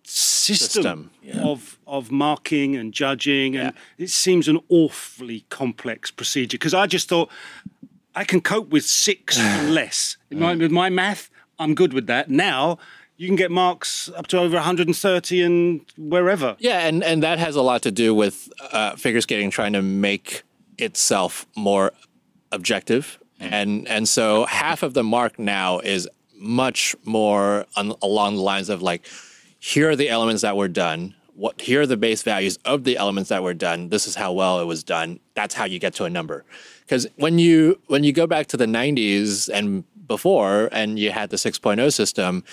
system, 0.07 1.11
System, 1.23 1.43
of 1.43 1.79
of 1.87 2.11
marking 2.11 2.75
and 2.75 2.93
judging, 2.93 3.55
and 3.55 3.73
it 3.97 4.09
seems 4.09 4.47
an 4.47 4.59
awfully 4.69 5.45
complex 5.49 6.11
procedure. 6.11 6.57
Because 6.57 6.73
I 6.73 6.87
just 6.87 7.09
thought 7.09 7.29
I 8.15 8.23
can 8.23 8.41
cope 8.41 8.69
with 8.69 8.85
six 8.85 9.37
and 9.39 9.73
less. 9.73 10.17
In 10.29 10.39
my, 10.39 10.55
with 10.55 10.71
my 10.71 10.89
math, 10.89 11.29
I'm 11.59 11.75
good 11.75 11.93
with 11.93 12.07
that. 12.07 12.29
Now 12.29 12.77
you 13.17 13.27
can 13.27 13.35
get 13.35 13.51
marks 13.51 14.09
up 14.15 14.27
to 14.27 14.39
over 14.39 14.55
130 14.55 15.41
and 15.41 15.81
wherever. 15.97 16.55
Yeah, 16.59 16.87
and 16.87 17.03
and 17.03 17.23
that 17.23 17.39
has 17.39 17.55
a 17.55 17.61
lot 17.61 17.81
to 17.83 17.91
do 17.91 18.13
with 18.13 18.49
uh, 18.71 18.95
figure 18.95 19.21
skating 19.21 19.49
trying 19.49 19.73
to 19.73 19.81
make 19.81 20.43
itself 20.77 21.45
more 21.55 21.93
objective, 22.51 23.19
and 23.39 23.87
and 23.87 24.07
so 24.07 24.45
half 24.45 24.83
of 24.83 24.93
the 24.93 25.03
mark 25.03 25.39
now 25.39 25.79
is 25.79 26.07
much 26.37 26.95
more 27.05 27.65
on, 27.75 27.93
along 28.01 28.35
the 28.35 28.41
lines 28.41 28.69
of 28.69 28.81
like 28.81 29.05
here 29.65 29.89
are 29.89 29.95
the 29.95 30.09
elements 30.09 30.43
that 30.43 30.55
were 30.55 30.67
done. 30.67 31.15
What 31.33 31.59
here 31.59 31.81
are 31.81 31.87
the 31.87 31.97
base 31.97 32.21
values 32.21 32.59
of 32.65 32.83
the 32.83 32.97
elements 32.97 33.29
that 33.29 33.41
were 33.41 33.55
done. 33.55 33.89
This 33.89 34.05
is 34.05 34.13
how 34.13 34.31
well 34.31 34.59
it 34.59 34.65
was 34.65 34.83
done. 34.83 35.19
That's 35.33 35.55
how 35.55 35.65
you 35.65 35.79
get 35.79 35.95
to 35.95 36.03
a 36.05 36.09
number. 36.09 36.45
Because 36.81 37.07
when 37.15 37.39
you 37.39 37.81
when 37.87 38.03
you 38.03 38.13
go 38.13 38.27
back 38.27 38.45
to 38.47 38.57
the 38.57 38.67
90s 38.67 39.49
and 39.51 39.83
before, 40.07 40.69
and 40.71 40.99
you 40.99 41.09
had 41.09 41.31
the 41.31 41.37
6.0 41.37 41.91
system, 41.91 42.43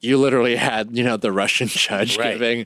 you 0.00 0.16
literally 0.18 0.56
had 0.56 0.96
you 0.96 1.02
know 1.04 1.16
the 1.16 1.32
Russian 1.32 1.68
judge 1.68 2.18
Right. 2.18 2.32
giving 2.34 2.64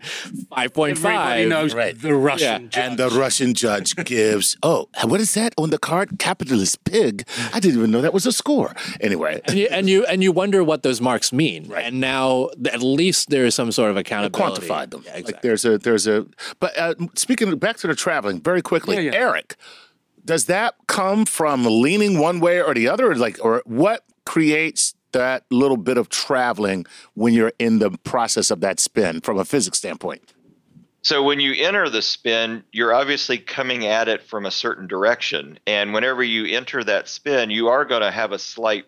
5.5. 0.50 0.90
Everybody 1.04 1.46
knows 1.46 1.74
Right. 1.74 2.00
the 2.00 2.14
Russian 2.14 2.62
Yeah. 2.64 2.68
judge. 2.68 2.76
And 2.84 2.98
the 2.98 3.08
Russian 3.08 3.54
judge 3.54 3.94
gives, 4.04 4.56
oh, 4.62 4.88
what 5.04 5.20
is 5.20 5.34
that 5.34 5.54
on 5.58 5.70
the 5.70 5.78
card? 5.78 6.18
Capitalist 6.18 6.84
pig. 6.84 7.26
I 7.54 7.60
didn't 7.60 7.78
even 7.78 7.90
know 7.90 8.00
that 8.00 8.12
was 8.14 8.26
a 8.26 8.32
score. 8.32 8.74
Anyway, 9.00 9.40
and 9.46 9.56
you, 9.58 9.68
and 9.70 9.88
you 9.88 10.04
and 10.06 10.22
you 10.22 10.32
wonder 10.32 10.62
what 10.64 10.82
those 10.82 11.00
marks 11.00 11.32
mean. 11.32 11.68
Right. 11.68 11.84
And 11.84 12.00
now 12.00 12.48
at 12.66 12.82
least 12.82 13.30
there 13.30 13.44
is 13.46 13.54
some 13.54 13.72
sort 13.72 13.90
of 13.90 13.96
accountability. 13.96 14.66
quantified 14.66 14.90
them. 14.90 15.02
Yeah, 15.06 15.20
Like 15.24 15.42
there's 15.42 15.64
a 15.64 15.78
there's 15.78 16.06
a. 16.06 16.26
But 16.60 16.76
uh, 16.78 16.94
speaking 17.14 17.48
of, 17.52 17.58
back 17.60 17.76
to 17.78 17.86
the 17.86 17.94
traveling, 17.94 18.40
very 18.40 18.62
quickly, 18.62 18.96
Yeah, 18.96 19.12
yeah. 19.12 19.14
Eric, 19.18 19.56
does 20.24 20.44
that 20.46 20.74
come 20.86 21.24
from 21.24 21.64
leaning 21.64 22.18
one 22.18 22.40
way 22.40 22.60
or 22.62 22.74
the 22.74 22.88
other, 22.88 23.10
or 23.10 23.16
like, 23.16 23.38
or 23.42 23.62
what 23.64 24.04
creates 24.24 24.94
that 25.12 25.44
little 25.50 25.76
bit 25.76 25.98
of 25.98 26.08
traveling 26.08 26.86
when 27.14 27.34
you're 27.34 27.52
in 27.58 27.78
the 27.78 27.90
process 28.04 28.50
of 28.50 28.60
that 28.60 28.80
spin 28.80 29.20
from 29.20 29.38
a 29.38 29.44
physics 29.44 29.78
standpoint? 29.78 30.32
So 31.04 31.24
when 31.24 31.40
you 31.40 31.54
enter 31.56 31.88
the 31.88 32.00
spin, 32.00 32.62
you're 32.70 32.94
obviously 32.94 33.38
coming 33.38 33.86
at 33.86 34.08
it 34.08 34.22
from 34.22 34.46
a 34.46 34.52
certain 34.52 34.86
direction. 34.86 35.58
And 35.66 35.92
whenever 35.92 36.22
you 36.22 36.56
enter 36.56 36.84
that 36.84 37.08
spin, 37.08 37.50
you 37.50 37.68
are 37.68 37.84
going 37.84 38.02
to 38.02 38.10
have 38.12 38.30
a 38.30 38.38
slight 38.38 38.84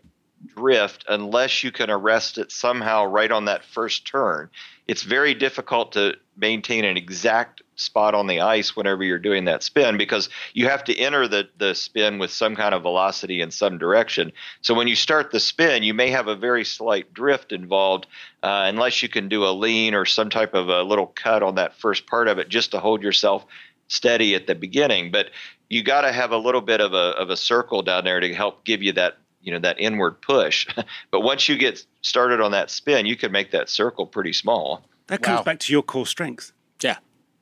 drift 0.57 1.05
unless 1.09 1.64
you 1.64 1.72
can 1.72 1.91
arrest 1.91 2.39
it 2.39 2.53
somehow 2.53 3.05
right 3.07 3.33
on 3.33 3.47
that 3.47 3.64
first 3.64 4.07
turn. 4.07 4.49
It's 4.87 5.03
very 5.03 5.35
difficult 5.35 5.93
to 5.93 6.14
maintain 6.37 6.85
an 6.85 6.97
exact 6.97 7.62
spot 7.77 8.14
on 8.14 8.27
the 8.27 8.41
ice 8.41 8.77
whenever 8.77 9.03
you're 9.03 9.18
doing 9.18 9.45
that 9.47 9.62
spin 9.62 9.97
because 9.97 10.29
you 10.53 10.68
have 10.68 10.85
to 10.85 10.97
enter 10.97 11.27
the, 11.27 11.49
the 11.59 11.75
spin 11.75 12.18
with 12.18 12.31
some 12.31 12.55
kind 12.57 12.75
of 12.75 12.83
velocity 12.83 13.41
in 13.41 13.51
some 13.51 13.79
direction. 13.79 14.33
So 14.62 14.75
when 14.75 14.89
you 14.89 14.95
start 14.97 15.31
the 15.31 15.41
spin, 15.41 15.83
you 15.83 15.95
may 15.95 16.11
have 16.11 16.29
a 16.29 16.37
very 16.37 16.64
slight 16.64 17.12
drift 17.12 17.53
involved 17.53 18.07
uh, 18.43 18.64
unless 18.68 19.03
you 19.03 19.09
can 19.09 19.29
do 19.29 19.45
a 19.45 19.51
lean 19.53 19.95
or 19.95 20.05
some 20.05 20.31
type 20.31 20.55
of 20.55 20.68
a 20.68 20.83
little 20.83 21.07
cut 21.07 21.43
on 21.43 21.57
that 21.57 21.75
first 21.77 22.07
part 22.07 22.29
of 22.29 22.39
it 22.39 22.49
just 22.49 22.70
to 22.72 22.81
hold 22.81 23.03
yourself 23.03 23.45
steady 23.89 24.35
at 24.35 24.47
the 24.47 24.55
beginning. 24.55 25.11
But 25.11 25.31
you 25.68 25.83
got 25.83 26.03
to 26.03 26.12
have 26.12 26.31
a 26.31 26.39
little 26.39 26.61
bit 26.61 26.81
of 26.81 26.93
a, 26.93 27.16
of 27.18 27.31
a 27.31 27.37
circle 27.37 27.83
down 27.83 28.05
there 28.05 28.20
to 28.20 28.33
help 28.35 28.64
give 28.64 28.83
you 28.83 28.93
that 28.93 29.18
you 29.43 29.53
know 29.53 29.59
that 29.59 29.79
inward 29.79 30.20
push. 30.22 30.66
but 31.11 31.20
once 31.20 31.49
you 31.49 31.59
get 31.59 31.85
started 32.03 32.41
on 32.41 32.53
that 32.53 32.70
spin, 32.70 33.05
you 33.05 33.16
can 33.16 33.31
make 33.33 33.51
that 33.51 33.68
circle 33.68 34.07
pretty 34.07 34.33
small. 34.33 34.83
that 35.09 35.20
comes 35.22 35.39
Wow. 35.39 35.43
back 35.45 35.59
to 35.61 35.72
your 35.72 35.83
core 35.83 36.07
strength. 36.07 36.53
yeah, 36.83 36.97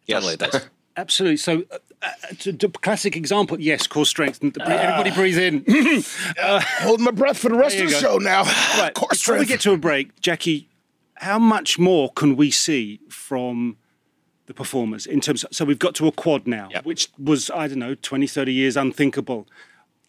Yes. 0.06 0.22
totally 0.22 0.36
does. 0.36 0.68
Absolutely. 0.96 1.36
So, 1.38 1.62
uh, 1.70 1.78
uh, 2.02 2.08
to, 2.40 2.52
to 2.52 2.68
classic 2.68 3.16
example, 3.16 3.58
yes, 3.60 3.86
core 3.86 4.04
strength. 4.04 4.42
Everybody 4.44 5.10
breathe 5.10 5.38
in. 5.38 5.64
Holding 6.38 7.04
my 7.04 7.10
breath 7.12 7.38
for 7.38 7.48
the 7.48 7.56
rest 7.56 7.76
of 7.76 7.82
you 7.82 7.86
the 7.88 7.92
go. 7.94 7.98
show 8.00 8.16
now. 8.18 8.42
right. 8.78 8.92
Core 8.94 9.08
Before 9.10 9.38
we 9.38 9.46
get 9.46 9.60
to 9.62 9.72
a 9.72 9.76
break, 9.78 10.20
Jackie, 10.20 10.68
how 11.14 11.38
much 11.38 11.78
more 11.78 12.12
can 12.12 12.36
we 12.36 12.50
see 12.50 13.00
from 13.08 13.76
the 14.46 14.52
performers 14.54 15.06
in 15.06 15.20
terms? 15.20 15.44
so 15.50 15.64
we've 15.64 15.78
got 15.78 15.94
to 15.94 16.06
a 16.08 16.12
quad 16.12 16.46
now, 16.46 16.68
Yep. 16.72 16.84
which 16.84 17.08
was 17.18 17.48
I 17.50 17.68
don't 17.68 17.78
know, 17.78 17.94
20, 17.94 18.26
30 18.26 18.52
years 18.52 18.76
unthinkable. 18.76 19.46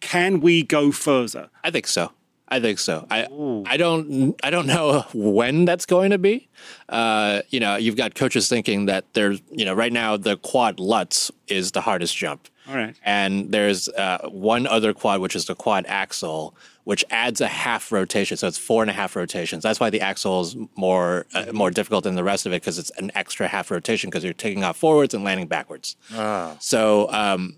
Can 0.00 0.40
we 0.40 0.62
go 0.62 0.92
further? 0.92 1.48
I 1.62 1.70
think 1.70 1.86
so. 1.86 2.12
I 2.48 2.60
think 2.60 2.78
so. 2.78 3.06
I 3.10 3.26
I 3.66 3.76
don't 3.76 4.34
I 4.42 4.50
don't 4.50 4.66
know 4.66 5.06
when 5.14 5.64
that's 5.64 5.86
going 5.86 6.10
to 6.10 6.18
be. 6.18 6.48
Uh, 6.88 7.42
you 7.48 7.60
know, 7.60 7.76
you've 7.76 7.96
got 7.96 8.14
coaches 8.14 8.48
thinking 8.48 8.86
that 8.86 9.04
there's 9.14 9.40
you 9.50 9.64
know 9.64 9.74
right 9.74 9.92
now 9.92 10.16
the 10.16 10.36
quad 10.36 10.78
Lutz 10.78 11.30
is 11.48 11.72
the 11.72 11.80
hardest 11.80 12.16
jump. 12.16 12.48
All 12.68 12.76
right. 12.76 12.94
And 13.04 13.52
there's 13.52 13.88
uh, 13.88 14.28
one 14.30 14.66
other 14.66 14.94
quad, 14.94 15.20
which 15.20 15.36
is 15.36 15.44
the 15.44 15.54
quad 15.54 15.84
axel, 15.86 16.54
which 16.84 17.04
adds 17.10 17.40
a 17.42 17.46
half 17.46 17.92
rotation. 17.92 18.36
So 18.38 18.46
it's 18.46 18.56
four 18.56 18.82
and 18.82 18.90
a 18.90 18.94
half 18.94 19.16
rotations. 19.16 19.62
That's 19.62 19.80
why 19.80 19.90
the 19.90 20.00
axel 20.00 20.40
is 20.40 20.56
more 20.76 21.26
uh, 21.34 21.46
more 21.52 21.70
difficult 21.70 22.04
than 22.04 22.14
the 22.14 22.24
rest 22.24 22.46
of 22.46 22.52
it 22.52 22.62
because 22.62 22.78
it's 22.78 22.90
an 22.98 23.10
extra 23.14 23.48
half 23.48 23.70
rotation 23.70 24.10
because 24.10 24.24
you're 24.24 24.32
taking 24.32 24.64
off 24.64 24.76
forwards 24.76 25.14
and 25.14 25.24
landing 25.24 25.46
backwards. 25.46 25.96
Ah. 26.12 26.56
So 26.60 27.10
um, 27.10 27.56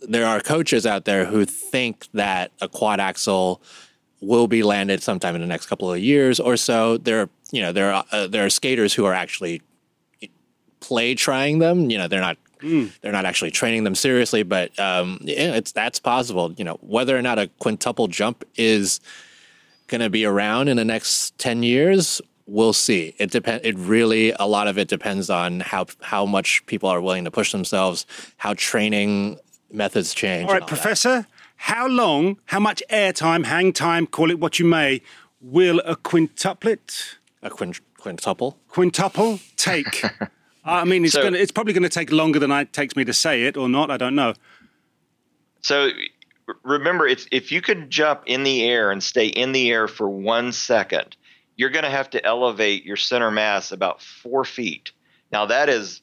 there 0.00 0.26
are 0.26 0.40
coaches 0.40 0.86
out 0.86 1.04
there 1.04 1.24
who 1.24 1.44
think 1.44 2.06
that 2.12 2.52
a 2.60 2.68
quad 2.68 3.00
axel 3.00 3.62
will 4.26 4.46
be 4.46 4.62
landed 4.62 5.02
sometime 5.02 5.34
in 5.34 5.40
the 5.40 5.46
next 5.46 5.66
couple 5.66 5.92
of 5.92 5.98
years 5.98 6.40
or 6.40 6.56
so. 6.56 6.96
There, 6.98 7.22
are, 7.22 7.28
you 7.52 7.62
know, 7.62 7.72
there 7.72 7.92
are 7.92 8.04
uh, 8.12 8.26
there 8.26 8.44
are 8.44 8.50
skaters 8.50 8.94
who 8.94 9.04
are 9.04 9.14
actually 9.14 9.62
play 10.80 11.14
trying 11.14 11.58
them. 11.58 11.90
You 11.90 11.98
know, 11.98 12.08
they're 12.08 12.20
not 12.20 12.36
they're 13.02 13.12
not 13.12 13.24
actually 13.26 13.50
training 13.50 13.84
them 13.84 13.94
seriously, 13.94 14.42
but 14.42 14.78
um, 14.78 15.18
yeah, 15.22 15.54
it's 15.54 15.72
that's 15.72 15.98
possible. 15.98 16.52
You 16.56 16.64
know, 16.64 16.78
whether 16.80 17.16
or 17.16 17.22
not 17.22 17.38
a 17.38 17.48
quintuple 17.58 18.08
jump 18.08 18.44
is 18.56 19.00
going 19.86 20.00
to 20.00 20.10
be 20.10 20.24
around 20.24 20.68
in 20.68 20.76
the 20.76 20.84
next 20.84 21.36
ten 21.38 21.62
years, 21.62 22.20
we'll 22.46 22.72
see. 22.72 23.14
It 23.18 23.30
depend. 23.30 23.64
It 23.64 23.76
really 23.78 24.32
a 24.32 24.46
lot 24.46 24.68
of 24.68 24.78
it 24.78 24.88
depends 24.88 25.30
on 25.30 25.60
how 25.60 25.86
how 26.00 26.26
much 26.26 26.64
people 26.66 26.88
are 26.88 27.00
willing 27.00 27.24
to 27.24 27.30
push 27.30 27.52
themselves, 27.52 28.06
how 28.38 28.54
training 28.54 29.38
methods 29.70 30.14
change. 30.14 30.48
All 30.48 30.54
right, 30.54 30.60
that. 30.60 30.68
Professor, 30.68 31.26
how 31.64 31.86
long, 31.88 32.36
how 32.44 32.60
much 32.60 32.82
airtime, 32.90 33.46
hang 33.46 33.72
time, 33.72 34.06
call 34.06 34.30
it 34.30 34.38
what 34.38 34.58
you 34.58 34.66
may, 34.66 35.00
will 35.40 35.80
a 35.86 35.96
quintuplet, 35.96 37.14
A 37.42 37.48
quint- 37.48 37.80
quintuple. 37.96 38.58
quintuple 38.68 39.40
take? 39.56 40.04
I 40.66 40.84
mean, 40.84 41.04
it's 41.06 41.14
So- 41.14 41.22
gonna, 41.22 41.38
it's 41.38 41.50
probably 41.50 41.72
going 41.72 41.82
to 41.84 41.88
take 41.88 42.12
longer 42.12 42.38
than 42.38 42.50
it 42.50 42.74
takes 42.74 42.96
me 42.96 43.04
to 43.06 43.14
say 43.14 43.44
it, 43.44 43.56
or 43.56 43.66
not. 43.70 43.90
I 43.90 43.96
don't 43.96 44.14
know. 44.14 44.34
So 45.62 45.88
remember, 46.62 47.06
it's 47.08 47.26
if 47.32 47.50
you 47.50 47.62
could 47.62 47.88
jump 47.88 48.24
in 48.26 48.42
the 48.44 48.62
air 48.64 48.90
and 48.90 49.02
stay 49.02 49.28
in 49.28 49.52
the 49.52 49.70
air 49.70 49.88
for 49.88 50.06
one 50.06 50.52
second, 50.52 51.16
you're 51.56 51.70
going 51.70 51.84
to 51.84 51.90
have 51.90 52.10
to 52.10 52.22
elevate 52.26 52.84
your 52.84 52.96
center 52.98 53.30
mass 53.30 53.72
about 53.72 54.02
four 54.02 54.44
feet. 54.44 54.92
Now 55.32 55.46
that 55.46 55.70
is 55.70 56.02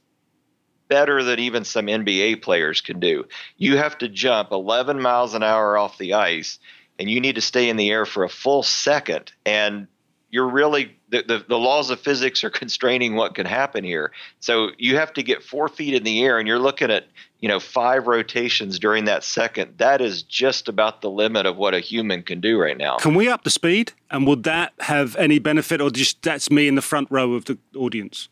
better 0.91 1.23
than 1.23 1.39
even 1.39 1.63
some 1.63 1.85
NBA 1.85 2.41
players 2.41 2.81
can 2.81 2.99
do. 2.99 3.23
You 3.55 3.77
have 3.77 3.97
to 3.99 4.09
jump 4.09 4.51
11 4.51 5.01
miles 5.01 5.33
an 5.33 5.41
hour 5.41 5.77
off 5.77 5.97
the 5.97 6.15
ice, 6.15 6.59
and 6.99 7.09
you 7.09 7.21
need 7.21 7.35
to 7.35 7.41
stay 7.41 7.69
in 7.69 7.77
the 7.77 7.89
air 7.89 8.05
for 8.05 8.25
a 8.25 8.29
full 8.29 8.61
second. 8.61 9.31
And 9.45 9.87
you're 10.31 10.49
really 10.49 10.97
the, 11.07 11.23
the, 11.25 11.45
the 11.47 11.57
laws 11.57 11.91
of 11.91 12.01
physics 12.01 12.43
are 12.43 12.49
constraining 12.63 13.15
what 13.15 13.35
can 13.35 13.45
happen 13.45 13.85
here. 13.85 14.11
So 14.41 14.71
you 14.77 14.97
have 14.97 15.13
to 15.13 15.23
get 15.23 15.41
four 15.41 15.69
feet 15.69 15.93
in 15.93 16.03
the 16.03 16.21
air, 16.25 16.39
and 16.39 16.45
you're 16.45 16.59
looking 16.59 16.91
at 16.91 17.07
you 17.39 17.47
know 17.47 17.61
five 17.61 18.07
rotations 18.07 18.77
during 18.77 19.05
that 19.05 19.23
second. 19.23 19.77
That 19.77 20.01
is 20.01 20.23
just 20.23 20.67
about 20.67 21.01
the 21.01 21.09
limit 21.09 21.45
of 21.45 21.55
what 21.55 21.73
a 21.73 21.79
human 21.79 22.21
can 22.21 22.41
do 22.41 22.59
right 22.59 22.77
now. 22.77 22.97
Can 22.97 23.15
we 23.15 23.29
up 23.29 23.45
the 23.45 23.49
speed? 23.49 23.93
And 24.09 24.27
would 24.27 24.43
that 24.43 24.73
have 24.81 25.15
any 25.15 25.39
benefit, 25.39 25.79
or 25.79 25.89
just 25.89 26.21
that's 26.21 26.51
me 26.51 26.67
in 26.67 26.75
the 26.75 26.81
front 26.81 27.07
row 27.09 27.31
of 27.31 27.45
the 27.45 27.57
audience 27.77 28.27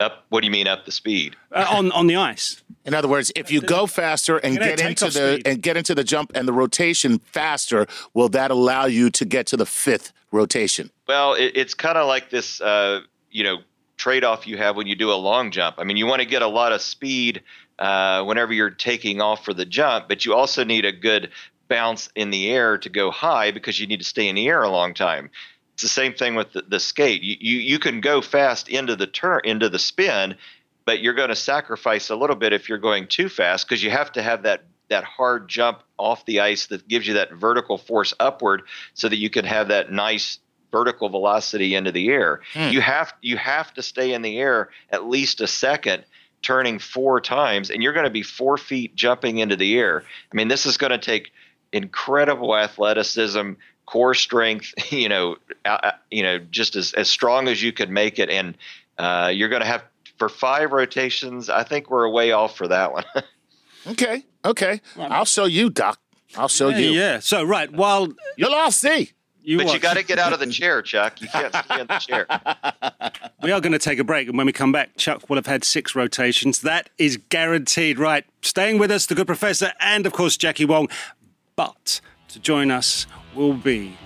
Up? 0.00 0.24
What 0.30 0.40
do 0.40 0.46
you 0.46 0.50
mean 0.50 0.66
up 0.66 0.86
the 0.86 0.92
speed? 0.92 1.36
uh, 1.52 1.66
on 1.70 1.92
on 1.92 2.06
the 2.06 2.16
ice? 2.16 2.62
In 2.86 2.94
other 2.94 3.08
words, 3.08 3.30
if 3.36 3.50
you 3.50 3.60
go 3.60 3.86
faster 3.86 4.38
and 4.38 4.58
Get 4.58 4.78
get 4.78 4.88
into 4.88 5.04
the 5.04 5.34
speed. 5.34 5.46
and 5.46 5.62
get 5.62 5.76
into 5.76 5.94
the 5.94 6.02
jump 6.02 6.32
and 6.34 6.48
the 6.48 6.52
rotation 6.54 7.18
faster, 7.18 7.86
will 8.14 8.30
that 8.30 8.50
allow 8.50 8.86
you 8.86 9.10
to 9.10 9.24
get 9.26 9.46
to 9.48 9.56
the 9.58 9.66
fifth 9.66 10.12
rotation? 10.32 10.90
Well, 11.06 11.34
it, 11.34 11.52
it's 11.54 11.74
kind 11.74 11.98
of 11.98 12.06
like 12.06 12.30
this, 12.30 12.60
uh, 12.62 13.00
you 13.30 13.44
know, 13.44 13.58
trade-off 13.98 14.46
you 14.46 14.56
have 14.56 14.76
when 14.76 14.86
you 14.86 14.94
do 14.96 15.12
a 15.12 15.14
long 15.14 15.50
jump. 15.50 15.76
I 15.78 15.84
mean, 15.84 15.98
you 15.98 16.06
want 16.06 16.22
to 16.22 16.26
get 16.26 16.40
a 16.40 16.48
lot 16.48 16.72
of 16.72 16.80
speed 16.80 17.42
uh, 17.78 18.24
whenever 18.24 18.54
you're 18.54 18.70
taking 18.70 19.20
off 19.20 19.44
for 19.44 19.52
the 19.52 19.66
jump, 19.66 20.08
but 20.08 20.24
you 20.24 20.32
also 20.34 20.64
need 20.64 20.86
a 20.86 20.92
good 20.92 21.30
bounce 21.68 22.08
in 22.16 22.30
the 22.30 22.50
air 22.50 22.78
to 22.78 22.88
go 22.88 23.10
high 23.10 23.50
because 23.50 23.78
you 23.78 23.86
need 23.86 23.98
to 23.98 24.04
stay 24.04 24.28
in 24.28 24.34
the 24.34 24.48
air 24.48 24.62
a 24.62 24.70
long 24.70 24.94
time. 24.94 25.30
It's 25.80 25.94
the 25.94 26.00
same 26.00 26.12
thing 26.12 26.34
with 26.34 26.52
the, 26.52 26.60
the 26.60 26.78
skate. 26.78 27.22
You, 27.22 27.36
you 27.40 27.58
you 27.58 27.78
can 27.78 28.02
go 28.02 28.20
fast 28.20 28.68
into 28.68 28.96
the 28.96 29.06
turn 29.06 29.40
into 29.44 29.70
the 29.70 29.78
spin, 29.78 30.36
but 30.84 31.00
you're 31.00 31.14
going 31.14 31.30
to 31.30 31.36
sacrifice 31.36 32.10
a 32.10 32.16
little 32.16 32.36
bit 32.36 32.52
if 32.52 32.68
you're 32.68 32.76
going 32.76 33.06
too 33.06 33.30
fast 33.30 33.66
because 33.66 33.82
you 33.82 33.90
have 33.90 34.12
to 34.12 34.22
have 34.22 34.42
that 34.42 34.64
that 34.90 35.04
hard 35.04 35.48
jump 35.48 35.82
off 35.96 36.26
the 36.26 36.40
ice 36.40 36.66
that 36.66 36.86
gives 36.86 37.06
you 37.06 37.14
that 37.14 37.32
vertical 37.32 37.78
force 37.78 38.12
upward 38.20 38.60
so 38.92 39.08
that 39.08 39.16
you 39.16 39.30
can 39.30 39.46
have 39.46 39.68
that 39.68 39.90
nice 39.90 40.38
vertical 40.70 41.08
velocity 41.08 41.74
into 41.74 41.92
the 41.92 42.10
air. 42.10 42.42
Hmm. 42.52 42.68
You 42.68 42.82
have 42.82 43.14
you 43.22 43.38
have 43.38 43.72
to 43.72 43.82
stay 43.82 44.12
in 44.12 44.20
the 44.20 44.38
air 44.38 44.68
at 44.90 45.08
least 45.08 45.40
a 45.40 45.46
second 45.46 46.04
turning 46.42 46.78
four 46.78 47.22
times 47.22 47.70
and 47.70 47.82
you're 47.82 47.94
going 47.94 48.04
to 48.04 48.10
be 48.10 48.22
4 48.22 48.58
feet 48.58 48.94
jumping 48.94 49.38
into 49.38 49.56
the 49.56 49.78
air. 49.78 50.04
I 50.30 50.36
mean 50.36 50.48
this 50.48 50.66
is 50.66 50.76
going 50.76 50.92
to 50.92 50.98
take 50.98 51.32
incredible 51.72 52.56
athleticism, 52.56 53.52
core 53.90 54.14
strength, 54.14 54.72
you 54.92 55.08
know, 55.08 55.36
uh, 55.64 55.78
uh, 55.82 55.90
you 56.10 56.22
know, 56.22 56.38
just 56.38 56.76
as, 56.76 56.92
as 56.94 57.08
strong 57.10 57.48
as 57.48 57.60
you 57.62 57.72
could 57.72 57.90
make 57.90 58.18
it 58.20 58.30
and 58.30 58.56
uh, 58.98 59.30
you're 59.34 59.48
going 59.48 59.62
to 59.62 59.66
have 59.66 59.82
for 60.18 60.28
five 60.28 60.70
rotations, 60.72 61.48
I 61.48 61.64
think 61.64 61.90
we're 61.90 62.04
a 62.04 62.10
way 62.10 62.30
off 62.32 62.56
for 62.56 62.68
that 62.68 62.92
one. 62.92 63.04
Okay, 63.86 64.26
okay. 64.44 64.82
I'll 64.98 65.24
show 65.24 65.46
you, 65.46 65.70
Doc. 65.70 65.98
I'll 66.36 66.48
show 66.48 66.68
Yeah, 66.68 66.76
you. 66.76 66.90
yeah. 66.90 67.18
So 67.18 67.42
right, 67.42 67.72
while 67.72 68.08
You'll 68.36 68.52
all 68.52 68.70
see. 68.70 69.12
You 69.42 69.56
but 69.56 69.72
you 69.72 69.78
got 69.78 69.96
to 69.96 70.02
get 70.04 70.18
out 70.18 70.34
of 70.34 70.38
the 70.38 70.48
chair, 70.48 70.82
Chuck. 70.92 71.22
You 71.22 71.28
can't 71.28 71.54
stay 71.54 71.80
in 71.80 71.86
the 71.86 71.98
chair. 71.98 72.26
We 73.42 73.52
are 73.52 73.60
going 73.62 73.72
to 73.72 73.78
take 73.78 73.98
a 73.98 74.04
break, 74.04 74.28
and 74.28 74.36
when 74.36 74.44
we 74.44 74.52
come 74.52 74.70
back, 74.70 74.98
Chuck 74.98 75.30
will 75.30 75.36
have 75.36 75.46
had 75.46 75.64
six 75.64 75.94
rotations. 75.94 76.60
That 76.60 76.90
is 76.98 77.16
guaranteed. 77.16 77.98
Right, 77.98 78.26
staying 78.42 78.76
with 78.78 78.90
us, 78.90 79.06
the 79.06 79.14
good 79.14 79.26
professor, 79.26 79.72
and 79.80 80.04
of 80.04 80.12
course 80.12 80.36
Jackie 80.36 80.66
Wong. 80.66 80.90
But 81.56 82.02
to 82.28 82.38
join 82.38 82.70
us 82.70 83.06
will 83.34 83.54
be 83.54 83.96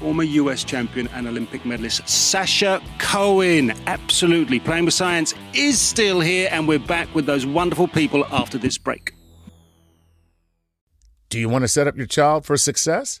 former 0.00 0.22
US 0.24 0.64
champion 0.64 1.08
and 1.08 1.26
Olympic 1.26 1.64
medalist 1.64 2.06
Sasha 2.08 2.82
Cohen. 2.98 3.72
Absolutely, 3.86 4.60
playing 4.60 4.84
with 4.84 4.94
science 4.94 5.34
is 5.54 5.80
still 5.80 6.20
here, 6.20 6.48
and 6.50 6.68
we're 6.68 6.78
back 6.78 7.12
with 7.14 7.26
those 7.26 7.46
wonderful 7.46 7.88
people 7.88 8.24
after 8.26 8.58
this 8.58 8.76
break. 8.78 9.14
Do 11.30 11.40
you 11.40 11.48
want 11.48 11.62
to 11.62 11.68
set 11.68 11.88
up 11.88 11.96
your 11.96 12.06
child 12.06 12.44
for 12.44 12.56
success? 12.56 13.20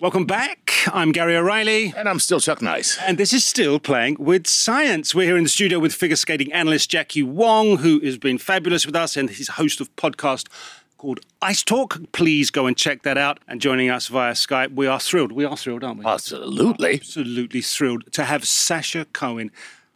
Welcome 0.00 0.24
back. 0.24 0.72
I'm 0.94 1.12
Gary 1.12 1.36
O'Reilly. 1.36 1.92
And 1.94 2.08
I'm 2.08 2.18
still 2.20 2.40
Chuck 2.40 2.62
Nice. 2.62 2.98
And 3.06 3.18
this 3.18 3.34
is 3.34 3.44
still 3.46 3.78
playing 3.78 4.16
with 4.18 4.46
science. 4.46 5.14
We're 5.14 5.26
here 5.26 5.36
in 5.36 5.42
the 5.42 5.50
studio 5.50 5.78
with 5.78 5.92
figure 5.92 6.16
skating 6.16 6.50
analyst 6.54 6.88
Jackie 6.90 7.22
Wong, 7.22 7.76
who 7.78 8.00
has 8.00 8.16
been 8.16 8.38
fabulous 8.38 8.86
with 8.86 8.96
us 8.96 9.14
and 9.18 9.28
he's 9.28 9.48
host 9.48 9.78
of 9.78 9.94
podcast 9.96 10.48
called 10.96 11.20
Ice 11.42 11.62
Talk. 11.62 11.98
Please 12.12 12.50
go 12.50 12.64
and 12.66 12.78
check 12.78 13.02
that 13.02 13.18
out. 13.18 13.40
And 13.46 13.60
joining 13.60 13.90
us 13.90 14.06
via 14.08 14.32
Skype, 14.32 14.74
we 14.74 14.86
are 14.86 14.98
thrilled. 14.98 15.32
We 15.32 15.44
are 15.44 15.56
thrilled, 15.56 15.84
aren't 15.84 15.98
we? 15.98 16.06
Absolutely. 16.06 16.94
Absolutely 16.94 17.60
thrilled 17.60 18.10
to 18.14 18.24
have 18.24 18.46
Sasha 18.48 19.04
Cohen. 19.12 19.50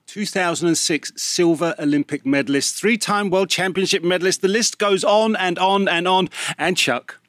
2006 0.06 1.12
silver 1.16 1.74
Olympic 1.78 2.26
medalist, 2.26 2.76
three 2.76 2.98
time 2.98 3.30
world 3.30 3.48
championship 3.48 4.04
medalist. 4.04 4.42
The 4.42 4.48
list 4.48 4.76
goes 4.76 5.02
on 5.02 5.34
and 5.36 5.58
on 5.58 5.88
and 5.88 6.06
on. 6.06 6.28
And 6.58 6.76
Chuck, 6.76 7.20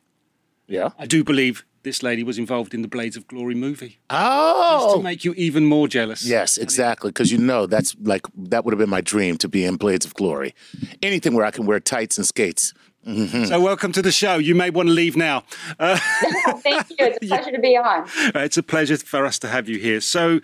Yeah. 0.67 0.89
I 0.99 1.05
do 1.05 1.23
believe 1.23 1.63
this 1.85 2.03
lady 2.03 2.23
was 2.23 2.37
involved 2.37 2.73
in 2.73 2.81
the 2.81 2.87
Blades 2.89 3.15
of 3.15 3.27
Glory 3.27 3.55
movie. 3.55 3.99
Oh. 4.09 4.97
To 4.97 5.03
make 5.03 5.23
you 5.23 5.33
even 5.37 5.65
more 5.65 5.87
jealous. 5.87 6.25
Yes, 6.25 6.57
exactly. 6.57 7.11
Because 7.11 7.31
you 7.31 7.37
know 7.37 7.67
that's 7.67 7.95
like 8.01 8.23
that 8.35 8.65
would 8.65 8.73
have 8.73 8.79
been 8.79 8.89
my 8.89 9.01
dream 9.01 9.37
to 9.37 9.47
be 9.47 9.63
in 9.63 9.77
Blades 9.77 10.05
of 10.05 10.13
Glory. 10.15 10.53
Anything 11.01 11.33
where 11.35 11.45
I 11.45 11.51
can 11.51 11.65
wear 11.65 11.79
tights 11.79 12.17
and 12.17 12.27
skates. 12.27 12.73
So, 13.05 13.61
welcome 13.61 13.91
to 13.91 14.01
the 14.01 14.11
show. 14.11 14.37
You 14.37 14.55
may 14.55 14.71
want 14.71 14.89
to 14.89 14.93
leave 14.93 15.15
now. 15.15 15.43
Uh, 15.79 15.99
Thank 16.63 16.89
you. 16.89 16.95
It's 16.99 17.17
a 17.21 17.27
pleasure 17.27 17.51
to 17.51 17.59
be 17.59 17.77
on. 17.77 18.09
it's 18.33 18.57
a 18.57 18.63
pleasure 18.63 18.97
for 18.97 19.27
us 19.27 19.37
to 19.39 19.47
have 19.47 19.69
you 19.69 19.77
here. 19.77 20.01
So, 20.01 20.41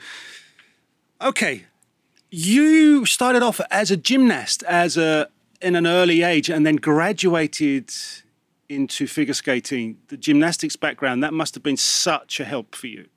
okay, 1.19 1.65
you 2.29 3.03
started 3.07 3.41
off 3.41 3.59
as 3.71 3.89
a 3.89 3.97
gymnast 3.97 4.61
as 4.63 4.95
a 4.95 5.27
in 5.59 5.75
an 5.75 5.87
early 5.87 6.21
age, 6.21 6.49
and 6.51 6.63
then 6.63 6.75
graduated 6.75 7.89
into 8.71 9.07
figure 9.07 9.33
skating. 9.33 9.97
The 10.07 10.17
gymnastics 10.17 10.75
background 10.75 11.23
that 11.23 11.33
must 11.33 11.53
have 11.55 11.63
been 11.63 11.77
such 11.77 12.39
a 12.39 12.45
help 12.45 12.75
for 12.75 12.87
you. 12.87 13.07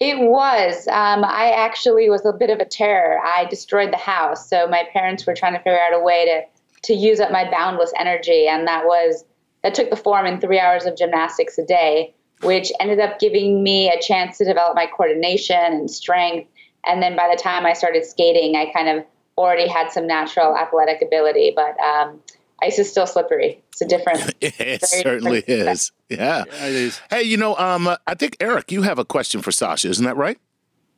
It 0.00 0.18
was. 0.18 0.88
Um, 0.88 1.24
I 1.24 1.52
actually 1.56 2.10
was 2.10 2.26
a 2.26 2.32
bit 2.32 2.50
of 2.50 2.58
a 2.58 2.64
terror. 2.64 3.20
I 3.24 3.46
destroyed 3.46 3.92
the 3.92 3.98
house, 3.98 4.48
so 4.48 4.66
my 4.66 4.84
parents 4.92 5.26
were 5.26 5.34
trying 5.34 5.52
to 5.54 5.60
figure 5.60 5.78
out 5.78 5.98
a 5.98 6.02
way 6.02 6.24
to 6.26 6.42
to 6.82 6.94
use 6.94 7.18
up 7.18 7.32
my 7.32 7.50
boundless 7.50 7.92
energy, 7.98 8.46
and 8.46 8.66
that 8.68 8.84
was 8.84 9.24
that 9.62 9.74
took 9.74 9.90
the 9.90 9.96
form 9.96 10.26
in 10.26 10.40
three 10.40 10.60
hours 10.60 10.84
of 10.84 10.96
gymnastics 10.96 11.56
a 11.58 11.64
day, 11.64 12.14
which 12.42 12.70
ended 12.80 13.00
up 13.00 13.18
giving 13.18 13.62
me 13.62 13.88
a 13.88 14.00
chance 14.00 14.36
to 14.38 14.44
develop 14.44 14.74
my 14.74 14.86
coordination 14.86 15.56
and 15.56 15.90
strength. 15.90 16.50
And 16.84 17.02
then 17.02 17.16
by 17.16 17.30
the 17.34 17.40
time 17.40 17.64
I 17.64 17.72
started 17.72 18.04
skating, 18.04 18.56
I 18.56 18.70
kind 18.72 18.88
of 18.90 19.04
already 19.38 19.66
had 19.66 19.90
some 19.90 20.06
natural 20.06 20.56
athletic 20.56 21.00
ability, 21.00 21.54
but 21.56 21.80
um, 21.80 22.20
ice 22.62 22.78
is 22.78 22.90
still 22.90 23.06
slippery. 23.06 23.62
It's 23.70 23.80
a 23.82 23.86
different. 23.86 24.34
It 24.40 24.84
certainly 24.84 25.40
different- 25.40 25.70
is. 25.70 25.92
Yeah. 26.08 26.44
Yeah, 26.46 26.66
it 26.66 26.74
is. 26.74 27.00
Hey, 27.10 27.22
you 27.22 27.36
know, 27.36 27.56
um, 27.56 27.88
I 28.06 28.14
think 28.14 28.36
Eric, 28.40 28.70
you 28.70 28.82
have 28.82 28.98
a 28.98 29.04
question 29.04 29.40
for 29.42 29.50
Sasha, 29.52 29.88
isn't 29.88 30.04
that 30.04 30.16
right? 30.16 30.38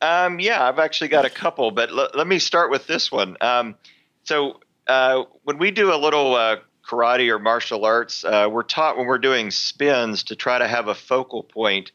Um, 0.01 0.39
yeah, 0.39 0.67
I've 0.67 0.77
actually 0.79 1.07
got 1.07 1.25
a 1.25 1.29
couple, 1.29 1.71
but 1.71 1.89
l- 1.89 2.09
let 2.13 2.27
me 2.27 2.37
start 2.39 2.69
with 2.69 2.85
this 2.87 3.11
one. 3.11 3.35
Um, 3.41 3.75
so 4.23 4.59
uh, 4.87 5.23
when 5.43 5.57
we 5.57 5.71
do 5.71 5.91
a 5.93 5.97
little 5.97 6.35
uh, 6.35 6.57
karate 6.87 7.29
or 7.33 7.39
martial 7.39 7.83
arts, 7.83 8.23
uh, 8.23 8.47
we're 8.51 8.61
taught 8.63 8.97
when 8.97 9.07
we're 9.07 9.17
doing 9.17 9.49
spins 9.49 10.23
to 10.25 10.35
try 10.35 10.59
to 10.59 10.67
have 10.67 10.87
a 10.87 10.93
focal 10.95 11.41
point. 11.43 11.91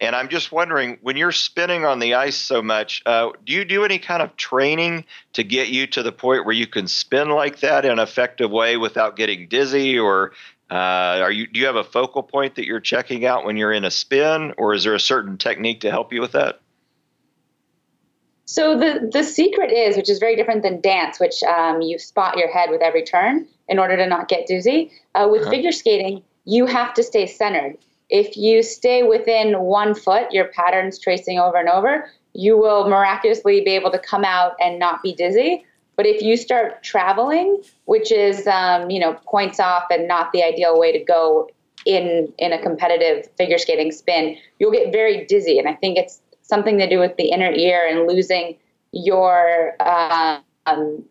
And 0.00 0.14
I'm 0.14 0.28
just 0.28 0.52
wondering, 0.52 0.98
when 1.00 1.16
you're 1.16 1.32
spinning 1.32 1.86
on 1.86 2.00
the 2.00 2.14
ice 2.14 2.36
so 2.36 2.62
much, 2.62 3.02
uh, 3.06 3.30
do 3.44 3.52
you 3.52 3.64
do 3.64 3.84
any 3.84 3.98
kind 3.98 4.22
of 4.22 4.36
training 4.36 5.04
to 5.32 5.42
get 5.42 5.68
you 5.68 5.86
to 5.88 6.02
the 6.02 6.12
point 6.12 6.44
where 6.44 6.54
you 6.54 6.66
can 6.66 6.86
spin 6.86 7.30
like 7.30 7.60
that 7.60 7.86
in 7.86 7.92
an 7.92 7.98
effective 7.98 8.50
way 8.50 8.76
without 8.76 9.16
getting 9.16 9.48
dizzy? 9.48 9.98
Or 9.98 10.32
uh, 10.70 10.74
are 10.74 11.32
you 11.32 11.46
do 11.46 11.60
you 11.60 11.66
have 11.66 11.76
a 11.76 11.84
focal 11.84 12.22
point 12.22 12.56
that 12.56 12.66
you're 12.66 12.80
checking 12.80 13.24
out 13.24 13.46
when 13.46 13.56
you're 13.56 13.72
in 13.72 13.84
a 13.84 13.90
spin, 13.90 14.52
or 14.58 14.74
is 14.74 14.84
there 14.84 14.94
a 14.94 15.00
certain 15.00 15.38
technique 15.38 15.80
to 15.80 15.90
help 15.90 16.12
you 16.12 16.20
with 16.20 16.32
that? 16.32 16.60
So 18.44 18.78
the 18.78 19.08
the 19.12 19.24
secret 19.24 19.72
is, 19.72 19.96
which 19.96 20.10
is 20.10 20.18
very 20.18 20.36
different 20.36 20.62
than 20.62 20.80
dance, 20.80 21.18
which 21.18 21.42
um, 21.44 21.80
you 21.80 21.98
spot 21.98 22.36
your 22.36 22.52
head 22.52 22.70
with 22.70 22.82
every 22.82 23.02
turn 23.02 23.46
in 23.68 23.78
order 23.78 23.96
to 23.96 24.06
not 24.06 24.28
get 24.28 24.46
dizzy. 24.46 24.92
Uh, 25.14 25.28
with 25.30 25.42
uh-huh. 25.42 25.50
figure 25.50 25.72
skating, 25.72 26.22
you 26.44 26.66
have 26.66 26.92
to 26.94 27.02
stay 27.02 27.26
centered. 27.26 27.78
If 28.08 28.36
you 28.36 28.62
stay 28.62 29.02
within 29.02 29.60
one 29.60 29.94
foot, 29.94 30.30
your 30.32 30.46
patterns 30.48 30.98
tracing 30.98 31.38
over 31.38 31.56
and 31.56 31.68
over, 31.68 32.10
you 32.34 32.56
will 32.56 32.88
miraculously 32.88 33.62
be 33.62 33.72
able 33.72 33.90
to 33.90 33.98
come 33.98 34.24
out 34.24 34.52
and 34.60 34.78
not 34.78 35.02
be 35.02 35.14
dizzy. 35.14 35.64
But 35.96 36.06
if 36.06 36.22
you 36.22 36.36
start 36.36 36.82
traveling, 36.82 37.62
which 37.86 38.12
is 38.12 38.46
um, 38.46 38.90
you 38.90 39.00
know 39.00 39.14
points 39.24 39.58
off 39.58 39.84
and 39.90 40.06
not 40.06 40.32
the 40.32 40.42
ideal 40.42 40.78
way 40.78 40.92
to 40.92 41.02
go 41.02 41.48
in 41.86 42.32
in 42.38 42.52
a 42.52 42.62
competitive 42.62 43.28
figure 43.38 43.58
skating 43.58 43.90
spin, 43.90 44.36
you'll 44.58 44.72
get 44.72 44.92
very 44.92 45.24
dizzy. 45.24 45.58
And 45.58 45.68
I 45.68 45.74
think 45.74 45.96
it's 45.96 46.20
something 46.42 46.78
to 46.78 46.88
do 46.88 46.98
with 46.98 47.16
the 47.16 47.30
inner 47.30 47.50
ear 47.50 47.86
and 47.88 48.06
losing 48.06 48.56
your 48.92 49.74
um, 49.80 51.04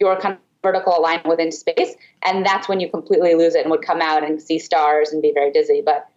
your 0.00 0.18
kind 0.18 0.34
of 0.34 0.40
vertical 0.64 0.98
alignment 0.98 1.28
within 1.28 1.52
space, 1.52 1.94
and 2.22 2.44
that's 2.44 2.68
when 2.68 2.80
you 2.80 2.90
completely 2.90 3.34
lose 3.34 3.54
it 3.54 3.60
and 3.60 3.70
would 3.70 3.82
come 3.82 4.00
out 4.00 4.24
and 4.24 4.42
see 4.42 4.58
stars 4.58 5.12
and 5.12 5.22
be 5.22 5.30
very 5.32 5.52
dizzy. 5.52 5.80
But 5.84 6.08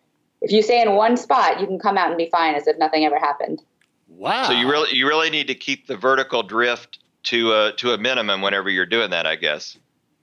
if 0.41 0.51
you 0.51 0.63
stay 0.63 0.81
in 0.81 0.93
one 0.93 1.17
spot, 1.17 1.59
you 1.59 1.67
can 1.67 1.77
come 1.77 1.97
out 1.97 2.07
and 2.07 2.17
be 2.17 2.29
fine 2.31 2.55
as 2.55 2.65
if 2.65 2.79
nothing 2.79 3.05
ever 3.05 3.19
happened. 3.19 3.61
Wow! 4.07 4.45
So 4.45 4.53
you 4.53 4.67
really 4.67 4.95
you 4.95 5.07
really 5.07 5.29
need 5.29 5.47
to 5.47 5.55
keep 5.55 5.85
the 5.85 5.97
vertical 5.97 6.41
drift 6.41 6.99
to 7.23 7.51
a 7.51 7.73
to 7.73 7.91
a 7.91 7.97
minimum 7.97 8.41
whenever 8.41 8.69
you're 8.69 8.87
doing 8.87 9.11
that, 9.11 9.27
I 9.27 9.35
guess. 9.35 9.77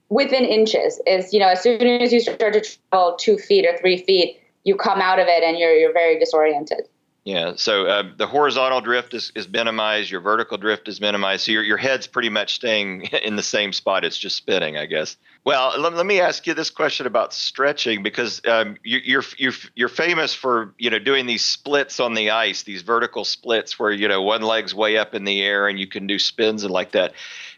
Within 0.09 0.45
inches 0.45 1.01
is 1.07 1.33
you 1.33 1.39
know 1.39 1.49
as 1.49 1.63
soon 1.63 1.81
as 1.83 2.13
you 2.13 2.19
start 2.19 2.55
to 2.55 2.61
travel 2.61 3.17
two 3.21 3.37
feet 3.37 3.67
or 3.67 3.77
three 3.79 3.99
feet, 3.99 4.41
you 4.65 4.75
come 4.75 5.01
out 5.01 5.19
of 5.19 5.29
it 5.29 5.45
and 5.45 5.59
you're 5.59 5.77
you're 5.77 5.93
very 5.93 6.19
disoriented. 6.19 6.89
Yeah, 7.25 7.55
so 7.57 7.87
uh, 7.87 8.03
the 8.19 8.27
horizontal 8.27 8.83
drift 8.83 9.15
is, 9.15 9.33
is 9.35 9.49
minimized, 9.49 10.11
your 10.11 10.21
vertical 10.21 10.59
drift 10.59 10.89
is 10.89 11.01
minimized. 11.01 11.45
So 11.45 11.53
your, 11.53 11.63
your 11.63 11.79
head's 11.79 12.07
pretty 12.07 12.29
much 12.29 12.57
staying 12.57 13.03
in 13.25 13.37
the 13.37 13.43
same 13.43 13.73
spot. 13.73 14.05
It's 14.05 14.19
just 14.19 14.37
spinning, 14.37 14.77
I 14.77 14.85
guess. 14.85 15.17
Well, 15.43 15.73
let, 15.79 15.95
let 15.95 16.05
me 16.05 16.21
ask 16.21 16.47
you 16.47 16.53
this 16.53 16.69
question 16.69 17.07
about 17.07 17.33
stretching 17.33 18.03
because 18.03 18.43
um, 18.47 18.77
you, 18.85 19.01
you're, 19.03 19.25
you're, 19.39 19.55
you're 19.75 19.89
famous 19.89 20.35
for 20.35 20.75
you 20.79 20.91
know 20.91 20.99
doing 20.99 21.25
these 21.25 21.45
splits 21.45 21.99
on 21.99 22.13
the 22.13 22.31
ice, 22.31 22.63
these 22.65 22.83
vertical 22.83 23.25
splits 23.25 23.79
where 23.79 23.91
you 23.91 24.07
know 24.07 24.21
one 24.21 24.43
leg's 24.43 24.75
way 24.75 24.99
up 24.99 25.15
in 25.15 25.25
the 25.25 25.43
air 25.43 25.67
and 25.67 25.79
you 25.79 25.87
can 25.87 26.07
do 26.07 26.19
spins 26.19 26.63
and 26.63 26.73
like 26.73 26.93
that. 26.93 27.15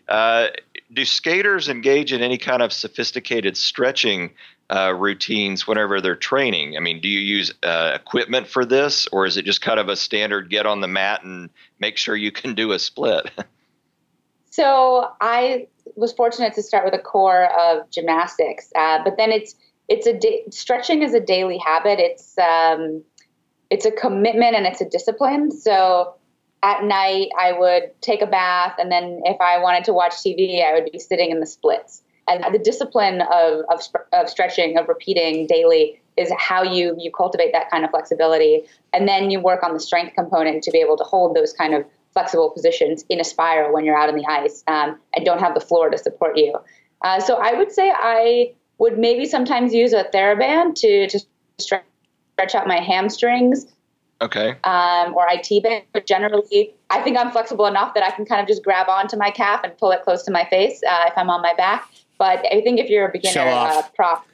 Uh, 0.07 0.47
do 0.93 1.05
skaters 1.05 1.69
engage 1.69 2.13
in 2.13 2.23
any 2.23 2.39
kind 2.39 2.63
of 2.63 2.73
sophisticated 2.73 3.57
stretching 3.57 4.31
uh, 4.71 4.93
routines 4.97 5.67
whenever 5.67 6.01
they're 6.01 6.17
training? 6.17 6.77
I 6.77 6.81
mean, 6.81 7.01
do 7.01 7.09
you 7.09 7.21
use 7.21 7.53
uh, 7.63 7.93
equipment 7.95 8.49
for 8.49 8.65
this, 8.65 9.07
or 9.13 9.27
is 9.27 9.37
it 9.37 9.45
just 9.45 9.61
kind 9.61 9.79
of 9.79 9.89
a 9.89 9.97
standard 9.97 10.51
get 10.51 10.67
on 10.67 10.81
the 10.81 10.89
mat 10.89 11.23
and 11.23 11.51
make 11.79 11.97
sure 11.97 12.17
you 12.17 12.33
can 12.33 12.55
do 12.55 12.73
a 12.73 12.79
split? 12.79 13.31
so 14.51 15.11
I 15.21 15.69
was 15.95 16.13
fortunate 16.13 16.55
to 16.55 16.63
start 16.63 16.85
with 16.85 16.95
a 16.95 16.99
core 16.99 17.47
of 17.59 17.89
gymnastics, 17.91 18.73
uh, 18.77 19.03
but 19.05 19.17
then 19.17 19.31
it's 19.31 19.55
it's 19.89 20.07
a 20.07 20.19
da- 20.19 20.45
stretching 20.51 21.03
is 21.03 21.15
a 21.15 21.21
daily 21.21 21.59
habit. 21.59 22.01
It's 22.01 22.37
um, 22.39 23.03
it's 23.71 23.87
a 23.87 23.93
commitment 23.93 24.57
and 24.57 24.67
it's 24.67 24.81
a 24.81 24.89
discipline. 24.89 25.53
So 25.53 26.15
at 26.65 26.83
night 26.83 27.29
I 27.39 27.53
would 27.53 28.01
take 28.01 28.21
a 28.21 28.27
bath, 28.27 28.75
and 28.79 28.91
then 28.91 29.21
if 29.25 29.41
I 29.41 29.59
wanted 29.59 29.85
to 29.85 29.93
watch 29.93 30.15
TV, 30.15 30.65
I 30.65 30.75
would 30.75 30.91
be 30.91 30.99
sitting 30.99 31.31
in 31.31 31.39
the 31.39 31.47
splits 31.47 32.03
and 32.29 32.45
the 32.53 32.59
discipline 32.59 33.23
of, 33.23 33.65
of, 33.71 33.81
of 34.13 34.29
stretching, 34.29 34.77
of 34.79 34.89
repeating 34.89 35.47
daily 35.47 36.01
is 36.17 36.33
how 36.39 36.63
you 36.63 36.97
you 36.99 37.11
cultivate 37.11 37.53
that 37.53 37.71
kind 37.71 37.85
of 37.85 37.91
flexibility. 37.91 38.63
And 38.93 39.07
then 39.07 39.31
you 39.31 39.39
work 39.39 39.63
on 39.63 39.75
the 39.75 39.81
strength 39.81 40.15
component 40.15 40.63
to 40.65 40.71
be 40.71 40.79
able 40.79 40.97
to 40.97 41.05
hold 41.05 41.37
those 41.37 41.53
kind 41.53 41.75
of 41.75 41.85
flexible 42.17 42.49
positions 42.49 43.05
in 43.11 43.21
a 43.21 43.25
spiral 43.25 43.75
when 43.75 43.85
you're 43.85 43.97
out 43.97 44.09
on 44.09 44.17
the 44.17 44.25
ice 44.27 44.65
um, 44.69 44.99
and 45.15 45.27
don't 45.27 45.39
have 45.39 45.53
the 45.53 45.61
floor 45.61 45.91
to 45.91 45.99
support 45.99 46.39
you. 46.39 46.57
Uh, 47.03 47.21
so 47.21 47.35
i 47.35 47.53
would 47.53 47.71
say 47.71 47.93
i 47.95 48.51
would 48.79 48.99
maybe 48.99 49.27
sometimes 49.27 49.75
use 49.75 49.93
a 49.93 50.05
theraband 50.15 50.75
to, 50.75 51.07
to 51.09 51.21
stretch, 51.59 51.85
stretch 52.33 52.55
out 52.55 52.67
my 52.67 52.81
hamstrings. 52.81 53.67
Okay. 54.23 54.57
Um, 54.65 55.15
or 55.15 55.27
IT 55.29 55.63
band 55.63 55.85
but 55.93 56.07
generally 56.07 56.75
i 56.89 57.03
think 57.03 57.19
i'm 57.19 57.31
flexible 57.31 57.67
enough 57.67 57.93
that 57.93 58.03
i 58.03 58.11
can 58.11 58.25
kind 58.25 58.41
of 58.41 58.49
just 58.49 58.65
grab 58.65 58.89
onto 58.89 59.19
my 59.19 59.31
calf 59.31 59.61
and 59.63 59.77
pull 59.77 59.91
it 59.91 60.03
close 60.03 60.23
to 60.23 60.31
my 60.31 60.47
face 60.47 60.81
uh, 60.89 61.05
if 61.09 61.13
i'm 61.19 61.29
on 61.29 61.43
my 61.43 61.53
back 61.55 61.87
but 62.19 62.45
I 62.53 62.61
think 62.63 62.81
if 62.81 62.89
you're 62.89 63.09
a 63.09 63.13
beginner 63.13 63.41
uh, 63.41 63.83
prop, 63.95 64.27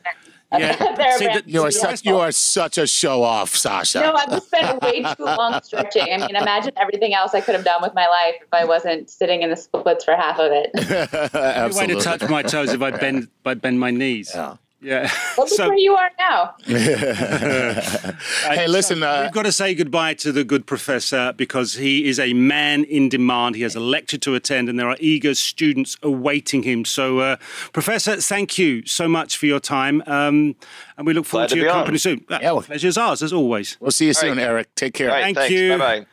yeah. 0.58 1.16
See, 1.16 1.26
the, 1.26 1.42
you, 1.46 1.62
are 1.62 1.70
such, 1.70 2.04
you 2.04 2.18
are 2.18 2.30
such 2.30 2.76
a 2.76 2.86
show 2.86 3.22
off, 3.22 3.56
Sasha. 3.56 4.00
No, 4.00 4.12
I've 4.12 4.28
just 4.28 4.46
spent 4.46 4.82
way 4.82 5.02
too 5.16 5.24
long 5.24 5.62
stretching. 5.62 6.02
I 6.12 6.18
mean, 6.18 6.36
imagine 6.36 6.72
everything 6.76 7.14
else 7.14 7.34
I 7.34 7.40
could 7.40 7.54
have 7.54 7.64
done 7.64 7.80
with 7.80 7.94
my 7.94 8.06
life 8.06 8.34
if 8.42 8.52
I 8.52 8.64
wasn't 8.64 9.08
sitting 9.08 9.42
in 9.42 9.50
the 9.50 9.56
splits 9.56 10.04
for 10.04 10.14
half 10.14 10.38
of 10.38 10.52
it. 10.52 10.70
Absolutely. 11.34 11.94
way 11.94 12.00
to 12.00 12.04
touch 12.04 12.28
my 12.28 12.42
toes 12.42 12.70
if 12.72 12.82
I 12.82 12.90
bend, 12.90 13.24
if 13.24 13.46
I 13.46 13.54
bend 13.54 13.80
my 13.80 13.90
knees. 13.90 14.32
Yeah. 14.34 14.56
Yeah. 14.82 15.10
Look 15.38 15.48
so, 15.48 15.68
where 15.68 15.78
you 15.78 15.94
are 15.94 16.10
now. 16.18 16.54
hey, 16.66 18.66
listen. 18.66 19.02
Uh, 19.02 19.22
we've 19.22 19.32
got 19.32 19.44
to 19.44 19.52
say 19.52 19.76
goodbye 19.76 20.14
to 20.14 20.32
the 20.32 20.42
good 20.42 20.66
professor 20.66 21.32
because 21.36 21.74
he 21.74 22.08
is 22.08 22.18
a 22.18 22.32
man 22.32 22.82
in 22.84 23.08
demand. 23.08 23.54
He 23.54 23.62
has 23.62 23.76
a 23.76 23.80
lecture 23.80 24.18
to 24.18 24.34
attend, 24.34 24.68
and 24.68 24.78
there 24.78 24.88
are 24.88 24.96
eager 24.98 25.34
students 25.34 25.96
awaiting 26.02 26.64
him. 26.64 26.84
So, 26.84 27.20
uh, 27.20 27.36
Professor, 27.72 28.16
thank 28.16 28.58
you 28.58 28.84
so 28.84 29.06
much 29.06 29.36
for 29.36 29.46
your 29.46 29.60
time. 29.60 30.02
Um, 30.06 30.56
and 30.98 31.06
we 31.06 31.14
look 31.14 31.26
forward 31.26 31.50
Glad 31.50 31.50
to, 31.50 31.54
to 31.54 31.60
your 31.60 31.72
company 31.72 31.94
on. 31.94 31.98
soon. 31.98 32.24
Yeah, 32.28 32.52
well, 32.52 32.62
Pleasure's 32.62 32.98
ours, 32.98 33.22
as 33.22 33.32
always. 33.32 33.76
We'll 33.80 33.92
see 33.92 34.06
you 34.06 34.14
soon, 34.14 34.38
right. 34.38 34.46
Eric. 34.46 34.74
Take 34.74 34.94
care. 34.94 35.08
Right, 35.08 35.22
thank 35.22 35.36
thanks. 35.36 35.52
you. 35.52 35.70
Bye 35.70 36.00
bye. 36.00 36.06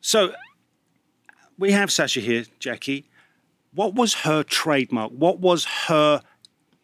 So, 0.00 0.32
we 1.58 1.72
have 1.72 1.92
Sasha 1.92 2.20
here, 2.20 2.46
Jackie. 2.58 3.04
What 3.74 3.94
was 3.94 4.14
her 4.14 4.42
trademark? 4.42 5.12
What 5.12 5.40
was 5.40 5.66
her 5.88 6.22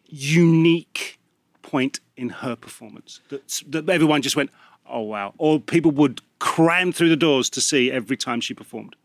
unique 0.05 1.17
point 1.61 1.99
in 2.17 2.29
her 2.29 2.55
performance 2.55 3.21
that, 3.29 3.61
that 3.67 3.89
everyone 3.89 4.21
just 4.21 4.35
went, 4.35 4.49
oh 4.87 5.01
wow, 5.01 5.33
or 5.37 5.59
people 5.59 5.91
would 5.91 6.21
cram 6.39 6.91
through 6.91 7.09
the 7.09 7.15
doors 7.15 7.49
to 7.51 7.61
see 7.61 7.91
every 7.91 8.17
time 8.17 8.41
she 8.41 8.53
performed? 8.53 8.95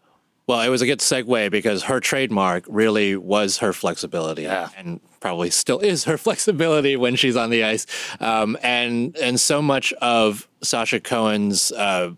Well, 0.47 0.61
it 0.61 0.69
was 0.69 0.81
a 0.81 0.87
good 0.87 1.01
segue 1.01 1.51
because 1.51 1.85
her 1.85 1.99
trademark 1.99 2.65
really 2.69 3.17
was 3.17 3.59
her 3.59 3.73
flexibility, 3.73 4.43
yeah. 4.43 4.69
and 4.77 5.01
probably 5.19 5.51
still 5.51 5.81
is 5.81 6.05
her 6.05 6.17
flexibility 6.27 6.97
when 6.97 7.17
she's 7.17 7.37
on 7.37 7.51
the 7.51 7.65
ice. 7.65 7.87
Um, 8.21 8.57
and 8.63 9.17
and 9.17 9.41
so 9.41 9.61
much 9.61 9.93
of 9.95 10.49
Sasha 10.63 11.01
Cohen's 11.01 11.73
uh, 11.73 12.13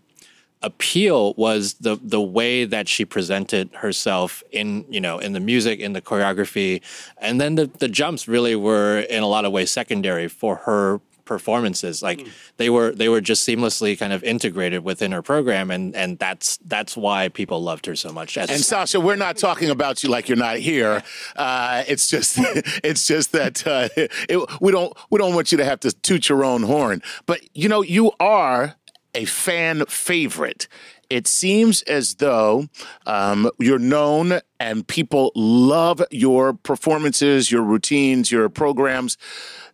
appeal 0.61 1.33
was 1.35 1.75
the 1.75 1.97
the 2.01 2.21
way 2.21 2.65
that 2.65 2.87
she 2.87 3.05
presented 3.05 3.69
herself 3.75 4.43
in 4.51 4.85
you 4.89 4.99
know 4.99 5.19
in 5.19 5.33
the 5.33 5.39
music 5.39 5.79
in 5.79 5.93
the 5.93 6.01
choreography. 6.01 6.81
And 7.17 7.39
then 7.39 7.55
the 7.55 7.67
the 7.67 7.87
jumps 7.87 8.27
really 8.27 8.55
were 8.55 8.99
in 8.99 9.23
a 9.23 9.27
lot 9.27 9.45
of 9.45 9.51
ways 9.51 9.71
secondary 9.71 10.27
for 10.27 10.57
her 10.57 10.99
performances. 11.29 12.01
Like 12.01 12.19
mm. 12.19 12.29
they 12.57 12.69
were 12.71 12.91
they 12.91 13.07
were 13.07 13.21
just 13.21 13.47
seamlessly 13.47 13.97
kind 13.97 14.11
of 14.11 14.23
integrated 14.23 14.83
within 14.83 15.11
her 15.11 15.21
program 15.21 15.69
and 15.69 15.95
and 15.95 16.17
that's 16.17 16.57
that's 16.65 16.97
why 16.97 17.29
people 17.29 17.61
loved 17.61 17.85
her 17.85 17.95
so 17.95 18.11
much. 18.11 18.35
And 18.35 18.49
sasha 18.49 18.99
we're 18.99 19.15
not 19.15 19.37
talking 19.37 19.69
about 19.69 20.03
you 20.03 20.09
like 20.09 20.27
you're 20.27 20.43
not 20.49 20.57
here. 20.57 21.03
Uh, 21.35 21.83
it's 21.87 22.09
just 22.09 22.35
it's 22.83 23.05
just 23.05 23.31
that 23.31 23.65
uh, 23.65 23.87
it, 23.95 24.41
we 24.59 24.71
don't 24.71 24.91
we 25.11 25.19
don't 25.19 25.35
want 25.35 25.51
you 25.51 25.57
to 25.59 25.65
have 25.65 25.79
to 25.81 25.91
toot 25.91 26.27
your 26.27 26.43
own 26.43 26.63
horn. 26.63 27.01
But 27.27 27.41
you 27.55 27.69
know 27.69 27.81
you 27.81 28.11
are 28.19 28.75
a 29.13 29.25
fan 29.25 29.85
favorite. 29.87 30.67
It 31.09 31.27
seems 31.27 31.81
as 31.83 32.15
though 32.15 32.67
um, 33.05 33.49
you're 33.59 33.79
known 33.79 34.39
and 34.59 34.87
people 34.87 35.31
love 35.35 36.03
your 36.11 36.53
performances, 36.53 37.51
your 37.51 37.63
routines, 37.63 38.31
your 38.31 38.47
programs. 38.49 39.17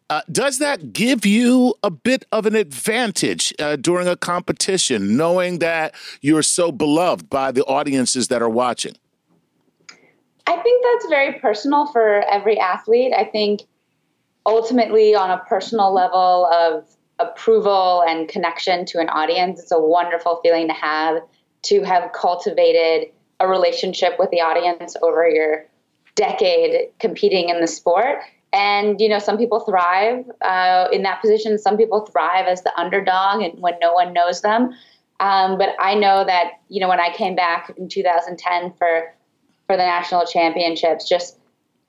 Uh, 0.09 0.21
does 0.31 0.59
that 0.59 0.93
give 0.93 1.25
you 1.25 1.73
a 1.81 1.89
bit 1.89 2.25
of 2.31 2.45
an 2.45 2.55
advantage 2.55 3.53
uh, 3.59 3.75
during 3.75 4.07
a 4.07 4.15
competition, 4.15 5.17
knowing 5.17 5.59
that 5.59 5.95
you're 6.21 6.43
so 6.43 6.71
beloved 6.71 7.29
by 7.29 7.51
the 7.51 7.63
audiences 7.65 8.27
that 8.27 8.41
are 8.41 8.49
watching? 8.49 8.95
I 10.47 10.57
think 10.57 10.83
that's 10.83 11.09
very 11.09 11.39
personal 11.39 11.87
for 11.87 12.23
every 12.31 12.59
athlete. 12.59 13.13
I 13.17 13.25
think 13.25 13.61
ultimately, 14.45 15.15
on 15.15 15.31
a 15.31 15.39
personal 15.39 15.91
level 15.91 16.47
of 16.53 16.94
approval 17.19 18.03
and 18.07 18.27
connection 18.27 18.85
to 18.85 18.99
an 18.99 19.09
audience. 19.09 19.59
It's 19.59 19.71
a 19.71 19.79
wonderful 19.79 20.39
feeling 20.43 20.67
to 20.67 20.73
have 20.73 21.21
to 21.63 21.81
have 21.81 22.11
cultivated 22.13 23.09
a 23.39 23.47
relationship 23.47 24.17
with 24.19 24.29
the 24.31 24.41
audience 24.41 24.95
over 25.01 25.27
your 25.27 25.65
decade 26.15 26.89
competing 26.99 27.49
in 27.49 27.59
the 27.59 27.67
sport. 27.67 28.19
and 28.53 29.01
you 29.01 29.09
know, 29.09 29.19
some 29.19 29.37
people 29.37 29.59
thrive 29.61 30.23
uh, 30.41 30.87
in 30.91 31.03
that 31.03 31.21
position. 31.21 31.57
Some 31.57 31.75
people 31.75 32.01
thrive 32.05 32.45
as 32.47 32.61
the 32.63 32.71
underdog, 32.79 33.41
and 33.41 33.59
when 33.59 33.73
no 33.81 33.91
one 33.93 34.13
knows 34.13 34.41
them. 34.41 34.73
Um, 35.19 35.57
but 35.57 35.69
I 35.79 35.95
know 35.95 36.23
that 36.25 36.51
you 36.69 36.79
know 36.79 36.87
when 36.87 36.99
I 36.99 37.13
came 37.13 37.35
back 37.35 37.71
in 37.77 37.89
2010 37.89 38.73
for 38.77 39.13
for 39.67 39.75
the 39.75 39.83
national 39.83 40.25
championships, 40.25 41.07
just 41.07 41.39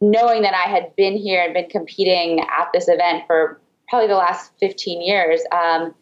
knowing 0.01 0.43
that 0.43 0.55
I 0.55 0.68
had 0.68 0.95
been 0.97 1.16
here 1.16 1.43
and 1.43 1.55
been 1.55 1.68
competing 1.68 2.41
at 2.41 2.68
this 2.72 2.89
event 2.89 3.24
for 3.27 3.61
probably 3.89 4.09
the 4.09 4.14
last 4.14 4.53
15 4.61 5.03
years, 5.03 5.43
um, 5.53 5.95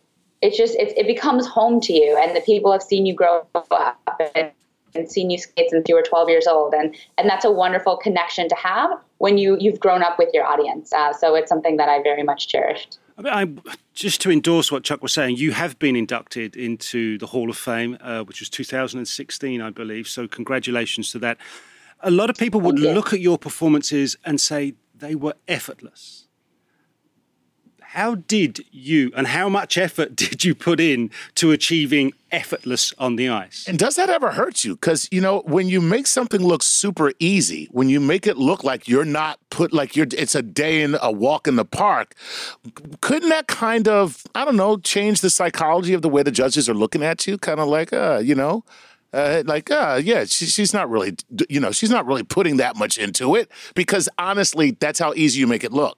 it's 0.42 0.56
just 0.56 0.74
it, 0.74 0.96
it 0.96 1.06
becomes 1.06 1.46
home 1.46 1.80
to 1.80 1.92
you, 1.92 2.18
and 2.22 2.36
the 2.36 2.40
people 2.42 2.70
have 2.72 2.82
seen 2.82 3.06
you 3.06 3.14
grow 3.14 3.46
up 3.54 4.20
and, 4.34 4.50
and 4.94 5.10
seen 5.10 5.30
you 5.30 5.38
skate 5.38 5.70
since 5.70 5.88
you 5.88 5.94
were 5.94 6.02
12 6.02 6.28
years 6.28 6.46
old, 6.46 6.74
and 6.74 6.94
and 7.16 7.28
that's 7.28 7.44
a 7.44 7.50
wonderful 7.50 7.96
connection 7.96 8.48
to 8.48 8.54
have 8.54 8.90
when 9.18 9.38
you 9.38 9.56
you've 9.58 9.80
grown 9.80 10.02
up 10.02 10.18
with 10.18 10.28
your 10.34 10.44
audience. 10.44 10.92
Uh, 10.92 11.12
so 11.12 11.34
it's 11.34 11.48
something 11.48 11.78
that 11.78 11.88
I 11.88 12.02
very 12.02 12.22
much 12.22 12.48
cherished. 12.48 12.98
I 13.16 13.22
mean, 13.22 13.32
I, 13.32 13.72
just 13.94 14.20
to 14.22 14.30
endorse 14.30 14.72
what 14.72 14.82
Chuck 14.82 15.02
was 15.02 15.12
saying, 15.12 15.36
you 15.36 15.52
have 15.52 15.78
been 15.78 15.96
inducted 15.96 16.56
into 16.56 17.16
the 17.18 17.26
Hall 17.26 17.48
of 17.48 17.56
Fame, 17.56 17.96
uh, 18.00 18.24
which 18.24 18.40
was 18.40 18.50
2016, 18.50 19.60
I 19.60 19.70
believe. 19.70 20.08
So 20.08 20.26
congratulations 20.26 21.12
to 21.12 21.18
that. 21.20 21.38
A 22.00 22.10
lot 22.10 22.28
of 22.28 22.36
people 22.36 22.60
would 22.62 22.78
look 22.78 23.12
at 23.12 23.20
your 23.20 23.38
performances 23.38 24.16
and 24.24 24.40
say 24.40 24.74
they 24.94 25.14
were 25.14 25.34
effortless. 25.46 26.23
How 27.94 28.16
did 28.16 28.64
you 28.72 29.12
and 29.16 29.28
how 29.28 29.48
much 29.48 29.78
effort 29.78 30.16
did 30.24 30.44
you 30.44 30.52
put 30.56 30.80
in 30.80 31.12
to 31.36 31.52
achieving 31.52 32.12
effortless 32.32 32.92
on 32.98 33.14
the 33.14 33.28
ice? 33.28 33.66
And 33.68 33.78
does 33.78 33.94
that 33.94 34.10
ever 34.10 34.32
hurt 34.32 34.64
you? 34.64 34.74
Because, 34.74 35.08
you 35.12 35.20
know, 35.20 35.42
when 35.46 35.68
you 35.68 35.80
make 35.80 36.08
something 36.08 36.42
look 36.42 36.64
super 36.64 37.12
easy, 37.20 37.68
when 37.70 37.88
you 37.88 38.00
make 38.00 38.26
it 38.26 38.36
look 38.36 38.64
like 38.64 38.88
you're 38.88 39.04
not 39.04 39.38
put, 39.50 39.72
like 39.72 39.94
you're, 39.94 40.08
it's 40.10 40.34
a 40.34 40.42
day 40.42 40.82
in 40.82 40.96
a 41.00 41.12
walk 41.12 41.46
in 41.46 41.54
the 41.54 41.64
park, 41.64 42.16
couldn't 43.00 43.28
that 43.28 43.46
kind 43.46 43.86
of, 43.86 44.24
I 44.34 44.44
don't 44.44 44.56
know, 44.56 44.76
change 44.78 45.20
the 45.20 45.30
psychology 45.30 45.94
of 45.94 46.02
the 46.02 46.08
way 46.08 46.24
the 46.24 46.32
judges 46.32 46.68
are 46.68 46.74
looking 46.74 47.04
at 47.04 47.28
you? 47.28 47.38
Kind 47.38 47.60
of 47.60 47.68
like, 47.68 47.92
uh, 47.92 48.20
you 48.24 48.34
know, 48.34 48.64
uh, 49.12 49.44
like, 49.46 49.70
uh, 49.70 50.00
yeah, 50.02 50.24
she, 50.24 50.46
she's 50.46 50.74
not 50.74 50.90
really, 50.90 51.14
you 51.48 51.60
know, 51.60 51.70
she's 51.70 51.90
not 51.90 52.04
really 52.06 52.24
putting 52.24 52.56
that 52.56 52.76
much 52.76 52.98
into 52.98 53.36
it 53.36 53.48
because 53.76 54.08
honestly, 54.18 54.72
that's 54.72 54.98
how 54.98 55.12
easy 55.14 55.38
you 55.38 55.46
make 55.46 55.62
it 55.62 55.72
look. 55.72 55.96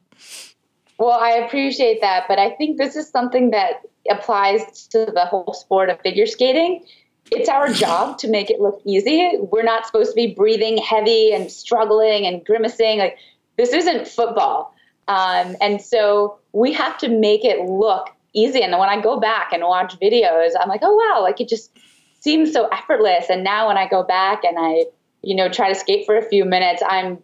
Well, 0.99 1.19
I 1.19 1.31
appreciate 1.33 2.01
that, 2.01 2.25
but 2.27 2.39
I 2.39 2.51
think 2.51 2.79
this 2.79 2.97
is 2.97 3.09
something 3.09 3.51
that 3.51 3.83
applies 4.11 4.87
to 4.89 5.05
the 5.07 5.27
whole 5.27 5.53
sport 5.53 5.91
of 5.91 6.01
figure 6.01 6.27
skating. 6.27 6.85
It's 7.31 7.49
our 7.49 7.73
job 7.73 8.19
to 8.19 8.29
make 8.29 8.51
it 8.51 8.61
look 8.61 8.81
easy. 8.85 9.33
We're 9.39 9.65
not 9.65 9.85
supposed 9.85 10.11
to 10.11 10.15
be 10.15 10.33
breathing 10.33 10.79
heavy 10.79 11.33
and 11.33 11.51
struggling 11.51 12.27
and 12.27 12.45
grimacing. 12.45 12.99
Like 12.99 13.19
this 13.57 13.73
isn't 13.73 14.07
football, 14.07 14.75
um, 15.09 15.57
and 15.61 15.83
so 15.83 16.39
we 16.53 16.73
have 16.73 16.97
to 16.99 17.09
make 17.09 17.45
it 17.45 17.69
look 17.69 18.09
easy. 18.33 18.63
And 18.63 18.73
when 18.79 18.89
I 18.89 19.01
go 19.01 19.19
back 19.19 19.53
and 19.53 19.63
watch 19.65 19.99
videos, 20.01 20.53
I'm 20.59 20.69
like, 20.69 20.81
oh 20.83 20.95
wow, 20.95 21.23
like 21.23 21.41
it 21.41 21.49
just 21.49 21.77
seems 22.21 22.53
so 22.53 22.69
effortless. 22.69 23.27
And 23.29 23.43
now 23.43 23.69
when 23.69 23.77
I 23.77 23.89
go 23.89 24.03
back 24.03 24.45
and 24.45 24.57
I, 24.59 24.85
you 25.23 25.35
know, 25.35 25.49
try 25.49 25.69
to 25.69 25.75
skate 25.75 26.07
for 26.07 26.17
a 26.17 26.23
few 26.23 26.45
minutes, 26.45 26.83
I'm 26.87 27.19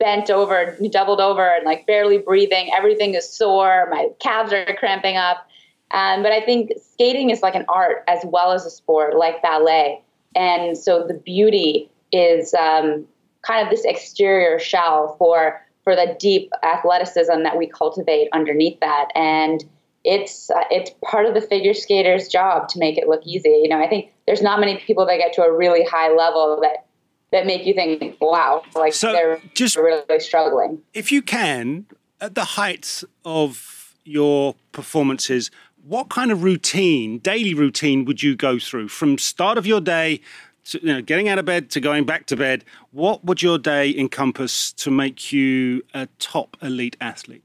bent 0.00 0.30
over, 0.30 0.76
doubled 0.90 1.20
over, 1.20 1.46
and 1.46 1.64
like 1.64 1.86
barely 1.86 2.18
breathing. 2.18 2.70
Everything 2.76 3.14
is 3.14 3.30
sore. 3.30 3.86
My 3.90 4.08
calves 4.18 4.52
are 4.52 4.74
cramping 4.78 5.16
up. 5.16 5.46
Um, 5.92 6.22
but 6.22 6.32
I 6.32 6.40
think 6.40 6.72
skating 6.80 7.30
is 7.30 7.42
like 7.42 7.54
an 7.54 7.64
art 7.68 8.02
as 8.08 8.20
well 8.24 8.52
as 8.52 8.64
a 8.64 8.70
sport, 8.70 9.16
like 9.16 9.42
ballet. 9.42 10.02
And 10.34 10.76
so 10.76 11.06
the 11.06 11.14
beauty 11.14 11.90
is 12.12 12.54
um, 12.54 13.06
kind 13.42 13.64
of 13.64 13.70
this 13.70 13.84
exterior 13.84 14.58
shell 14.58 15.14
for 15.18 15.60
for 15.82 15.96
the 15.96 16.14
deep 16.18 16.50
athleticism 16.62 17.42
that 17.42 17.56
we 17.56 17.66
cultivate 17.66 18.28
underneath 18.32 18.78
that. 18.80 19.08
And 19.14 19.64
it's 20.04 20.50
uh, 20.50 20.64
it's 20.70 20.90
part 21.04 21.26
of 21.26 21.34
the 21.34 21.40
figure 21.40 21.74
skater's 21.74 22.28
job 22.28 22.68
to 22.68 22.78
make 22.78 22.96
it 22.96 23.08
look 23.08 23.22
easy. 23.24 23.60
You 23.62 23.68
know, 23.68 23.80
I 23.80 23.88
think 23.88 24.12
there's 24.26 24.42
not 24.42 24.60
many 24.60 24.78
people 24.78 25.04
that 25.06 25.18
get 25.18 25.32
to 25.34 25.42
a 25.42 25.52
really 25.52 25.84
high 25.84 26.10
level 26.10 26.58
that 26.62 26.86
that 27.32 27.46
make 27.46 27.64
you 27.64 27.74
think, 27.74 28.16
wow, 28.20 28.62
like 28.74 28.92
so 28.92 29.12
they're 29.12 29.40
just 29.54 29.76
really 29.76 30.20
struggling. 30.20 30.82
If 30.94 31.12
you 31.12 31.22
can, 31.22 31.86
at 32.20 32.34
the 32.34 32.44
heights 32.44 33.04
of 33.24 33.94
your 34.04 34.54
performances, 34.72 35.50
what 35.84 36.10
kind 36.10 36.30
of 36.30 36.42
routine, 36.42 37.18
daily 37.18 37.54
routine, 37.54 38.04
would 38.04 38.22
you 38.22 38.36
go 38.36 38.58
through 38.58 38.88
from 38.88 39.16
start 39.18 39.58
of 39.58 39.66
your 39.66 39.80
day 39.80 40.20
to 40.64 40.80
you 40.80 40.92
know, 40.92 41.02
getting 41.02 41.28
out 41.28 41.38
of 41.38 41.44
bed 41.44 41.70
to 41.70 41.80
going 41.80 42.04
back 42.04 42.26
to 42.26 42.36
bed? 42.36 42.64
What 42.90 43.24
would 43.24 43.42
your 43.42 43.58
day 43.58 43.96
encompass 43.96 44.72
to 44.74 44.90
make 44.90 45.32
you 45.32 45.82
a 45.94 46.08
top 46.18 46.56
elite 46.60 46.96
athlete? 47.00 47.44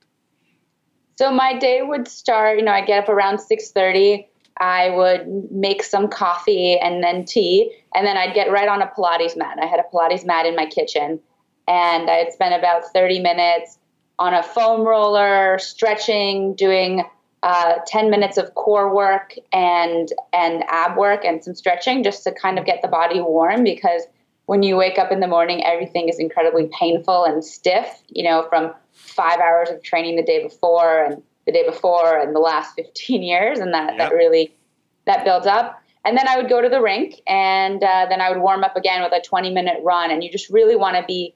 So 1.17 1.31
my 1.31 1.57
day 1.57 1.81
would 1.81 2.07
start, 2.07 2.57
you 2.57 2.65
know, 2.65 2.73
I 2.73 2.81
get 2.81 3.03
up 3.03 3.09
around 3.09 3.37
6:30 3.37 4.27
I 4.59 4.89
would 4.89 5.51
make 5.51 5.83
some 5.83 6.07
coffee 6.07 6.77
and 6.77 7.03
then 7.03 7.25
tea, 7.25 7.75
and 7.93 8.07
then 8.07 8.17
I'd 8.17 8.33
get 8.33 8.51
right 8.51 8.67
on 8.67 8.81
a 8.81 8.87
Pilates 8.87 9.35
mat. 9.35 9.57
I 9.61 9.65
had 9.65 9.79
a 9.79 9.83
Pilates 9.93 10.25
mat 10.25 10.45
in 10.45 10.55
my 10.55 10.65
kitchen, 10.65 11.19
and 11.67 12.09
I'd 12.09 12.31
spend 12.31 12.53
about 12.53 12.83
30 12.93 13.19
minutes 13.19 13.79
on 14.17 14.33
a 14.33 14.41
foam 14.41 14.81
roller, 14.81 15.59
stretching, 15.59 16.55
doing 16.55 17.03
uh, 17.45 17.75
10 17.85 18.09
minutes 18.09 18.37
of 18.37 18.55
core 18.55 18.93
work 18.93 19.35
and 19.53 20.11
and 20.33 20.63
ab 20.67 20.97
work 20.97 21.23
and 21.23 21.43
some 21.43 21.53
stretching 21.53 22.03
just 22.03 22.23
to 22.23 22.31
kind 22.31 22.57
of 22.57 22.65
get 22.65 22.81
the 22.81 22.87
body 22.87 23.21
warm 23.21 23.63
because 23.63 24.01
when 24.47 24.63
you 24.63 24.75
wake 24.75 24.97
up 24.97 25.11
in 25.11 25.19
the 25.19 25.27
morning 25.27 25.63
everything 25.63 26.09
is 26.09 26.17
incredibly 26.17 26.67
painful 26.73 27.23
and 27.23 27.45
stiff 27.45 28.01
you 28.07 28.23
know 28.23 28.47
from 28.49 28.73
five 28.93 29.39
hours 29.39 29.69
of 29.69 29.83
training 29.83 30.15
the 30.15 30.23
day 30.23 30.41
before 30.41 31.03
and 31.03 31.21
the 31.45 31.51
day 31.51 31.65
before 31.65 32.17
and 32.19 32.35
the 32.35 32.39
last 32.39 32.75
15 32.75 33.23
years 33.23 33.59
and 33.59 33.73
that, 33.73 33.95
yep. 33.95 33.97
that 33.97 34.15
really 34.15 34.55
that 35.05 35.23
builds 35.23 35.47
up. 35.47 35.81
And 36.03 36.17
then 36.17 36.27
i 36.27 36.37
would 36.37 36.49
go 36.49 36.61
to 36.61 36.69
the 36.69 36.81
rink 36.81 37.21
and 37.27 37.83
uh, 37.83 38.05
then 38.07 38.21
i 38.21 38.29
would 38.29 38.39
warm 38.39 38.63
up 38.63 38.75
again 38.75 39.01
with 39.01 39.11
a 39.11 39.21
20 39.21 39.51
minute 39.51 39.77
run 39.83 40.11
and 40.11 40.23
you 40.23 40.31
just 40.31 40.49
really 40.51 40.75
want 40.75 40.95
to 40.95 41.03
be 41.07 41.33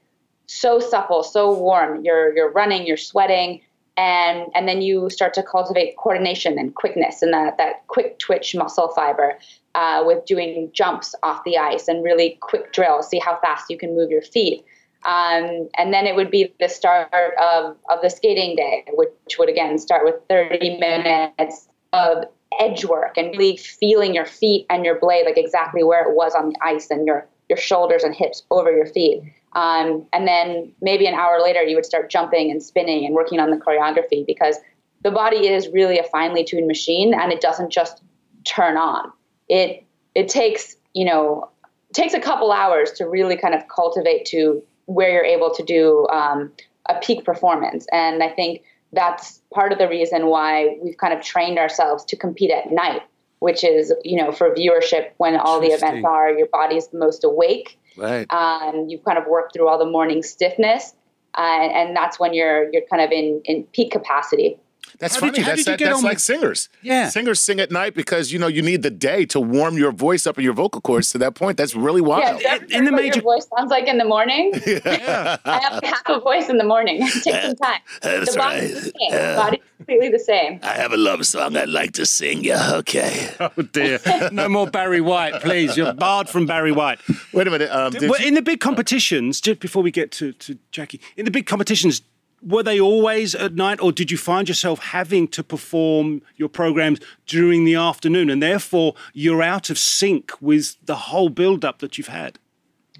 so 0.49 0.79
supple 0.79 1.21
so 1.21 1.53
warm. 1.53 2.03
You're 2.03 2.35
you're 2.35 2.51
running 2.51 2.87
you're 2.87 2.97
sweating 2.97 3.61
and 3.97 4.47
and 4.55 4.67
then 4.67 4.81
you 4.81 5.09
start 5.11 5.33
to 5.35 5.43
cultivate 5.43 5.95
coordination 5.97 6.57
and 6.57 6.73
quickness 6.73 7.21
and 7.21 7.31
that 7.33 7.57
that 7.57 7.85
quick 7.87 8.17
twitch 8.17 8.55
muscle 8.55 8.89
fiber 8.89 9.37
uh, 9.75 10.03
with 10.05 10.25
doing 10.25 10.71
jumps 10.73 11.13
off 11.21 11.43
the 11.45 11.57
ice 11.57 11.87
and 11.87 12.03
really 12.03 12.37
quick 12.41 12.73
drills 12.73 13.07
see 13.07 13.19
how 13.19 13.37
fast 13.41 13.69
you 13.69 13.77
can 13.77 13.95
move 13.95 14.09
your 14.09 14.23
feet 14.23 14.65
um, 15.05 15.69
and 15.77 15.93
then 15.93 16.05
it 16.05 16.15
would 16.15 16.29
be 16.29 16.53
the 16.59 16.67
start 16.67 17.09
of, 17.13 17.77
of 17.89 18.01
the 18.01 18.09
skating 18.09 18.55
day, 18.55 18.85
which 18.93 19.37
would 19.37 19.49
again 19.49 19.77
start 19.77 20.03
with 20.03 20.15
30 20.29 20.77
minutes 20.77 21.69
of 21.93 22.25
edge 22.59 22.83
work 22.83 23.17
and 23.17 23.29
really 23.31 23.55
feeling 23.57 24.13
your 24.13 24.25
feet 24.25 24.65
and 24.69 24.83
your 24.83 24.99
blade 24.99 25.25
like 25.25 25.37
exactly 25.37 25.83
where 25.83 26.09
it 26.09 26.15
was 26.15 26.35
on 26.35 26.49
the 26.49 26.55
ice 26.61 26.89
and 26.89 27.07
your, 27.07 27.27
your 27.47 27.57
shoulders 27.57 28.03
and 28.03 28.13
hips 28.13 28.43
over 28.51 28.71
your 28.71 28.87
feet. 28.87 29.21
Um, 29.53 30.05
and 30.11 30.27
then 30.27 30.71
maybe 30.81 31.07
an 31.07 31.13
hour 31.13 31.39
later, 31.41 31.63
you 31.63 31.75
would 31.75 31.85
start 31.85 32.09
jumping 32.11 32.51
and 32.51 32.61
spinning 32.61 33.05
and 33.05 33.15
working 33.15 33.39
on 33.39 33.51
the 33.51 33.57
choreography 33.57 34.25
because 34.25 34.57
the 35.03 35.11
body 35.11 35.47
is 35.47 35.69
really 35.69 35.97
a 35.97 36.03
finely 36.03 36.43
tuned 36.43 36.67
machine 36.67 37.13
and 37.13 37.31
it 37.31 37.39
doesn't 37.39 37.71
just 37.71 38.03
turn 38.43 38.75
on. 38.75 39.11
It, 39.47 39.85
it 40.13 40.27
takes, 40.27 40.75
you 40.93 41.05
know, 41.05 41.49
takes 41.93 42.13
a 42.13 42.19
couple 42.19 42.51
hours 42.51 42.91
to 42.91 43.05
really 43.07 43.37
kind 43.37 43.55
of 43.55 43.67
cultivate 43.69 44.25
to 44.25 44.61
where 44.89 45.11
you're 45.11 45.23
able 45.23 45.53
to 45.53 45.63
do 45.63 46.07
um, 46.07 46.51
a 46.87 46.95
peak 46.99 47.23
performance. 47.23 47.85
And 47.91 48.23
I 48.23 48.29
think 48.29 48.63
that's 48.91 49.39
part 49.53 49.71
of 49.71 49.77
the 49.77 49.87
reason 49.87 50.27
why 50.27 50.77
we've 50.81 50.97
kind 50.97 51.13
of 51.13 51.21
trained 51.21 51.59
ourselves 51.59 52.03
to 52.05 52.15
compete 52.15 52.49
at 52.49 52.71
night, 52.71 53.03
which 53.37 53.63
is, 53.63 53.93
you 54.03 54.17
know, 54.17 54.31
for 54.31 54.53
viewership 54.55 55.11
when 55.17 55.35
all 55.35 55.59
the 55.61 55.67
events 55.67 56.03
are, 56.05 56.31
your 56.31 56.47
body's 56.47 56.87
the 56.87 56.97
most 56.97 57.23
awake. 57.23 57.77
Right. 57.97 58.25
Um, 58.33 58.87
you've 58.89 59.05
kind 59.05 59.19
of 59.19 59.25
worked 59.27 59.53
through 59.53 59.67
all 59.67 59.77
the 59.77 59.85
morning 59.85 60.23
stiffness. 60.23 60.95
Uh, 61.37 61.69
and 61.71 61.95
that's 61.95 62.19
when 62.19 62.33
you're 62.33 62.71
you're 62.73 62.87
kind 62.89 63.03
of 63.03 63.11
in, 63.11 63.41
in 63.45 63.63
peak 63.65 63.91
capacity. 63.91 64.57
That's 64.99 65.15
how 65.15 65.21
funny. 65.21 65.39
You, 65.39 65.45
that's 65.45 65.65
that, 65.65 65.79
that's 65.79 66.03
like 66.03 66.19
singers. 66.19 66.67
Yeah. 66.81 67.07
Singers 67.07 67.39
sing 67.39 67.59
at 67.61 67.71
night 67.71 67.95
because 67.95 68.33
you 68.33 68.39
know 68.39 68.47
you 68.47 68.61
need 68.61 68.83
the 68.83 68.89
day 68.89 69.25
to 69.27 69.39
warm 69.39 69.77
your 69.77 69.93
voice 69.93 70.27
up 70.27 70.37
and 70.37 70.43
your 70.43 70.53
vocal 70.53 70.81
cords 70.81 71.11
to 71.13 71.17
that 71.19 71.35
point. 71.35 71.57
That's 71.57 71.73
really 71.73 72.01
wild. 72.01 72.41
Yeah, 72.41 72.59
in 72.69 72.83
the 72.83 72.91
major 72.91 73.15
your 73.15 73.23
voice 73.23 73.47
sounds 73.57 73.71
like 73.71 73.87
in 73.87 73.97
the 73.97 74.05
morning. 74.05 74.51
yeah. 74.67 75.37
I 75.45 75.59
have 75.59 75.83
half 75.83 76.03
a 76.07 76.19
voice 76.19 76.49
in 76.49 76.57
the 76.57 76.65
morning. 76.65 77.07
Take 77.23 77.41
some 77.41 77.55
time. 77.55 77.79
That's 78.01 78.33
the 78.33 78.39
right. 78.39 78.61
The 78.61 78.93
yeah. 78.99 79.35
body's 79.37 79.61
completely 79.77 80.09
the 80.09 80.19
same. 80.19 80.59
I 80.63 80.73
have 80.73 80.91
a 80.91 80.97
love 80.97 81.25
song 81.25 81.55
I'd 81.55 81.69
like 81.69 81.93
to 81.93 82.05
sing. 82.05 82.43
Yeah, 82.43 82.75
okay. 82.75 83.29
Oh 83.39 83.61
dear. 83.61 83.99
No 84.31 84.49
more 84.49 84.67
Barry 84.67 85.01
White, 85.01 85.41
please. 85.41 85.77
You're 85.77 85.93
barred 85.93 86.27
from 86.27 86.45
Barry 86.45 86.73
White. 86.73 86.99
Wait 87.33 87.47
a 87.47 87.51
minute. 87.51 87.71
Um, 87.71 87.93
well, 88.01 88.21
in 88.21 88.33
the 88.33 88.41
big 88.41 88.59
competitions, 88.59 89.39
just 89.39 89.59
before 89.59 89.81
we 89.81 89.91
get 89.91 90.11
to, 90.13 90.33
to 90.33 90.57
Jackie, 90.71 90.99
in 91.15 91.25
the 91.25 91.31
big 91.31 91.45
competitions, 91.45 92.01
were 92.41 92.63
they 92.63 92.79
always 92.79 93.35
at 93.35 93.53
night, 93.55 93.79
or 93.81 93.91
did 93.91 94.11
you 94.11 94.17
find 94.17 94.47
yourself 94.47 94.79
having 94.79 95.27
to 95.29 95.43
perform 95.43 96.21
your 96.37 96.49
programs 96.49 96.99
during 97.25 97.65
the 97.65 97.75
afternoon, 97.75 98.29
and 98.29 98.41
therefore 98.41 98.95
you're 99.13 99.41
out 99.41 99.69
of 99.69 99.77
sync 99.77 100.31
with 100.41 100.75
the 100.85 100.95
whole 100.95 101.29
build-up 101.29 101.79
that 101.79 101.97
you've 101.97 102.07
had? 102.07 102.39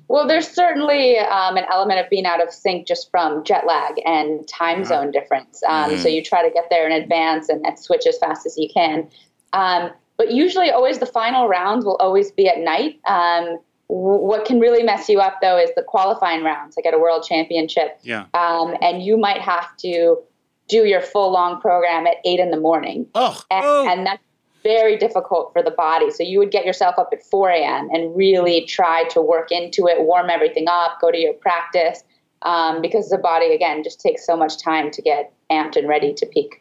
Well, 0.07 0.27
there's 0.27 0.47
certainly 0.47 1.19
um, 1.19 1.55
an 1.55 1.65
element 1.71 1.99
of 1.99 2.09
being 2.09 2.25
out 2.25 2.41
of 2.41 2.51
sync 2.51 2.87
just 2.87 3.11
from 3.11 3.43
jet 3.43 3.67
lag 3.67 4.01
and 4.05 4.47
time 4.47 4.83
zone 4.83 5.11
difference. 5.11 5.61
Um, 5.67 5.97
So 5.97 6.07
you 6.09 6.23
try 6.23 6.41
to 6.41 6.51
get 6.51 6.65
there 6.71 6.89
in 6.89 6.91
advance 6.91 7.47
and, 7.47 7.63
and 7.65 7.77
switch 7.77 8.07
as 8.07 8.17
fast 8.17 8.45
as 8.47 8.57
you 8.57 8.67
can. 8.73 9.07
Um, 9.53 9.91
but 10.17 10.31
usually, 10.31 10.71
always 10.71 10.97
the 10.97 11.05
final 11.05 11.47
rounds 11.47 11.85
will 11.85 11.95
always 11.97 12.31
be 12.31 12.47
at 12.47 12.57
night. 12.57 12.99
What 13.89 14.45
can 14.45 14.59
really 14.59 14.83
mess 14.83 15.09
you 15.09 15.19
up, 15.19 15.39
though, 15.41 15.57
is 15.57 15.71
the 15.75 15.81
qualifying 15.81 16.43
rounds, 16.43 16.77
like 16.77 16.85
at 16.85 16.93
a 16.93 16.99
world 16.99 17.25
championship. 17.27 17.97
Yeah. 18.03 18.25
Um, 18.35 18.75
and 18.81 19.01
you 19.03 19.17
might 19.17 19.41
have 19.41 19.75
to 19.77 20.17
do 20.67 20.85
your 20.85 21.01
full 21.01 21.31
long 21.31 21.59
program 21.59 22.05
at 22.05 22.17
eight 22.23 22.39
in 22.39 22.51
the 22.51 22.59
morning. 22.59 23.07
Oh, 23.15 23.41
and, 23.49 23.65
Oh. 23.65 23.87
and 23.89 24.05
that's 24.05 24.21
very 24.61 24.95
difficult 24.95 25.51
for 25.53 25.63
the 25.63 25.71
body. 25.71 26.11
So 26.11 26.21
you 26.21 26.37
would 26.37 26.51
get 26.51 26.65
yourself 26.65 26.99
up 26.99 27.09
at 27.13 27.23
4 27.23 27.49
a.m. 27.49 27.89
and 27.91 28.15
really 28.15 28.65
try 28.65 29.05
to 29.05 29.21
work 29.21 29.51
into 29.51 29.87
it, 29.87 30.01
warm 30.01 30.29
everything 30.29 30.67
up, 30.67 30.99
go 31.01 31.09
to 31.09 31.17
your 31.17 31.33
practice, 31.33 32.03
um, 32.43 32.81
because 32.81 33.09
the 33.09 33.17
body 33.17 33.53
again 33.55 33.83
just 33.83 33.99
takes 33.99 34.23
so 34.25 34.37
much 34.37 34.61
time 34.61 34.91
to 34.91 35.01
get 35.01 35.33
amped 35.49 35.75
and 35.75 35.87
ready 35.87 36.13
to 36.13 36.25
peak. 36.27 36.58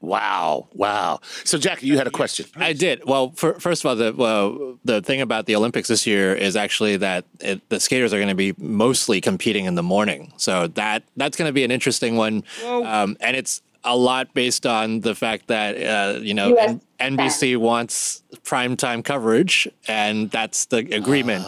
Wow, 0.00 0.68
wow. 0.72 1.20
So, 1.44 1.58
Jackie, 1.58 1.86
you 1.86 1.96
had 1.96 2.06
a 2.06 2.10
question. 2.10 2.46
I 2.56 2.72
did. 2.72 3.04
Well, 3.04 3.32
for, 3.36 3.58
first 3.60 3.84
of 3.84 3.88
all, 3.88 3.96
the 3.96 4.12
well, 4.12 4.78
the 4.84 5.02
thing 5.02 5.20
about 5.20 5.46
the 5.46 5.56
Olympics 5.56 5.88
this 5.88 6.06
year 6.06 6.34
is 6.34 6.56
actually 6.56 6.96
that 6.98 7.24
it, 7.40 7.66
the 7.68 7.80
skaters 7.80 8.12
are 8.12 8.18
going 8.18 8.28
to 8.28 8.34
be 8.34 8.54
mostly 8.58 9.20
competing 9.20 9.64
in 9.64 9.74
the 9.74 9.82
morning, 9.82 10.32
so 10.36 10.66
that 10.68 11.02
that's 11.16 11.36
going 11.36 11.48
to 11.48 11.52
be 11.52 11.64
an 11.64 11.70
interesting 11.70 12.16
one, 12.16 12.44
um, 12.64 13.16
and 13.20 13.36
it's 13.36 13.62
a 13.84 13.96
lot 13.96 14.32
based 14.34 14.66
on 14.66 15.00
the 15.00 15.14
fact 15.14 15.46
that 15.48 15.76
uh, 15.76 16.18
you 16.20 16.34
know 16.34 16.56
US 16.56 16.70
N- 16.70 16.80
NBC 17.00 17.56
wants 17.56 18.22
primetime 18.44 19.04
coverage, 19.04 19.68
and 19.88 20.30
that's 20.30 20.66
the 20.66 20.78
agreement. 20.94 21.46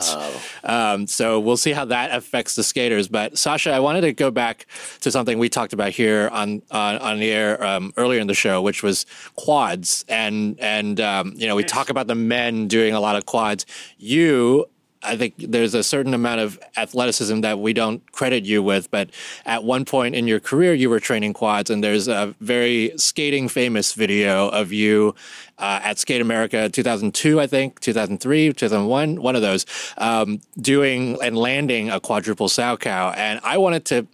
Um, 0.64 1.06
so 1.06 1.38
we'll 1.38 1.56
see 1.56 1.72
how 1.72 1.84
that 1.86 2.10
affects 2.12 2.54
the 2.54 2.62
skaters. 2.62 3.08
But 3.08 3.38
Sasha, 3.38 3.70
I 3.70 3.80
wanted 3.80 4.02
to 4.02 4.12
go 4.12 4.30
back 4.30 4.66
to 5.00 5.10
something 5.10 5.38
we 5.38 5.48
talked 5.48 5.72
about 5.72 5.90
here 5.90 6.28
on 6.32 6.62
on, 6.70 6.96
on 6.98 7.18
the 7.18 7.30
air 7.30 7.62
um, 7.64 7.92
earlier 7.96 8.20
in 8.20 8.26
the 8.26 8.34
show, 8.34 8.62
which 8.62 8.82
was 8.82 9.06
quads, 9.36 10.04
and 10.08 10.58
and 10.58 11.00
um, 11.00 11.34
you 11.36 11.46
know 11.46 11.54
we 11.54 11.64
talk 11.64 11.90
about 11.90 12.06
the 12.06 12.14
men 12.14 12.68
doing 12.68 12.94
a 12.94 13.00
lot 13.00 13.16
of 13.16 13.26
quads. 13.26 13.66
You. 13.98 14.66
I 15.04 15.16
think 15.16 15.34
there's 15.38 15.74
a 15.74 15.82
certain 15.82 16.14
amount 16.14 16.40
of 16.40 16.58
athleticism 16.76 17.40
that 17.40 17.58
we 17.58 17.72
don't 17.72 18.10
credit 18.12 18.44
you 18.44 18.62
with, 18.62 18.90
but 18.90 19.10
at 19.44 19.64
one 19.64 19.84
point 19.84 20.14
in 20.14 20.28
your 20.28 20.40
career, 20.40 20.74
you 20.74 20.88
were 20.90 21.00
training 21.00 21.32
quads, 21.32 21.70
and 21.70 21.82
there's 21.82 22.08
a 22.08 22.34
very 22.40 22.92
skating 22.96 23.48
famous 23.48 23.94
video 23.94 24.48
of 24.48 24.72
you 24.72 25.14
uh, 25.58 25.80
at 25.82 25.98
Skate 25.98 26.20
America 26.20 26.68
2002, 26.68 27.40
I 27.40 27.46
think, 27.46 27.80
2003, 27.80 28.52
2001, 28.52 29.22
one 29.22 29.36
of 29.36 29.42
those, 29.42 29.66
um, 29.98 30.40
doing 30.60 31.18
and 31.22 31.36
landing 31.36 31.90
a 31.90 32.00
quadruple 32.00 32.48
Salchow. 32.48 33.16
And 33.16 33.40
I 33.42 33.58
wanted 33.58 33.84
to 33.86 34.06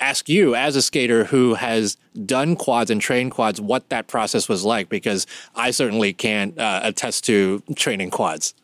ask 0.00 0.28
you, 0.28 0.54
as 0.54 0.74
a 0.74 0.82
skater 0.82 1.24
who 1.24 1.54
has 1.54 1.96
done 2.26 2.56
quads 2.56 2.90
and 2.90 3.00
trained 3.00 3.30
quads, 3.30 3.60
what 3.60 3.88
that 3.88 4.08
process 4.08 4.48
was 4.48 4.64
like, 4.64 4.88
because 4.88 5.26
I 5.54 5.70
certainly 5.70 6.12
can't 6.12 6.58
uh, 6.58 6.80
attest 6.82 7.24
to 7.26 7.62
training 7.76 8.10
quads. 8.10 8.54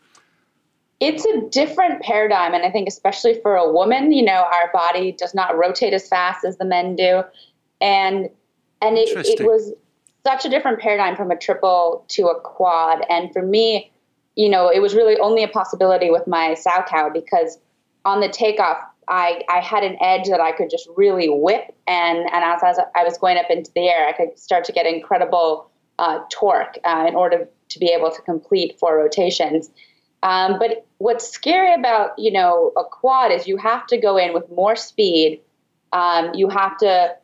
It's 1.00 1.24
a 1.24 1.42
different 1.50 2.02
paradigm, 2.02 2.54
and 2.54 2.64
I 2.64 2.70
think 2.70 2.88
especially 2.88 3.40
for 3.40 3.54
a 3.54 3.70
woman, 3.70 4.10
you 4.10 4.24
know, 4.24 4.46
our 4.52 4.70
body 4.72 5.12
does 5.12 5.32
not 5.32 5.56
rotate 5.56 5.92
as 5.92 6.08
fast 6.08 6.44
as 6.44 6.58
the 6.58 6.64
men 6.64 6.96
do, 6.96 7.22
and 7.80 8.28
and 8.82 8.98
it, 8.98 9.08
it 9.26 9.44
was 9.44 9.72
such 10.26 10.44
a 10.44 10.48
different 10.48 10.80
paradigm 10.80 11.16
from 11.16 11.30
a 11.30 11.36
triple 11.36 12.04
to 12.08 12.26
a 12.26 12.40
quad. 12.40 13.04
And 13.08 13.32
for 13.32 13.42
me, 13.42 13.90
you 14.36 14.48
know, 14.48 14.68
it 14.68 14.80
was 14.80 14.94
really 14.94 15.18
only 15.18 15.42
a 15.42 15.48
possibility 15.48 16.10
with 16.10 16.26
my 16.26 16.54
Salchow 16.54 17.12
because 17.12 17.58
on 18.04 18.20
the 18.20 18.28
takeoff, 18.28 18.78
I, 19.08 19.42
I 19.48 19.60
had 19.60 19.84
an 19.84 19.96
edge 20.00 20.28
that 20.28 20.40
I 20.40 20.52
could 20.52 20.70
just 20.70 20.88
really 20.96 21.28
whip, 21.28 21.74
and 21.86 22.18
and 22.18 22.44
as, 22.44 22.60
as 22.64 22.78
I 22.94 23.04
was 23.04 23.16
going 23.18 23.38
up 23.38 23.46
into 23.50 23.70
the 23.74 23.88
air, 23.88 24.06
I 24.06 24.12
could 24.12 24.38
start 24.38 24.64
to 24.64 24.72
get 24.72 24.86
incredible 24.86 25.70
uh, 25.98 26.20
torque 26.30 26.78
uh, 26.84 27.06
in 27.08 27.14
order 27.14 27.48
to 27.68 27.78
be 27.78 27.86
able 27.86 28.10
to 28.10 28.22
complete 28.22 28.78
four 28.78 28.96
rotations. 28.96 29.70
Um, 30.22 30.58
but 30.58 30.86
what's 30.98 31.28
scary 31.28 31.72
about 31.74 32.18
you 32.18 32.32
know 32.32 32.72
a 32.76 32.84
quad 32.84 33.30
is 33.32 33.46
you 33.46 33.56
have 33.56 33.86
to 33.88 33.98
go 33.98 34.16
in 34.16 34.32
with 34.32 34.50
more 34.50 34.76
speed. 34.76 35.40
Um, 35.92 36.34
you 36.34 36.48
have 36.48 36.76
to 36.78 37.14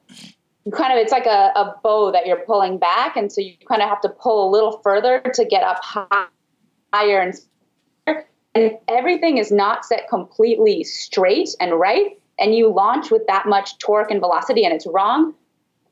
you 0.65 0.73
kind 0.73 0.93
of 0.93 0.99
it's 0.99 1.13
like 1.13 1.27
a, 1.27 1.53
a 1.57 1.75
bow 1.83 2.11
that 2.13 2.27
you're 2.27 2.45
pulling 2.47 2.79
back, 2.79 3.17
and 3.17 3.31
so 3.31 3.41
you 3.41 3.55
kind 3.69 3.83
of 3.83 3.89
have 3.89 4.01
to 4.03 4.09
pull 4.09 4.49
a 4.49 4.51
little 4.51 4.81
further 4.83 5.21
to 5.35 5.45
get 5.45 5.63
up 5.63 5.83
high, 5.83 6.27
higher 6.93 7.21
and 7.21 7.35
and 8.55 8.79
everything 8.87 9.39
is 9.39 9.51
not 9.51 9.85
set 9.85 10.09
completely 10.09 10.85
straight 10.85 11.51
and 11.59 11.75
right, 11.75 12.19
and 12.39 12.55
you 12.55 12.73
launch 12.73 13.11
with 13.11 13.27
that 13.27 13.47
much 13.47 13.79
torque 13.79 14.11
and 14.11 14.21
velocity, 14.21 14.65
and 14.65 14.73
it's 14.73 14.87
wrong. 14.87 15.35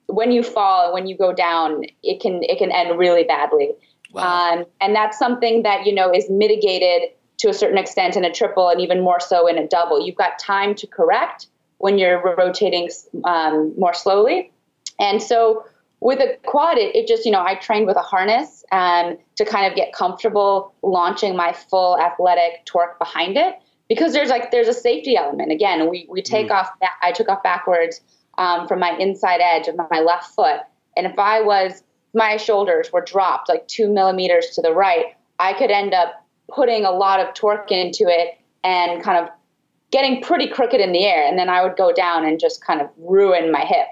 When 0.06 0.30
you 0.30 0.42
fall 0.42 0.92
when 0.92 1.06
you 1.06 1.16
go 1.16 1.32
down, 1.32 1.84
it 2.02 2.20
can 2.20 2.42
it 2.44 2.58
can 2.58 2.70
end 2.70 2.98
really 2.98 3.24
badly. 3.24 3.72
Um, 4.20 4.64
and 4.80 4.94
that's 4.94 5.18
something 5.18 5.62
that 5.62 5.86
you 5.86 5.94
know 5.94 6.12
is 6.12 6.28
mitigated 6.28 7.10
to 7.38 7.48
a 7.48 7.54
certain 7.54 7.78
extent 7.78 8.16
in 8.16 8.24
a 8.24 8.32
triple, 8.32 8.68
and 8.68 8.80
even 8.80 9.00
more 9.00 9.20
so 9.20 9.46
in 9.46 9.58
a 9.58 9.66
double. 9.66 10.04
You've 10.04 10.16
got 10.16 10.38
time 10.38 10.74
to 10.76 10.86
correct 10.86 11.46
when 11.78 11.98
you're 11.98 12.22
rotating 12.36 12.90
um, 13.24 13.74
more 13.78 13.94
slowly, 13.94 14.52
and 14.98 15.22
so 15.22 15.64
with 16.02 16.18
a 16.18 16.36
quad, 16.44 16.78
it, 16.78 16.94
it 16.96 17.06
just, 17.06 17.24
you 17.24 17.30
know, 17.30 17.42
I 17.42 17.54
trained 17.54 17.86
with 17.86 17.96
a 17.96 18.02
harness 18.02 18.64
um, 18.72 19.16
to 19.36 19.44
kind 19.44 19.66
of 19.70 19.76
get 19.76 19.92
comfortable 19.92 20.74
launching 20.82 21.36
my 21.36 21.52
full 21.52 21.96
athletic 21.98 22.64
torque 22.64 22.98
behind 22.98 23.36
it 23.36 23.54
because 23.88 24.12
there's 24.12 24.28
like, 24.28 24.50
there's 24.50 24.66
a 24.66 24.74
safety 24.74 25.16
element. 25.16 25.52
Again, 25.52 25.88
we, 25.88 26.06
we 26.10 26.20
take 26.20 26.50
off, 26.50 26.70
ba- 26.80 26.88
I 27.02 27.12
took 27.12 27.28
off 27.28 27.44
backwards 27.44 28.00
um, 28.36 28.66
from 28.66 28.80
my 28.80 28.96
inside 28.98 29.40
edge 29.40 29.68
of 29.68 29.76
my 29.76 30.00
left 30.00 30.34
foot. 30.34 30.60
And 30.96 31.06
if 31.06 31.16
I 31.18 31.40
was, 31.40 31.84
my 32.14 32.36
shoulders 32.36 32.90
were 32.92 33.00
dropped 33.00 33.48
like 33.48 33.66
two 33.68 33.92
millimeters 33.92 34.50
to 34.50 34.62
the 34.62 34.72
right, 34.72 35.06
I 35.38 35.52
could 35.54 35.70
end 35.70 35.94
up 35.94 36.24
putting 36.52 36.84
a 36.84 36.90
lot 36.90 37.20
of 37.20 37.34
torque 37.34 37.72
into 37.72 38.04
it 38.06 38.38
and 38.64 39.02
kind 39.02 39.24
of 39.24 39.30
getting 39.90 40.22
pretty 40.22 40.46
crooked 40.46 40.80
in 40.80 40.92
the 40.92 41.04
air. 41.04 41.26
And 41.26 41.38
then 41.38 41.48
I 41.48 41.62
would 41.62 41.76
go 41.76 41.92
down 41.92 42.24
and 42.24 42.38
just 42.38 42.64
kind 42.64 42.80
of 42.80 42.88
ruin 42.96 43.50
my 43.50 43.64
hip. 43.64 43.86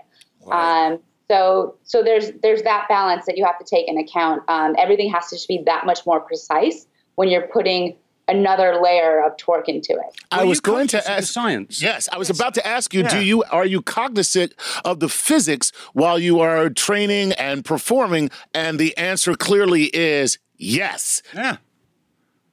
Um, 0.51 0.99
so, 1.29 1.77
so 1.85 2.03
there's 2.03 2.33
there's 2.43 2.63
that 2.63 2.87
balance 2.89 3.27
that 3.27 3.37
you 3.37 3.45
have 3.45 3.59
to 3.59 3.65
take 3.65 3.87
in 3.89 3.99
account. 3.99 4.43
Um, 4.49 4.75
everything 4.79 5.11
has 5.13 5.29
to 5.29 5.37
just 5.37 5.49
be 5.49 5.63
that 5.67 5.87
much 5.87 6.05
more 6.05 6.21
precise 6.21 6.87
when 7.15 7.29
you're 7.29 7.47
putting 7.49 7.97
another 8.31 8.81
layer 8.83 9.23
of 9.25 9.37
torque 9.37 9.69
into 9.69 9.93
it. 9.93 10.21
I 10.31 10.45
was 10.45 10.61
going 10.61 10.87
to 10.89 10.99
conscious 10.99 11.11
ask. 11.11 11.33
science. 11.33 11.83
Yes, 11.83 12.09
I 12.13 12.19
was 12.19 12.31
about 12.31 12.55
to 12.55 12.67
ask 12.67 12.95
you. 12.95 13.03
Yeah. 13.03 13.09
Do 13.09 13.25
you 13.25 13.43
are 13.45 13.67
you 13.67 13.83
cognizant 13.83 14.55
of 14.85 15.01
the 15.01 15.09
physics 15.09 15.73
while 15.93 16.19
you 16.19 16.41
are 16.41 16.71
training 16.71 17.33
and 17.33 17.65
performing? 17.65 18.31
And 18.55 18.79
the 18.79 18.97
answer 18.97 19.35
clearly 19.35 19.85
is 19.85 20.39
yes. 20.57 21.23
Yeah. 21.35 21.57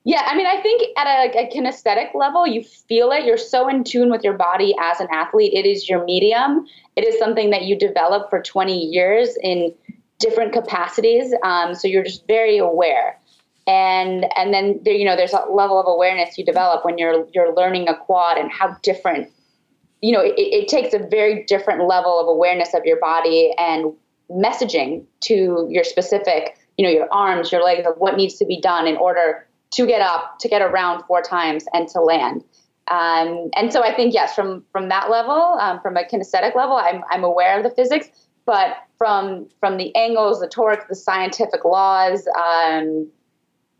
Yeah, 0.03 0.23
I 0.25 0.37
mean, 0.37 0.47
I 0.47 0.61
think 0.61 0.83
at 0.97 1.05
a, 1.05 1.37
a 1.37 1.49
kinesthetic 1.49 2.15
level, 2.15 2.47
you 2.47 2.63
feel 2.63 3.11
it. 3.11 3.25
You're 3.25 3.37
so 3.37 3.67
in 3.67 3.83
tune 3.83 4.09
with 4.09 4.23
your 4.23 4.37
body 4.37 4.73
as 4.79 5.01
an 5.01 5.07
athlete. 5.11 5.51
It 5.53 5.65
is 5.65 5.89
your 5.89 6.05
medium. 6.05 6.65
It 6.95 7.03
is 7.03 7.19
something 7.19 7.49
that 7.49 7.63
you 7.63 7.77
develop 7.77 8.29
for 8.29 8.41
20 8.41 8.85
years 8.85 9.37
in 9.43 9.73
different 10.19 10.53
capacities. 10.53 11.33
Um, 11.43 11.75
so 11.75 11.89
you're 11.89 12.05
just 12.05 12.25
very 12.25 12.57
aware. 12.57 13.19
And 13.67 14.25
and 14.37 14.53
then 14.53 14.79
there, 14.83 14.93
you 14.93 15.05
know, 15.05 15.15
there's 15.15 15.33
a 15.33 15.45
level 15.51 15.79
of 15.79 15.87
awareness 15.87 16.37
you 16.37 16.45
develop 16.45 16.85
when 16.85 16.97
you're 16.97 17.27
you're 17.33 17.53
learning 17.53 17.89
a 17.89 17.95
quad 17.95 18.37
and 18.37 18.49
how 18.51 18.77
different. 18.81 19.29
You 20.01 20.13
know, 20.13 20.21
it, 20.21 20.35
it 20.37 20.67
takes 20.67 20.93
a 20.93 20.99
very 20.99 21.43
different 21.45 21.87
level 21.87 22.19
of 22.19 22.27
awareness 22.27 22.73
of 22.73 22.85
your 22.85 22.99
body 22.99 23.53
and 23.57 23.93
messaging 24.29 25.05
to 25.21 25.67
your 25.69 25.83
specific, 25.83 26.57
you 26.77 26.85
know, 26.85 26.91
your 26.91 27.11
arms, 27.11 27.51
your 27.51 27.63
legs, 27.63 27.85
of 27.85 27.95
what 27.97 28.15
needs 28.15 28.35
to 28.35 28.45
be 28.45 28.61
done 28.61 28.87
in 28.87 28.95
order 28.97 29.45
to 29.71 29.85
get 29.85 30.01
up, 30.01 30.39
to 30.39 30.47
get 30.47 30.61
around 30.61 31.03
four 31.03 31.21
times, 31.21 31.65
and 31.73 31.87
to 31.89 31.99
land. 31.99 32.43
Um, 32.89 33.49
and 33.57 33.73
so 33.73 33.83
I 33.83 33.93
think 33.93 34.13
yes, 34.13 34.33
from 34.33 34.63
from 34.71 34.87
that 34.89 35.09
level, 35.09 35.57
um, 35.59 35.81
from 35.81 35.97
a 35.97 36.03
kinesthetic 36.03 36.55
level, 36.55 36.77
I'm 36.77 37.03
I'm 37.11 37.23
aware 37.23 37.57
of 37.57 37.63
the 37.63 37.71
physics, 37.71 38.07
but 38.45 38.77
from 38.97 39.47
from 39.59 39.75
the 39.77 39.93
angles, 39.95 40.39
the 40.39 40.47
torque, 40.47 40.87
the 40.87 40.95
scientific 40.95 41.65
laws, 41.65 42.25
um, 42.37 43.09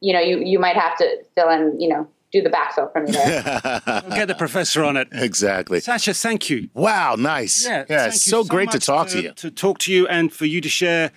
you 0.01 0.13
know, 0.13 0.19
you 0.19 0.39
you 0.39 0.59
might 0.59 0.75
have 0.75 0.97
to 0.97 1.23
fill 1.35 1.49
in, 1.49 1.79
you 1.79 1.89
know, 1.89 2.07
do 2.31 2.41
the 2.41 2.49
backfill 2.49 2.91
from 2.91 3.05
there. 3.05 3.81
We'll 3.85 4.01
get 4.15 4.27
the 4.27 4.35
professor 4.35 4.83
on 4.83 4.97
it. 4.97 5.07
Exactly. 5.11 5.79
Sasha, 5.79 6.13
thank 6.13 6.49
you. 6.49 6.69
Wow, 6.73 7.15
nice. 7.17 7.65
Yeah, 7.65 7.85
Yeah, 7.89 8.07
it's 8.07 8.25
you 8.27 8.31
so, 8.31 8.43
great 8.43 8.71
to 8.71 8.79
talk 8.79 9.07
to 9.09 9.21
you. 9.21 9.31
To 9.33 9.51
talk 9.51 9.79
to 9.79 9.93
you 9.93 10.07
and 10.07 10.31
for 10.31 10.45
you 10.45 10.61
to 10.61 10.69
share 10.69 11.11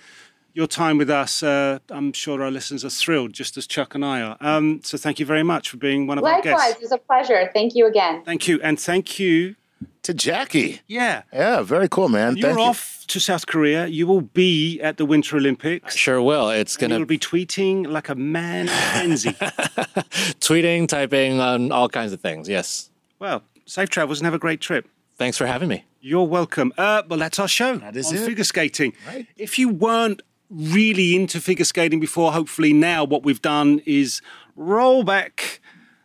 your 0.53 0.67
time 0.67 0.97
with 0.97 1.09
us. 1.09 1.43
Uh, 1.43 1.79
I'm 1.89 2.11
sure 2.13 2.43
our 2.43 2.51
listeners 2.51 2.83
are 2.83 2.89
thrilled, 2.89 3.33
just 3.33 3.57
as 3.57 3.67
Chuck 3.67 3.95
and 3.95 4.03
I 4.03 4.21
are. 4.21 4.37
Um, 4.41 4.81
so 4.83 4.97
thank 4.97 5.19
you 5.19 5.25
very 5.25 5.43
much 5.43 5.69
for 5.69 5.77
being 5.77 6.07
one 6.07 6.17
of 6.17 6.23
our 6.23 6.41
guests. 6.41 6.47
Likewise, 6.47 6.67
guests. 6.73 6.83
it's 6.83 6.91
a 6.91 6.97
pleasure. 6.97 7.49
Thank 7.53 7.75
you 7.75 7.87
again. 7.87 8.23
Thank 8.25 8.47
you, 8.47 8.59
and 8.61 8.79
thank 8.79 9.19
you. 9.19 9.55
To 10.03 10.13
Jackie. 10.15 10.81
Yeah, 10.87 11.21
Yeah, 11.31 11.61
very 11.61 11.87
cool, 11.87 12.09
man. 12.09 12.35
you're 12.35 12.49
Thank 12.49 12.59
you. 12.59 12.65
off 12.65 13.03
to 13.07 13.19
South 13.19 13.45
Korea. 13.45 13.85
You 13.87 14.07
will 14.07 14.21
be 14.21 14.81
at 14.81 14.97
the 14.97 15.05
Winter 15.05 15.37
Olympics. 15.37 15.93
I 15.93 15.97
Sure 15.97 16.21
will. 16.21 16.49
It's 16.49 16.75
gonna 16.75 16.97
you'll 16.97 17.05
be 17.05 17.19
tweeting 17.19 17.87
like 17.87 18.09
a 18.09 18.15
man 18.15 18.67
in 18.67 18.73
frenzy. 18.93 19.29
tweeting, 20.39 20.87
typing, 20.87 21.39
on 21.39 21.71
all 21.71 21.89
kinds 21.89 22.13
of 22.13 22.19
things. 22.21 22.49
Yes. 22.49 22.89
Well, 23.19 23.43
safe 23.65 23.89
travels 23.89 24.19
and 24.19 24.25
have 24.25 24.33
a 24.33 24.39
great 24.39 24.59
trip. 24.61 24.87
Thanks 25.17 25.37
for 25.37 25.45
having 25.45 25.69
me. 25.69 25.85
You're 26.01 26.27
welcome. 26.27 26.73
Uh, 26.77 27.03
well, 27.07 27.19
that's 27.19 27.37
our 27.37 27.47
show 27.47 27.77
That 27.77 27.95
is 27.95 28.07
on 28.07 28.15
it. 28.15 28.25
figure 28.25 28.43
skating. 28.43 28.93
Right. 29.07 29.27
If 29.37 29.59
you 29.59 29.69
weren't 29.69 30.23
really 30.49 31.15
into 31.15 31.39
figure 31.39 31.63
skating 31.65 31.99
before, 31.99 32.31
hopefully 32.33 32.73
now 32.73 33.03
what 33.03 33.23
we've 33.23 33.41
done 33.41 33.81
is 33.85 34.21
roll 34.55 35.03
back 35.03 35.60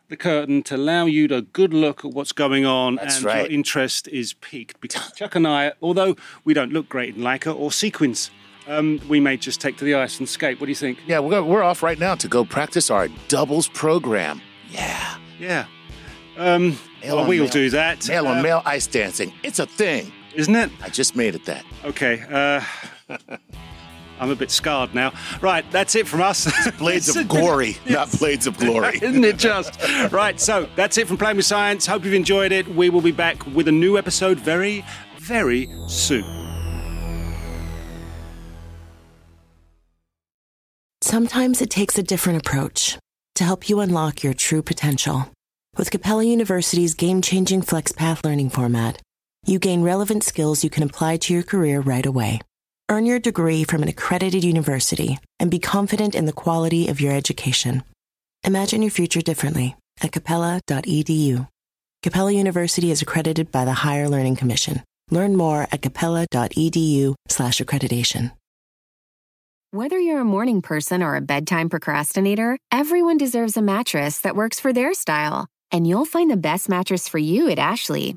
the 0.08 0.16
curtain 0.16 0.62
to 0.64 0.76
allow 0.76 1.06
you 1.06 1.28
to 1.28 1.42
good 1.42 1.74
look 1.74 2.04
at 2.04 2.12
what's 2.12 2.32
going 2.32 2.64
on 2.64 2.96
That's 2.96 3.16
and 3.18 3.24
right. 3.26 3.42
your 3.42 3.50
interest 3.50 4.08
is 4.08 4.34
piqued 4.34 4.80
because 4.80 5.12
Chuck 5.12 5.34
and 5.34 5.46
I, 5.46 5.72
although 5.82 6.16
we 6.44 6.54
don't 6.54 6.72
look 6.72 6.88
great 6.88 7.16
in 7.16 7.22
Lycra 7.22 7.54
or 7.58 7.72
sequins, 7.72 8.30
um, 8.68 9.00
we 9.08 9.20
may 9.20 9.36
just 9.36 9.60
take 9.60 9.76
to 9.78 9.84
the 9.84 9.94
ice 9.94 10.18
and 10.18 10.28
skate. 10.28 10.60
What 10.60 10.66
do 10.66 10.70
you 10.70 10.76
think? 10.76 10.98
Yeah, 11.06 11.18
we're, 11.20 11.42
we're 11.42 11.62
off 11.62 11.82
right 11.82 11.98
now 11.98 12.14
to 12.16 12.28
go 12.28 12.44
practice 12.44 12.90
our 12.90 13.08
doubles 13.28 13.68
program. 13.68 14.40
Yeah. 14.70 15.16
Yeah. 15.38 15.66
Um, 16.36 16.78
well, 17.04 17.26
we'll 17.26 17.44
male. 17.44 17.48
do 17.48 17.70
that. 17.70 18.06
Male 18.08 18.26
on 18.26 18.38
Uh, 18.38 18.42
male 18.42 18.62
ice 18.64 18.86
dancing. 18.86 19.32
It's 19.42 19.58
a 19.58 19.66
thing. 19.66 20.12
Isn't 20.34 20.54
it? 20.54 20.70
I 20.82 20.88
just 20.90 21.16
made 21.16 21.34
it 21.34 21.44
that. 21.46 21.64
Okay. 21.84 22.22
Uh, 22.30 22.62
I'm 24.20 24.30
a 24.30 24.36
bit 24.36 24.50
scarred 24.50 24.94
now. 24.94 25.12
Right, 25.40 25.64
that's 25.70 25.94
it 25.94 26.06
from 26.08 26.22
us. 26.22 26.46
Blades 26.78 27.14
of 27.14 27.28
glory, 27.28 27.76
not 27.88 28.10
blades 28.18 28.46
of 28.46 28.56
glory. 28.58 28.98
Isn't 29.02 29.24
it 29.24 29.38
just? 29.38 29.80
right, 30.12 30.40
so 30.40 30.68
that's 30.76 30.98
it 30.98 31.06
from 31.06 31.16
Playing 31.16 31.36
with 31.36 31.46
Science. 31.46 31.86
Hope 31.86 32.04
you've 32.04 32.14
enjoyed 32.14 32.52
it. 32.52 32.68
We 32.68 32.90
will 32.90 33.00
be 33.00 33.12
back 33.12 33.44
with 33.46 33.68
a 33.68 33.72
new 33.72 33.98
episode 33.98 34.38
very, 34.38 34.84
very 35.18 35.70
soon. 35.88 36.24
Sometimes 41.02 41.62
it 41.62 41.70
takes 41.70 41.98
a 41.98 42.02
different 42.02 42.40
approach 42.40 42.98
to 43.36 43.44
help 43.44 43.68
you 43.68 43.80
unlock 43.80 44.22
your 44.22 44.34
true 44.34 44.62
potential. 44.62 45.30
With 45.76 45.90
Capella 45.90 46.24
University's 46.24 46.94
game 46.94 47.22
changing 47.22 47.62
FlexPath 47.62 48.24
learning 48.24 48.50
format, 48.50 49.00
you 49.44 49.58
gain 49.58 49.82
relevant 49.82 50.24
skills 50.24 50.64
you 50.64 50.70
can 50.70 50.82
apply 50.82 51.18
to 51.18 51.34
your 51.34 51.42
career 51.42 51.80
right 51.80 52.04
away. 52.04 52.40
Earn 52.88 53.04
your 53.04 53.18
degree 53.18 53.64
from 53.64 53.82
an 53.82 53.88
accredited 53.88 54.44
university 54.44 55.18
and 55.40 55.50
be 55.50 55.58
confident 55.58 56.14
in 56.14 56.26
the 56.26 56.32
quality 56.32 56.86
of 56.86 57.00
your 57.00 57.12
education. 57.12 57.82
Imagine 58.44 58.80
your 58.80 58.92
future 58.92 59.20
differently 59.20 59.74
at 60.00 60.12
capella.edu. 60.12 61.48
Capella 62.04 62.30
University 62.30 62.92
is 62.92 63.02
accredited 63.02 63.50
by 63.50 63.64
the 63.64 63.72
Higher 63.72 64.08
Learning 64.08 64.36
Commission. 64.36 64.84
Learn 65.10 65.34
more 65.34 65.66
at 65.72 65.82
capella.edu/slash 65.82 67.58
accreditation. 67.58 68.30
Whether 69.72 69.98
you're 69.98 70.20
a 70.20 70.24
morning 70.24 70.62
person 70.62 71.02
or 71.02 71.16
a 71.16 71.20
bedtime 71.20 71.68
procrastinator, 71.68 72.56
everyone 72.70 73.18
deserves 73.18 73.56
a 73.56 73.62
mattress 73.62 74.20
that 74.20 74.36
works 74.36 74.60
for 74.60 74.72
their 74.72 74.94
style. 74.94 75.48
And 75.72 75.88
you'll 75.88 76.04
find 76.04 76.30
the 76.30 76.36
best 76.36 76.68
mattress 76.68 77.08
for 77.08 77.18
you 77.18 77.50
at 77.50 77.58
Ashley. 77.58 78.16